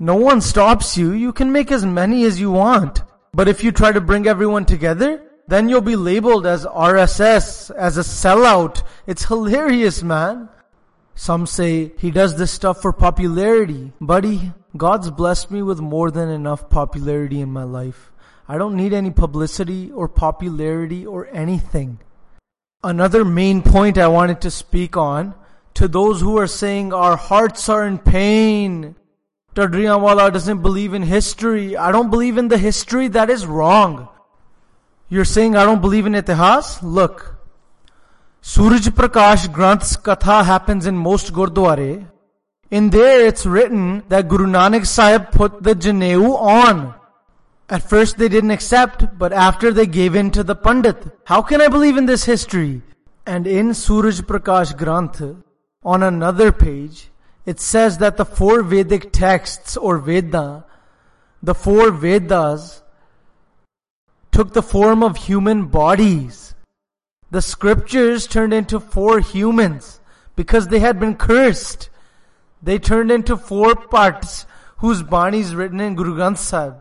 No 0.00 0.16
one 0.16 0.40
stops 0.40 0.98
you. 0.98 1.12
You 1.12 1.32
can 1.32 1.52
make 1.52 1.70
as 1.70 1.86
many 1.86 2.24
as 2.24 2.40
you 2.40 2.50
want. 2.50 3.04
But 3.32 3.46
if 3.46 3.62
you 3.62 3.70
try 3.70 3.92
to 3.92 4.00
bring 4.00 4.26
everyone 4.26 4.64
together, 4.64 5.22
then 5.46 5.68
you'll 5.68 5.80
be 5.80 5.94
labeled 5.94 6.44
as 6.44 6.66
RSS, 6.66 7.70
as 7.70 7.98
a 7.98 8.00
sellout. 8.00 8.82
It's 9.06 9.26
hilarious, 9.26 10.02
man. 10.02 10.48
Some 11.14 11.46
say 11.46 11.92
he 11.98 12.10
does 12.10 12.36
this 12.36 12.50
stuff 12.50 12.82
for 12.82 12.92
popularity. 12.92 13.92
Buddy, 14.00 14.52
God's 14.76 15.10
blessed 15.10 15.50
me 15.50 15.62
with 15.62 15.80
more 15.80 16.10
than 16.10 16.28
enough 16.28 16.68
popularity 16.68 17.40
in 17.40 17.50
my 17.50 17.62
life. 17.62 18.10
I 18.48 18.58
don't 18.58 18.76
need 18.76 18.92
any 18.92 19.10
publicity 19.10 19.90
or 19.92 20.08
popularity 20.08 21.06
or 21.06 21.28
anything. 21.32 22.00
Another 22.82 23.24
main 23.24 23.62
point 23.62 23.96
I 23.96 24.08
wanted 24.08 24.42
to 24.42 24.50
speak 24.50 24.96
on 24.96 25.34
to 25.74 25.88
those 25.88 26.20
who 26.20 26.36
are 26.36 26.46
saying 26.46 26.92
our 26.92 27.16
hearts 27.16 27.68
are 27.68 27.86
in 27.86 27.98
pain. 27.98 28.96
Dhadrianwala 29.54 30.32
doesn't 30.32 30.62
believe 30.62 30.94
in 30.94 31.02
history. 31.02 31.76
I 31.76 31.92
don't 31.92 32.10
believe 32.10 32.36
in 32.36 32.48
the 32.48 32.58
history. 32.58 33.08
That 33.08 33.30
is 33.30 33.46
wrong. 33.46 34.08
You're 35.08 35.24
saying 35.24 35.56
I 35.56 35.64
don't 35.64 35.80
believe 35.80 36.06
in 36.06 36.12
itihas? 36.12 36.82
Look, 36.82 37.33
Suraj 38.46 38.88
Prakash 38.88 39.50
Granth's 39.50 39.96
Katha 39.96 40.44
happens 40.44 40.84
in 40.84 40.94
most 40.98 41.32
Gurdwara. 41.32 42.06
In 42.70 42.90
there 42.90 43.26
it's 43.26 43.46
written 43.46 44.02
that 44.10 44.28
Guru 44.28 44.44
Nanak 44.44 44.84
Sahib 44.84 45.30
put 45.30 45.62
the 45.62 45.74
Janeu 45.74 46.36
on. 46.36 46.94
At 47.70 47.88
first 47.88 48.18
they 48.18 48.28
didn't 48.28 48.50
accept, 48.50 49.18
but 49.18 49.32
after 49.32 49.72
they 49.72 49.86
gave 49.86 50.14
in 50.14 50.30
to 50.32 50.44
the 50.44 50.54
Pandit. 50.54 51.06
How 51.24 51.40
can 51.40 51.62
I 51.62 51.68
believe 51.68 51.96
in 51.96 52.04
this 52.04 52.24
history? 52.24 52.82
And 53.24 53.46
in 53.46 53.72
Suraj 53.72 54.20
Prakash 54.20 54.76
Granth, 54.76 55.42
on 55.82 56.02
another 56.02 56.52
page, 56.52 57.08
it 57.46 57.58
says 57.58 57.96
that 57.96 58.18
the 58.18 58.26
four 58.26 58.62
Vedic 58.62 59.10
texts 59.10 59.78
or 59.78 59.96
Veda, 59.96 60.66
the 61.42 61.54
four 61.54 61.90
Vedas, 61.90 62.82
took 64.32 64.52
the 64.52 64.62
form 64.62 65.02
of 65.02 65.16
human 65.16 65.64
bodies. 65.64 66.53
The 67.34 67.42
scriptures 67.42 68.28
turned 68.28 68.54
into 68.54 68.78
four 68.78 69.18
humans 69.18 69.98
because 70.36 70.68
they 70.68 70.78
had 70.78 71.00
been 71.00 71.16
cursed. 71.16 71.90
They 72.62 72.78
turned 72.78 73.10
into 73.10 73.36
four 73.36 73.74
parts 73.74 74.46
whose 74.76 75.02
Bani 75.02 75.40
is 75.40 75.52
written 75.52 75.80
in 75.80 75.96
Guru 75.96 76.14
Granth 76.14 76.38
Sahib. 76.38 76.76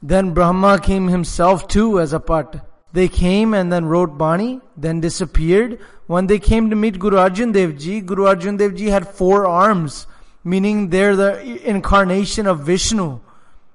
Then 0.00 0.32
Brahma 0.32 0.78
came 0.78 1.08
himself 1.08 1.66
too 1.66 1.98
as 1.98 2.12
a 2.12 2.20
part. 2.20 2.56
They 2.92 3.08
came 3.08 3.52
and 3.52 3.72
then 3.72 3.86
wrote 3.86 4.16
Bani, 4.16 4.60
then 4.76 5.00
disappeared. 5.00 5.80
When 6.06 6.28
they 6.28 6.38
came 6.38 6.70
to 6.70 6.76
meet 6.76 7.00
Guru 7.00 7.16
Arjan 7.16 7.52
Dev 7.52 7.76
Ji, 7.76 8.00
Guru 8.00 8.26
Arjan 8.26 8.58
Dev 8.58 8.76
Ji 8.76 8.86
had 8.86 9.08
four 9.08 9.44
arms, 9.44 10.06
meaning 10.44 10.90
they're 10.90 11.16
the 11.16 11.68
incarnation 11.68 12.46
of 12.46 12.60
Vishnu. 12.60 13.18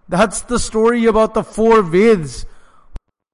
That's 0.07 0.39
the 0.43 0.59
story 0.59 1.07
about 1.07 1.33
the 1.33 1.43
four 1.43 1.81
Veds, 1.81 2.45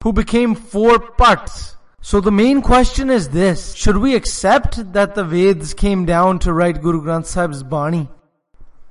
who 0.02 0.12
became 0.12 0.56
four 0.56 0.98
parts. 0.98 1.76
So 2.00 2.20
the 2.20 2.30
main 2.30 2.62
question 2.62 3.10
is 3.10 3.30
this, 3.30 3.74
should 3.74 3.98
we 3.98 4.14
accept 4.14 4.92
that 4.92 5.14
the 5.14 5.24
Vedas 5.24 5.74
came 5.74 6.06
down 6.06 6.38
to 6.40 6.52
write 6.52 6.80
Guru 6.80 7.02
Granth 7.02 7.26
Sahib's 7.26 7.62
Bani? 7.62 8.08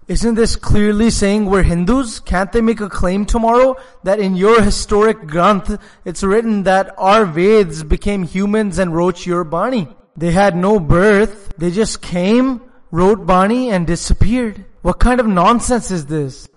Isn't 0.07 0.35
this 0.35 0.55
clearly 0.55 1.09
saying 1.09 1.45
we're 1.45 1.63
Hindus? 1.63 2.19
Can't 2.19 2.51
they 2.51 2.61
make 2.61 2.79
a 2.79 2.89
claim 2.89 3.25
tomorrow 3.25 3.75
that 4.03 4.19
in 4.19 4.35
your 4.35 4.61
historic 4.61 5.19
Granth, 5.21 5.81
it's 6.05 6.23
written 6.23 6.63
that 6.63 6.93
our 6.97 7.25
Vedas 7.25 7.83
became 7.83 8.23
humans 8.23 8.77
and 8.77 8.95
wrote 8.95 9.25
your 9.25 9.43
Bani? 9.43 9.89
They 10.15 10.31
had 10.31 10.55
no 10.55 10.79
birth. 10.79 11.53
They 11.57 11.71
just 11.71 12.01
came, 12.01 12.61
wrote 12.91 13.25
Bani 13.25 13.69
and 13.69 13.85
disappeared. 13.85 14.63
What 14.81 14.99
kind 14.99 15.19
of 15.19 15.27
nonsense 15.27 15.91
is 15.91 16.05
this? 16.05 16.47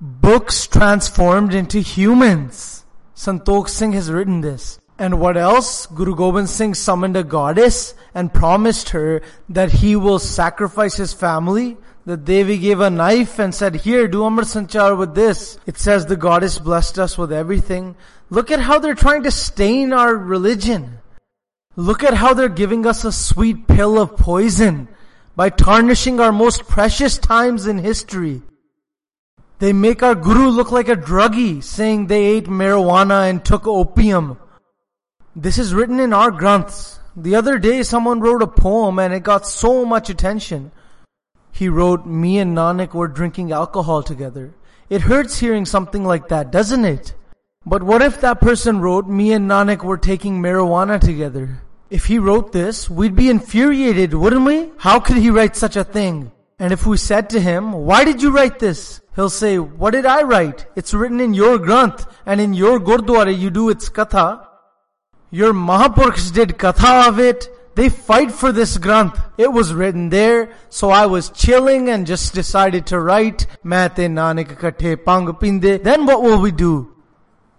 Books 0.00 0.66
transformed 0.66 1.54
into 1.54 1.80
humans. 1.80 2.84
Santokh 3.14 3.68
Singh 3.68 3.92
has 3.92 4.10
written 4.10 4.40
this. 4.40 4.80
And 5.02 5.18
what 5.18 5.36
else? 5.36 5.86
Guru 5.86 6.14
Gobind 6.14 6.48
Singh 6.48 6.74
summoned 6.74 7.16
a 7.16 7.24
goddess 7.24 7.94
and 8.14 8.32
promised 8.32 8.90
her 8.90 9.20
that 9.48 9.72
he 9.72 9.96
will 9.96 10.20
sacrifice 10.20 10.94
his 10.94 11.12
family 11.12 11.76
the 12.04 12.16
Devi 12.16 12.58
gave 12.58 12.80
a 12.80 12.90
knife 12.90 13.38
and 13.38 13.54
said, 13.54 13.76
here, 13.76 14.08
do 14.08 14.22
Amrit 14.22 14.50
Sanchar 14.50 14.98
with 14.98 15.14
this. 15.14 15.58
It 15.66 15.78
says 15.78 16.06
the 16.06 16.16
goddess 16.16 16.58
blessed 16.58 16.98
us 16.98 17.16
with 17.16 17.32
everything. 17.32 17.94
Look 18.28 18.50
at 18.50 18.58
how 18.58 18.80
they're 18.80 18.96
trying 18.96 19.22
to 19.22 19.30
stain 19.30 19.92
our 19.92 20.16
religion. 20.16 20.98
Look 21.76 22.02
at 22.02 22.14
how 22.14 22.34
they're 22.34 22.48
giving 22.48 22.86
us 22.86 23.04
a 23.04 23.12
sweet 23.12 23.68
pill 23.68 24.00
of 24.00 24.16
poison 24.16 24.88
by 25.36 25.50
tarnishing 25.50 26.18
our 26.18 26.32
most 26.32 26.66
precious 26.66 27.18
times 27.18 27.68
in 27.68 27.78
history. 27.78 28.42
They 29.60 29.72
make 29.72 30.02
our 30.02 30.16
guru 30.16 30.48
look 30.48 30.72
like 30.72 30.88
a 30.88 30.96
druggie, 30.96 31.62
saying 31.62 32.08
they 32.08 32.24
ate 32.24 32.46
marijuana 32.46 33.30
and 33.30 33.44
took 33.44 33.64
opium. 33.64 34.38
This 35.34 35.56
is 35.56 35.72
written 35.72 35.98
in 35.98 36.12
our 36.12 36.30
granths. 36.30 37.00
The 37.16 37.36
other 37.36 37.58
day 37.58 37.82
someone 37.82 38.20
wrote 38.20 38.42
a 38.42 38.46
poem 38.46 38.98
and 38.98 39.14
it 39.14 39.22
got 39.22 39.46
so 39.46 39.86
much 39.86 40.10
attention. 40.10 40.72
He 41.50 41.70
wrote, 41.70 42.04
Me 42.04 42.38
and 42.38 42.54
Nanak 42.54 42.92
were 42.92 43.08
drinking 43.08 43.50
alcohol 43.50 44.02
together. 44.02 44.52
It 44.90 45.02
hurts 45.02 45.38
hearing 45.38 45.64
something 45.64 46.04
like 46.04 46.28
that, 46.28 46.50
doesn't 46.50 46.84
it? 46.84 47.14
But 47.64 47.82
what 47.82 48.02
if 48.02 48.20
that 48.20 48.42
person 48.42 48.80
wrote, 48.80 49.08
Me 49.08 49.32
and 49.32 49.48
Nanak 49.48 49.82
were 49.82 49.96
taking 49.96 50.42
marijuana 50.42 51.00
together? 51.00 51.62
If 51.88 52.06
he 52.06 52.18
wrote 52.18 52.52
this, 52.52 52.90
we'd 52.90 53.16
be 53.16 53.30
infuriated, 53.30 54.12
wouldn't 54.12 54.44
we? 54.44 54.70
How 54.76 55.00
could 55.00 55.16
he 55.16 55.30
write 55.30 55.56
such 55.56 55.76
a 55.76 55.84
thing? 55.84 56.30
And 56.58 56.74
if 56.74 56.86
we 56.86 56.98
said 56.98 57.30
to 57.30 57.40
him, 57.40 57.72
Why 57.72 58.04
did 58.04 58.20
you 58.20 58.30
write 58.30 58.58
this? 58.58 59.00
He'll 59.14 59.30
say, 59.30 59.58
What 59.58 59.92
did 59.92 60.04
I 60.04 60.24
write? 60.24 60.66
It's 60.76 60.92
written 60.92 61.20
in 61.20 61.32
your 61.32 61.58
Granth, 61.58 62.06
and 62.26 62.38
in 62.38 62.52
your 62.52 62.78
Gurdwara 62.78 63.34
you 63.34 63.48
do 63.48 63.70
its 63.70 63.88
Katha. 63.88 64.46
Your 65.34 65.54
Mahapurkhs 65.54 66.30
did 66.30 66.58
Katha 66.58 67.08
of 67.08 67.18
it, 67.18 67.48
they 67.74 67.88
fight 67.88 68.30
for 68.30 68.52
this 68.52 68.76
Granth. 68.76 69.18
It 69.38 69.50
was 69.50 69.72
written 69.72 70.10
there, 70.10 70.52
so 70.68 70.90
I 70.90 71.06
was 71.06 71.30
chilling 71.30 71.88
and 71.88 72.06
just 72.06 72.34
decided 72.34 72.84
to 72.88 73.00
write, 73.00 73.46
Main 73.64 73.88
nanak 73.88 74.58
kathe 74.58 75.02
pang 75.02 75.32
pinde. 75.32 75.82
Then 75.82 76.04
what 76.04 76.22
will 76.22 76.38
we 76.38 76.52
do? 76.52 76.94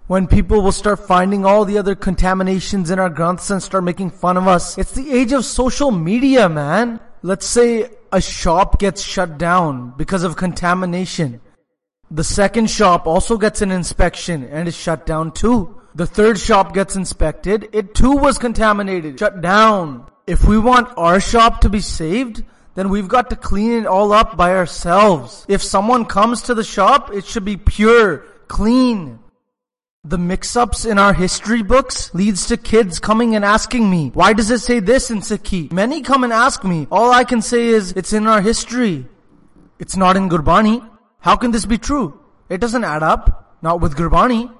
When 0.05 0.27
people 0.27 0.61
will 0.61 0.71
start 0.71 0.99
finding 0.99 1.45
all 1.45 1.65
the 1.65 1.79
other 1.79 1.95
contaminations 1.95 2.91
in 2.91 2.99
our 2.99 3.09
Granths 3.09 3.49
and 3.49 3.63
start 3.63 3.83
making 3.83 4.11
fun 4.11 4.37
of 4.37 4.47
us. 4.47 4.77
It's 4.77 4.91
the 4.91 5.11
age 5.11 5.31
of 5.31 5.43
social 5.43 5.89
media, 5.89 6.47
man. 6.47 6.99
Let's 7.23 7.47
say 7.47 7.89
a 8.11 8.21
shop 8.21 8.77
gets 8.77 9.01
shut 9.01 9.39
down 9.39 9.95
because 9.97 10.21
of 10.21 10.35
contamination. 10.35 11.41
The 12.13 12.23
second 12.23 12.69
shop 12.69 13.07
also 13.07 13.39
gets 13.39 13.63
an 13.63 13.71
inspection 13.71 14.43
and 14.43 14.67
is 14.67 14.77
shut 14.77 15.07
down 15.07 15.31
too. 15.31 15.81
The 15.95 16.05
third 16.05 16.37
shop 16.37 16.71
gets 16.71 16.95
inspected. 16.95 17.69
It 17.73 17.95
too 17.95 18.11
was 18.11 18.37
contaminated, 18.37 19.17
shut 19.17 19.41
down. 19.41 20.05
If 20.27 20.45
we 20.45 20.59
want 20.59 20.95
our 20.95 21.19
shop 21.19 21.61
to 21.61 21.69
be 21.69 21.79
saved, 21.79 22.43
then 22.75 22.89
we've 22.89 23.07
got 23.07 23.31
to 23.31 23.35
clean 23.35 23.71
it 23.71 23.87
all 23.87 24.13
up 24.13 24.37
by 24.37 24.53
ourselves. 24.55 25.43
If 25.49 25.63
someone 25.63 26.05
comes 26.05 26.43
to 26.43 26.53
the 26.53 26.63
shop, 26.63 27.11
it 27.11 27.25
should 27.25 27.45
be 27.45 27.57
pure, 27.57 28.19
clean. 28.47 29.17
The 30.03 30.19
mix-ups 30.19 30.85
in 30.85 30.99
our 30.99 31.13
history 31.13 31.63
books 31.63 32.13
leads 32.13 32.45
to 32.47 32.57
kids 32.57 32.99
coming 32.99 33.35
and 33.35 33.43
asking 33.43 33.89
me, 33.89 34.11
why 34.13 34.33
does 34.33 34.51
it 34.51 34.59
say 34.59 34.79
this 34.79 35.09
in 35.09 35.21
Sikhi? 35.21 35.71
Many 35.71 36.01
come 36.01 36.23
and 36.23 36.31
ask 36.31 36.63
me. 36.63 36.85
All 36.91 37.11
I 37.11 37.23
can 37.23 37.41
say 37.41 37.69
is, 37.69 37.91
it's 37.93 38.13
in 38.13 38.27
our 38.27 38.41
history. 38.41 39.07
It's 39.79 39.97
not 39.97 40.15
in 40.15 40.29
Gurbani. 40.29 40.87
How 41.23 41.37
can 41.37 41.51
this 41.51 41.65
be 41.65 41.77
true? 41.77 42.19
It 42.49 42.59
doesn't 42.59 42.83
add 42.83 43.01
up. 43.01 43.57
Not 43.61 43.79
with 43.79 43.95
Gurbani. 43.95 44.51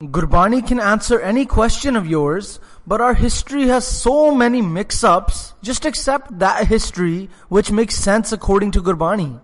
Gurbani 0.00 0.64
can 0.64 0.78
answer 0.78 1.18
any 1.18 1.46
question 1.46 1.96
of 1.96 2.06
yours, 2.06 2.60
but 2.86 3.00
our 3.00 3.14
history 3.14 3.66
has 3.66 3.84
so 3.84 4.32
many 4.32 4.62
mix-ups. 4.62 5.54
Just 5.62 5.84
accept 5.84 6.38
that 6.38 6.68
history 6.68 7.28
which 7.48 7.72
makes 7.72 7.96
sense 7.96 8.30
according 8.30 8.70
to 8.70 8.82
Gurbani. 8.82 9.40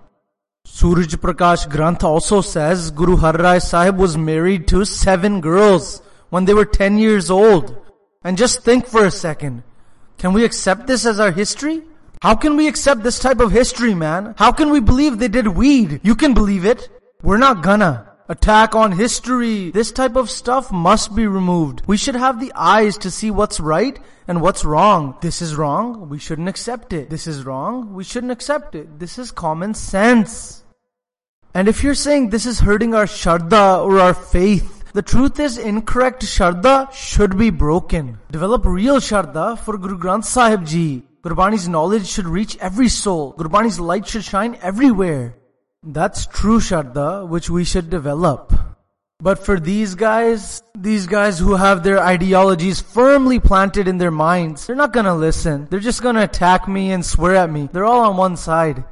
Suraj 0.64 1.16
Prakash 1.16 1.66
Granth 1.68 2.04
also 2.04 2.40
says 2.40 2.92
Guru 2.92 3.16
Har 3.16 3.32
Rai 3.32 3.58
Sahib 3.58 3.96
was 3.96 4.16
married 4.16 4.68
to 4.68 4.84
seven 4.84 5.40
girls 5.40 6.00
when 6.30 6.44
they 6.44 6.54
were 6.54 6.64
10 6.64 6.98
years 6.98 7.28
old. 7.28 7.76
And 8.22 8.38
just 8.38 8.62
think 8.62 8.86
for 8.86 9.04
a 9.04 9.10
second. 9.10 9.64
Can 10.16 10.32
we 10.32 10.44
accept 10.44 10.86
this 10.86 11.04
as 11.06 11.18
our 11.18 11.32
history? 11.32 11.82
How 12.20 12.34
can 12.34 12.56
we 12.56 12.66
accept 12.66 13.04
this 13.04 13.20
type 13.20 13.38
of 13.38 13.52
history, 13.52 13.94
man? 13.94 14.34
How 14.38 14.50
can 14.50 14.70
we 14.70 14.80
believe 14.80 15.18
they 15.18 15.28
did 15.28 15.46
weed? 15.46 16.00
You 16.02 16.16
can 16.16 16.34
believe 16.34 16.64
it. 16.64 16.88
We're 17.22 17.38
not 17.38 17.62
gonna 17.62 18.10
attack 18.28 18.74
on 18.74 18.92
history. 18.92 19.70
This 19.70 19.92
type 19.92 20.16
of 20.16 20.28
stuff 20.28 20.72
must 20.72 21.14
be 21.14 21.28
removed. 21.28 21.82
We 21.86 21.96
should 21.96 22.16
have 22.16 22.40
the 22.40 22.52
eyes 22.56 22.98
to 22.98 23.10
see 23.10 23.30
what's 23.30 23.60
right 23.60 23.98
and 24.26 24.42
what's 24.42 24.64
wrong. 24.64 25.16
This 25.20 25.40
is 25.40 25.54
wrong. 25.54 26.08
We 26.08 26.18
shouldn't 26.18 26.48
accept 26.48 26.92
it. 26.92 27.08
This 27.08 27.28
is 27.28 27.44
wrong. 27.44 27.94
We 27.94 28.02
shouldn't 28.02 28.32
accept 28.32 28.74
it. 28.74 28.98
This 28.98 29.16
is 29.18 29.30
common 29.30 29.74
sense. 29.74 30.64
And 31.54 31.68
if 31.68 31.82
you're 31.84 31.94
saying 31.94 32.30
this 32.30 32.46
is 32.46 32.60
hurting 32.60 32.94
our 32.94 33.06
shardha 33.06 33.84
or 33.84 34.00
our 34.00 34.14
faith, 34.14 34.82
the 34.92 35.02
truth 35.02 35.38
is 35.38 35.56
incorrect 35.56 36.22
shardha 36.22 36.92
should 36.92 37.38
be 37.38 37.50
broken. 37.50 38.18
Develop 38.30 38.64
real 38.64 38.96
shardha 38.96 39.56
for 39.58 39.78
Guru 39.78 39.98
Granth 39.98 40.24
Sahib 40.24 40.66
Ji. 40.66 41.07
Gurbani's 41.22 41.68
knowledge 41.68 42.06
should 42.06 42.26
reach 42.26 42.56
every 42.58 42.88
soul. 42.88 43.34
Gurbani's 43.34 43.80
light 43.80 44.06
should 44.06 44.24
shine 44.24 44.56
everywhere. 44.62 45.34
That's 45.82 46.26
true 46.26 46.60
Shraddha, 46.60 47.26
which 47.28 47.50
we 47.50 47.64
should 47.64 47.90
develop. 47.90 48.52
But 49.20 49.44
for 49.44 49.58
these 49.58 49.96
guys, 49.96 50.62
these 50.76 51.08
guys 51.08 51.40
who 51.40 51.56
have 51.56 51.82
their 51.82 51.98
ideologies 51.98 52.80
firmly 52.80 53.40
planted 53.40 53.88
in 53.88 53.98
their 53.98 54.12
minds, 54.12 54.66
they're 54.66 54.76
not 54.76 54.92
gonna 54.92 55.16
listen. 55.16 55.66
They're 55.68 55.80
just 55.80 56.02
gonna 56.02 56.22
attack 56.22 56.68
me 56.68 56.92
and 56.92 57.04
swear 57.04 57.34
at 57.34 57.50
me. 57.50 57.68
They're 57.72 57.84
all 57.84 58.08
on 58.08 58.16
one 58.16 58.36
side. 58.36 58.84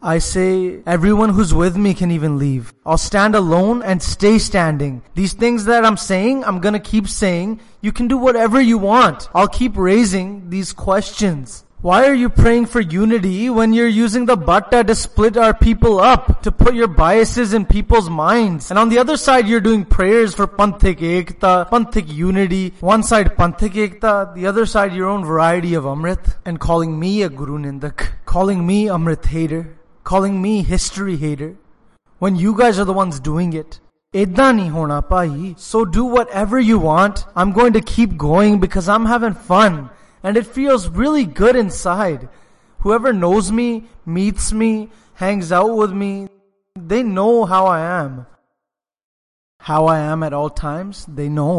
I 0.00 0.16
say, 0.18 0.82
everyone 0.86 1.28
who's 1.28 1.52
with 1.52 1.76
me 1.76 1.92
can 1.92 2.10
even 2.10 2.38
leave. 2.38 2.72
I'll 2.86 2.96
stand 2.96 3.34
alone 3.34 3.82
and 3.82 4.02
stay 4.02 4.38
standing. 4.38 5.02
These 5.14 5.34
things 5.34 5.66
that 5.66 5.84
I'm 5.84 5.98
saying, 5.98 6.42
I'm 6.44 6.60
gonna 6.60 6.80
keep 6.80 7.06
saying. 7.06 7.60
You 7.82 7.92
can 7.92 8.08
do 8.08 8.16
whatever 8.16 8.58
you 8.58 8.78
want. 8.78 9.28
I'll 9.34 9.48
keep 9.48 9.76
raising 9.76 10.48
these 10.48 10.72
questions. 10.72 11.65
Why 11.86 12.08
are 12.08 12.14
you 12.14 12.28
praying 12.28 12.66
for 12.66 12.80
unity 12.80 13.48
when 13.48 13.72
you're 13.72 13.86
using 13.86 14.26
the 14.26 14.36
bhatta 14.36 14.82
to 14.88 14.92
split 14.96 15.36
our 15.36 15.54
people 15.54 16.00
up, 16.00 16.42
to 16.42 16.50
put 16.50 16.74
your 16.74 16.88
biases 16.88 17.54
in 17.54 17.64
people's 17.64 18.10
minds? 18.10 18.72
And 18.72 18.78
on 18.80 18.88
the 18.88 18.98
other 18.98 19.16
side, 19.16 19.46
you're 19.46 19.60
doing 19.60 19.84
prayers 19.84 20.34
for 20.34 20.48
panthik 20.48 20.98
ekta, 20.98 21.70
panthik 21.70 22.12
unity. 22.12 22.74
One 22.80 23.04
side 23.04 23.36
panthik 23.36 23.74
ekta, 23.74 24.34
the 24.34 24.48
other 24.48 24.66
side 24.66 24.94
your 24.94 25.08
own 25.08 25.24
variety 25.24 25.74
of 25.74 25.84
amrit, 25.84 26.34
and 26.44 26.58
calling 26.58 26.98
me 26.98 27.22
a 27.22 27.28
guru 27.28 27.56
nindak, 27.56 28.08
calling 28.24 28.66
me 28.66 28.86
amrit 28.86 29.24
hater, 29.24 29.78
calling 30.02 30.42
me 30.42 30.64
history 30.64 31.16
hater, 31.16 31.54
when 32.18 32.34
you 32.34 32.58
guys 32.58 32.80
are 32.80 32.84
the 32.84 32.92
ones 32.92 33.20
doing 33.20 33.52
it. 33.52 33.78
Idani 34.12 34.70
hona. 34.72 35.56
So 35.56 35.84
do 35.84 36.04
whatever 36.04 36.58
you 36.58 36.80
want. 36.80 37.26
I'm 37.36 37.52
going 37.52 37.74
to 37.74 37.80
keep 37.80 38.16
going 38.16 38.58
because 38.58 38.88
I'm 38.88 39.06
having 39.06 39.34
fun 39.34 39.90
and 40.26 40.36
it 40.36 40.44
feels 40.44 40.88
really 40.88 41.24
good 41.24 41.54
inside 41.54 42.28
whoever 42.80 43.12
knows 43.12 43.50
me 43.52 43.84
meets 44.04 44.52
me 44.52 44.70
hangs 45.14 45.52
out 45.52 45.74
with 45.80 45.92
me 45.92 46.28
they 46.92 47.02
know 47.02 47.44
how 47.44 47.64
i 47.66 47.80
am 47.80 48.26
how 49.60 49.86
i 49.86 49.98
am 49.98 50.24
at 50.24 50.32
all 50.32 50.50
times 50.50 51.06
they 51.06 51.28
know 51.28 51.58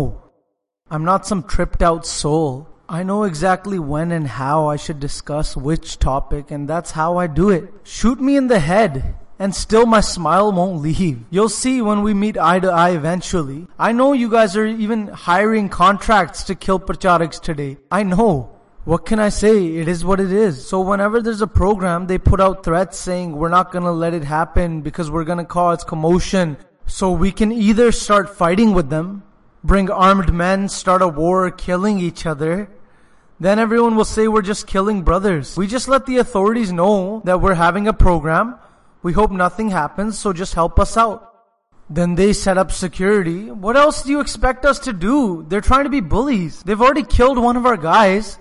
i'm 0.91 1.05
not 1.05 1.25
some 1.25 1.43
tripped 1.43 1.81
out 1.81 2.05
soul 2.05 2.67
I 2.89 3.03
know 3.03 3.23
exactly 3.23 3.79
when 3.79 4.13
and 4.13 4.25
how 4.25 4.67
I 4.67 4.77
should 4.77 5.01
discuss 5.01 5.57
which 5.57 5.99
topic, 5.99 6.51
and 6.51 6.69
that's 6.69 6.91
how 6.91 7.17
I 7.17 7.27
do 7.27 7.49
it. 7.49 7.65
Shoot 7.83 8.21
me 8.21 8.37
in 8.37 8.47
the 8.47 8.59
head 8.59 9.13
and 9.39 9.53
still 9.53 9.85
my 9.85 10.01
smile 10.01 10.51
won't 10.51 10.81
leave. 10.81 11.23
You'll 11.29 11.49
see 11.49 11.81
when 11.81 12.01
we 12.01 12.13
meet 12.13 12.37
eye 12.37 12.59
to 12.59 12.71
eye 12.71 12.91
eventually. 12.91 13.67
I 13.77 13.91
know 13.91 14.13
you 14.13 14.29
guys 14.29 14.55
are 14.55 14.65
even 14.65 15.07
hiring 15.07 15.69
contracts 15.69 16.43
to 16.43 16.55
kill 16.55 16.79
Pracharaks 16.79 17.39
today. 17.41 17.77
I 17.91 18.03
know. 18.03 18.56
What 18.87 19.05
can 19.05 19.19
I 19.19 19.27
say? 19.27 19.75
It 19.75 19.89
is 19.89 20.05
what 20.05 20.21
it 20.21 20.31
is. 20.31 20.65
So 20.65 20.79
whenever 20.79 21.21
there's 21.21 21.41
a 21.41 21.47
program, 21.47 22.07
they 22.07 22.17
put 22.17 22.39
out 22.39 22.63
threats 22.63 22.97
saying 22.97 23.35
we're 23.35 23.49
not 23.49 23.73
gonna 23.73 23.91
let 23.91 24.13
it 24.13 24.23
happen 24.23 24.79
because 24.81 25.11
we're 25.11 25.25
gonna 25.25 25.43
cause 25.43 25.83
commotion. 25.83 26.55
So 26.85 27.11
we 27.11 27.33
can 27.33 27.51
either 27.51 27.91
start 27.91 28.37
fighting 28.37 28.73
with 28.73 28.89
them, 28.89 29.23
bring 29.61 29.91
armed 29.91 30.31
men, 30.33 30.69
start 30.69 31.01
a 31.01 31.07
war, 31.09 31.51
killing 31.51 31.99
each 31.99 32.25
other, 32.25 32.69
then 33.41 33.59
everyone 33.59 33.97
will 33.97 34.05
say 34.05 34.29
we're 34.29 34.41
just 34.41 34.67
killing 34.67 35.03
brothers. 35.03 35.57
We 35.57 35.67
just 35.67 35.89
let 35.89 36.05
the 36.05 36.19
authorities 36.19 36.71
know 36.71 37.21
that 37.25 37.41
we're 37.41 37.55
having 37.55 37.89
a 37.89 37.93
program 37.93 38.57
we 39.03 39.13
hope 39.13 39.31
nothing 39.31 39.69
happens, 39.69 40.17
so 40.17 40.33
just 40.33 40.53
help 40.53 40.79
us 40.79 40.97
out. 40.97 41.33
Then 41.89 42.15
they 42.15 42.33
set 42.33 42.57
up 42.57 42.71
security. 42.71 43.49
What 43.49 43.77
else 43.77 44.03
do 44.03 44.11
you 44.11 44.19
expect 44.19 44.65
us 44.65 44.79
to 44.79 44.91
do? 44.93 45.45
They're 45.47 45.61
trying 45.61 45.85
to 45.85 45.89
be 45.89 46.01
bullies. 46.01 46.61
They've 46.63 46.81
already 46.81 47.03
killed 47.03 47.37
one 47.37 47.55
of 47.55 47.65
our 47.65 47.77
guys. 47.77 48.37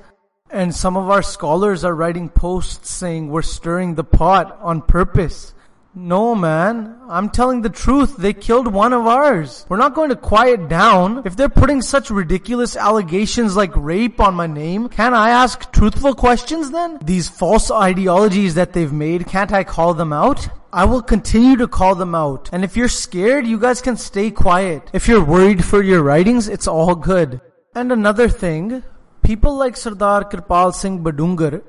And 0.50 0.74
some 0.74 0.96
of 0.96 1.10
our 1.10 1.22
scholars 1.22 1.84
are 1.84 1.94
writing 1.94 2.28
posts 2.28 2.90
saying 2.90 3.28
we're 3.28 3.42
stirring 3.42 3.94
the 3.94 4.04
pot 4.04 4.58
on 4.62 4.82
purpose. 4.82 5.54
No, 5.98 6.34
man. 6.34 7.00
I'm 7.08 7.30
telling 7.30 7.62
the 7.62 7.70
truth. 7.70 8.18
They 8.18 8.34
killed 8.34 8.68
one 8.68 8.92
of 8.92 9.06
ours. 9.06 9.64
We're 9.70 9.78
not 9.78 9.94
going 9.94 10.10
to 10.10 10.16
quiet 10.16 10.68
down. 10.68 11.22
If 11.24 11.36
they're 11.36 11.48
putting 11.48 11.80
such 11.80 12.10
ridiculous 12.10 12.76
allegations 12.76 13.56
like 13.56 13.74
rape 13.74 14.20
on 14.20 14.34
my 14.34 14.46
name, 14.46 14.90
can't 14.90 15.14
I 15.14 15.30
ask 15.30 15.72
truthful 15.72 16.14
questions 16.14 16.70
then? 16.70 16.98
These 17.02 17.30
false 17.30 17.70
ideologies 17.70 18.56
that 18.56 18.74
they've 18.74 18.92
made, 18.92 19.26
can't 19.26 19.52
I 19.52 19.64
call 19.64 19.94
them 19.94 20.12
out? 20.12 20.48
I 20.70 20.84
will 20.84 21.00
continue 21.00 21.56
to 21.56 21.66
call 21.66 21.94
them 21.94 22.14
out. 22.14 22.50
And 22.52 22.62
if 22.62 22.76
you're 22.76 22.88
scared, 22.88 23.46
you 23.46 23.58
guys 23.58 23.80
can 23.80 23.96
stay 23.96 24.30
quiet. 24.30 24.90
If 24.92 25.08
you're 25.08 25.24
worried 25.24 25.64
for 25.64 25.82
your 25.82 26.02
writings, 26.02 26.46
it's 26.46 26.68
all 26.68 26.94
good. 26.94 27.40
And 27.74 27.90
another 27.90 28.28
thing, 28.28 28.82
people 29.26 29.56
like 29.56 29.76
Sardar 29.76 30.22
Kirpal 30.30 30.72
Singh 30.72 31.02
Badungar 31.02 31.64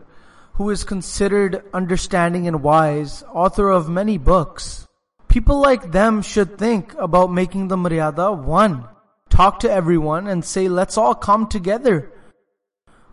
who 0.54 0.70
is 0.70 0.84
considered 0.84 1.64
understanding 1.74 2.48
and 2.48 2.62
wise, 2.62 3.24
author 3.34 3.70
of 3.72 3.90
many 3.90 4.20
books. 4.20 4.88
People 5.28 5.60
like 5.60 5.92
them 5.92 6.22
should 6.22 6.60
think 6.60 6.94
about 7.00 7.34
making 7.34 7.68
the 7.68 7.76
Maryada 7.76 8.38
one. 8.38 8.86
Talk 9.30 9.60
to 9.62 9.72
everyone 9.72 10.28
and 10.28 10.46
say, 10.46 10.68
let's 10.68 11.00
all 11.00 11.16
come 11.16 11.48
together 11.48 12.12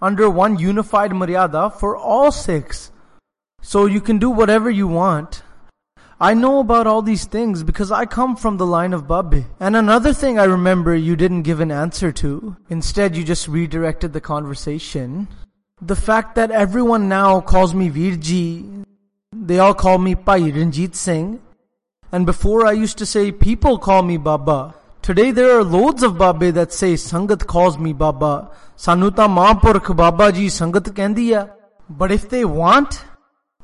under 0.02 0.28
one 0.28 0.58
unified 0.58 1.12
Maryada 1.12 1.72
for 1.72 1.96
all 1.96 2.30
Sikhs. 2.30 2.90
So 3.62 3.86
you 3.86 4.02
can 4.02 4.18
do 4.18 4.28
whatever 4.28 4.68
you 4.68 4.88
want. 4.88 5.42
I 6.24 6.32
know 6.32 6.60
about 6.60 6.86
all 6.86 7.02
these 7.02 7.26
things 7.26 7.62
because 7.62 7.92
I 7.92 8.06
come 8.06 8.34
from 8.34 8.56
the 8.56 8.64
line 8.64 8.94
of 8.94 9.06
Babe. 9.06 9.44
And 9.60 9.76
another 9.76 10.14
thing 10.14 10.38
I 10.38 10.44
remember 10.44 10.96
you 10.96 11.16
didn't 11.16 11.42
give 11.42 11.60
an 11.60 11.70
answer 11.70 12.12
to. 12.12 12.56
Instead, 12.70 13.14
you 13.14 13.24
just 13.24 13.46
redirected 13.46 14.14
the 14.14 14.22
conversation. 14.22 15.28
The 15.82 15.94
fact 15.94 16.34
that 16.36 16.50
everyone 16.50 17.10
now 17.10 17.42
calls 17.42 17.74
me 17.74 17.90
Virji, 17.90 18.86
they 19.36 19.58
all 19.58 19.74
call 19.74 19.98
me 19.98 20.14
Pai 20.14 20.50
Ranjit 20.50 20.94
Singh. 20.94 21.42
And 22.10 22.24
before 22.24 22.64
I 22.64 22.72
used 22.72 22.96
to 22.98 23.04
say 23.04 23.30
people 23.30 23.76
call 23.76 24.02
me 24.02 24.16
Baba. 24.16 24.74
Today 25.02 25.30
there 25.30 25.58
are 25.58 25.62
loads 25.62 26.02
of 26.02 26.16
Babe 26.16 26.54
that 26.54 26.72
say 26.72 26.94
Sangat 26.94 27.46
calls 27.46 27.76
me 27.76 27.92
Baba. 27.92 28.50
Sanuta 28.78 29.28
Maapurkh 29.28 29.94
Baba 29.94 30.32
ji 30.32 30.46
Sangat 30.46 30.84
kendi 30.94 31.28
But 31.90 32.10
if 32.12 32.30
they 32.30 32.46
want, 32.46 33.04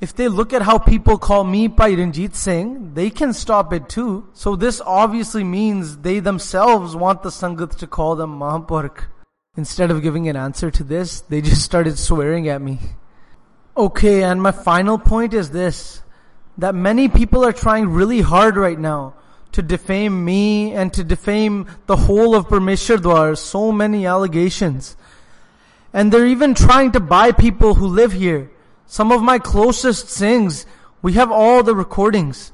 if 0.01 0.14
they 0.14 0.28
look 0.28 0.53
at 0.53 0.62
how 0.62 0.78
people 0.78 1.18
call 1.18 1.44
me 1.44 1.68
Pai 1.68 1.94
Ranjit 1.94 2.34
Singh, 2.34 2.94
they 2.94 3.11
can 3.11 3.32
stop 3.32 3.72
it 3.72 3.88
too. 3.88 4.28
So 4.32 4.57
this 4.57 4.80
obviously 4.80 5.44
means 5.44 5.98
they 5.98 6.20
themselves 6.20 6.96
want 6.96 7.22
the 7.22 7.28
Sangat 7.28 7.76
to 7.76 7.86
call 7.86 8.16
them 8.16 8.38
Mahampurkh. 8.38 9.05
Instead 9.57 9.90
of 9.90 10.03
giving 10.03 10.28
an 10.28 10.36
answer 10.36 10.70
to 10.70 10.84
this, 10.84 11.20
they 11.20 11.40
just 11.42 11.62
started 11.62 11.98
swearing 11.98 12.48
at 12.48 12.62
me. 12.62 12.78
Okay, 13.76 14.22
and 14.22 14.42
my 14.42 14.53
final 14.53 14.98
point 14.98 15.34
is 15.34 15.51
this 15.51 16.03
that 16.59 16.74
many 16.74 17.09
people 17.09 17.44
are 17.44 17.53
trying 17.53 17.88
really 17.88 18.20
hard 18.20 18.57
right 18.57 18.78
now 18.78 19.14
to 19.53 19.62
defame 19.62 20.24
me 20.24 20.72
and 20.72 20.92
to 20.92 21.03
defame 21.03 21.66
the 21.86 21.96
whole 21.96 22.34
of 22.34 22.48
Parmeshwar 22.48 23.36
So 23.36 23.72
many 23.72 24.07
allegations. 24.07 24.96
And 25.92 26.12
they're 26.12 26.26
even 26.26 26.55
trying 26.55 26.92
to 26.92 27.01
buy 27.01 27.32
people 27.32 27.74
who 27.74 27.86
live 27.86 28.12
here. 28.12 28.51
Some 28.91 29.12
of 29.12 29.22
my 29.22 29.38
closest 29.38 30.07
Singhs, 30.09 30.66
we 31.01 31.12
have 31.12 31.30
all 31.30 31.62
the 31.62 31.76
recordings 31.76 32.51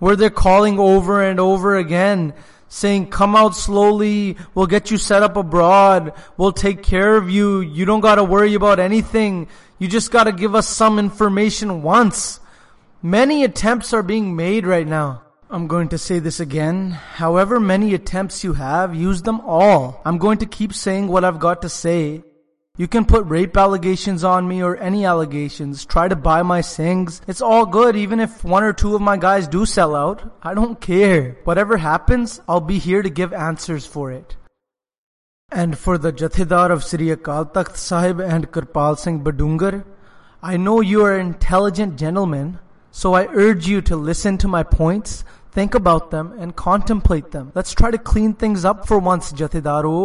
where 0.00 0.16
they're 0.16 0.28
calling 0.28 0.78
over 0.78 1.22
and 1.22 1.40
over 1.40 1.78
again 1.78 2.34
saying, 2.68 3.08
come 3.08 3.34
out 3.34 3.56
slowly. 3.56 4.36
We'll 4.54 4.66
get 4.66 4.90
you 4.90 4.98
set 4.98 5.22
up 5.22 5.38
abroad. 5.38 6.12
We'll 6.36 6.52
take 6.52 6.82
care 6.82 7.16
of 7.16 7.30
you. 7.30 7.60
You 7.60 7.86
don't 7.86 8.02
gotta 8.02 8.22
worry 8.22 8.52
about 8.52 8.78
anything. 8.78 9.48
You 9.78 9.88
just 9.88 10.10
gotta 10.10 10.30
give 10.30 10.54
us 10.54 10.68
some 10.68 10.98
information 10.98 11.80
once. 11.80 12.38
Many 13.00 13.42
attempts 13.42 13.94
are 13.94 14.02
being 14.02 14.36
made 14.36 14.66
right 14.66 14.86
now. 14.86 15.22
I'm 15.48 15.68
going 15.68 15.88
to 15.88 15.96
say 15.96 16.18
this 16.18 16.38
again. 16.38 16.90
However 16.90 17.58
many 17.58 17.94
attempts 17.94 18.44
you 18.44 18.52
have, 18.52 18.94
use 18.94 19.22
them 19.22 19.40
all. 19.40 20.02
I'm 20.04 20.18
going 20.18 20.36
to 20.38 20.46
keep 20.46 20.74
saying 20.74 21.08
what 21.08 21.24
I've 21.24 21.38
got 21.38 21.62
to 21.62 21.70
say. 21.70 22.24
You 22.78 22.86
can 22.86 23.06
put 23.06 23.26
rape 23.26 23.56
allegations 23.56 24.22
on 24.22 24.46
me 24.46 24.62
or 24.62 24.76
any 24.76 25.04
allegations. 25.04 25.84
Try 25.84 26.06
to 26.06 26.14
buy 26.14 26.42
my 26.42 26.60
Singhs. 26.60 27.20
It's 27.26 27.42
all 27.42 27.66
good 27.66 27.96
even 27.96 28.20
if 28.20 28.44
one 28.44 28.62
or 28.62 28.72
two 28.72 28.94
of 28.94 29.00
my 29.00 29.16
guys 29.16 29.48
do 29.48 29.66
sell 29.66 29.96
out. 29.96 30.22
I 30.44 30.54
don't 30.54 30.80
care. 30.80 31.38
Whatever 31.42 31.78
happens, 31.78 32.40
I'll 32.48 32.60
be 32.60 32.78
here 32.78 33.02
to 33.02 33.10
give 33.10 33.32
answers 33.32 33.84
for 33.84 34.12
it. 34.12 34.36
And 35.50 35.76
for 35.76 35.98
the 35.98 36.12
Jathedar 36.12 36.70
of 36.70 36.84
Sri 36.84 37.08
Akal 37.08 37.52
Takht 37.52 37.76
Sahib 37.76 38.20
and 38.20 38.52
Kirpal 38.52 38.96
Singh 38.96 39.24
Badungar, 39.24 39.84
I 40.40 40.56
know 40.56 40.80
you 40.80 41.04
are 41.04 41.18
intelligent 41.18 41.98
gentlemen, 41.98 42.60
so 42.92 43.14
I 43.14 43.26
urge 43.32 43.66
you 43.66 43.82
to 43.82 43.96
listen 43.96 44.38
to 44.38 44.46
my 44.46 44.62
points, 44.62 45.24
Think 45.55 45.75
about 45.75 46.09
them 46.11 46.33
and 46.39 46.55
contemplate 46.55 47.31
them. 47.31 47.51
Let's 47.55 47.73
try 47.79 47.91
to 47.91 47.99
clean 48.11 48.33
things 48.43 48.63
up 48.69 48.85
for 48.89 48.99
once, 48.99 49.33
ਜਥੇਦਾਰੋ 49.35 49.95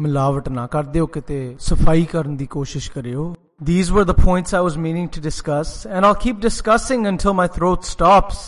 ਮਿਲਾਵਟ 0.00 0.48
ਨਾ 0.48 0.66
ਕਰ 0.66 0.82
ਦਿਓ 0.94 1.06
ਕਿਤੇ 1.16 1.56
ਸਫਾਈ 1.60 2.04
ਕਰਨ 2.12 2.36
ਦੀ 2.36 2.46
ਕੋਸ਼ਿਸ਼ 2.54 2.90
ਕਰਿਓ 2.92 3.34
These 3.68 3.90
were 3.96 4.04
the 4.04 4.14
points 4.14 4.52
I 4.52 4.60
was 4.60 4.74
meaning 4.86 5.08
to 5.16 5.20
discuss, 5.26 5.86
and 5.86 6.04
I'll 6.04 6.20
keep 6.24 6.40
discussing 6.40 7.06
until 7.10 7.32
my 7.32 7.46
throat 7.58 7.86
stops. 7.90 8.40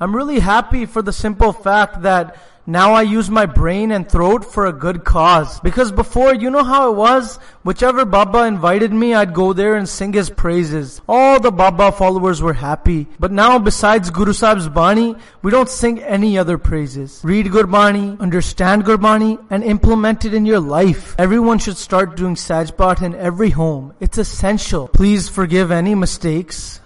I'm 0.00 0.14
really 0.14 0.40
happy 0.40 0.84
for 0.84 1.02
the 1.02 1.14
simple 1.18 1.54
fact 1.66 2.02
that 2.02 2.34
now 2.69 2.91
I 2.91 3.03
use 3.03 3.29
my 3.29 3.45
brain 3.45 3.91
and 3.91 4.11
throat 4.11 4.43
for 4.43 4.65
a 4.65 4.73
good 4.73 5.05
cause. 5.05 5.61
Because 5.61 5.89
before, 5.89 6.35
you 6.35 6.49
know 6.49 6.65
how 6.65 6.91
it 6.91 6.97
was? 6.97 7.37
Whichever 7.63 8.03
Baba 8.03 8.43
invited 8.43 8.91
me, 8.91 9.13
I'd 9.13 9.33
go 9.33 9.53
there 9.53 9.75
and 9.75 9.87
sing 9.87 10.11
his 10.11 10.29
praises. 10.29 11.01
All 11.07 11.39
the 11.39 11.49
Baba 11.49 11.93
followers 11.93 12.41
were 12.41 12.51
happy. 12.51 13.07
But 13.19 13.31
now 13.31 13.57
besides 13.57 14.09
Guru 14.09 14.33
Sahib's 14.33 14.67
Bani, 14.67 15.15
we 15.41 15.49
don't 15.49 15.69
sing 15.69 16.03
any 16.03 16.37
other 16.37 16.57
praises. 16.57 17.21
Read 17.23 17.45
Gurbani, 17.45 18.19
understand 18.19 18.83
Gurbani, 18.83 19.41
and 19.49 19.63
implement 19.63 20.25
it 20.25 20.33
in 20.33 20.45
your 20.45 20.59
life. 20.59 21.15
Everyone 21.17 21.59
should 21.59 21.77
start 21.77 22.17
doing 22.17 22.35
Sajpat 22.35 23.01
in 23.01 23.15
every 23.15 23.51
home. 23.51 23.93
It's 24.01 24.17
essential. 24.17 24.89
Please 24.89 25.29
forgive 25.29 25.71
any 25.71 25.95
mistakes. 25.95 26.81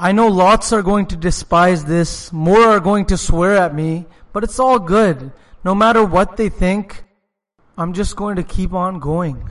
I 0.00 0.12
know 0.12 0.28
lots 0.28 0.72
are 0.72 0.82
going 0.82 1.06
to 1.06 1.16
despise 1.16 1.84
this, 1.84 2.32
more 2.32 2.62
are 2.62 2.78
going 2.78 3.06
to 3.06 3.18
swear 3.18 3.56
at 3.56 3.74
me, 3.74 4.06
but 4.32 4.44
it's 4.44 4.58
all 4.58 4.78
good. 4.78 5.32
No 5.64 5.74
matter 5.74 6.04
what 6.04 6.36
they 6.36 6.48
think, 6.48 7.04
I'm 7.76 7.92
just 7.92 8.16
going 8.16 8.36
to 8.36 8.42
keep 8.42 8.72
on 8.72 8.98
going. 8.98 9.48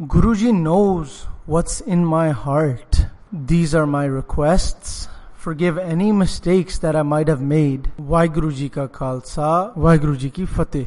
Guruji 0.00 0.54
knows 0.54 1.26
what's 1.46 1.80
in 1.80 2.04
my 2.04 2.30
heart. 2.30 3.06
These 3.32 3.74
are 3.74 3.86
my 3.86 4.04
requests. 4.04 5.08
Forgive 5.34 5.76
any 5.78 6.12
mistakes 6.12 6.78
that 6.78 6.94
I 6.94 7.02
might 7.02 7.26
have 7.26 7.40
made. 7.40 7.90
Waheguru 7.98 8.54
Ji 8.54 8.68
ka 8.68 8.86
Khalsa, 8.86 9.74
Waheguru 9.76 10.16
Ji 10.16 10.30
ki 10.30 10.46
Fateh. 10.46 10.86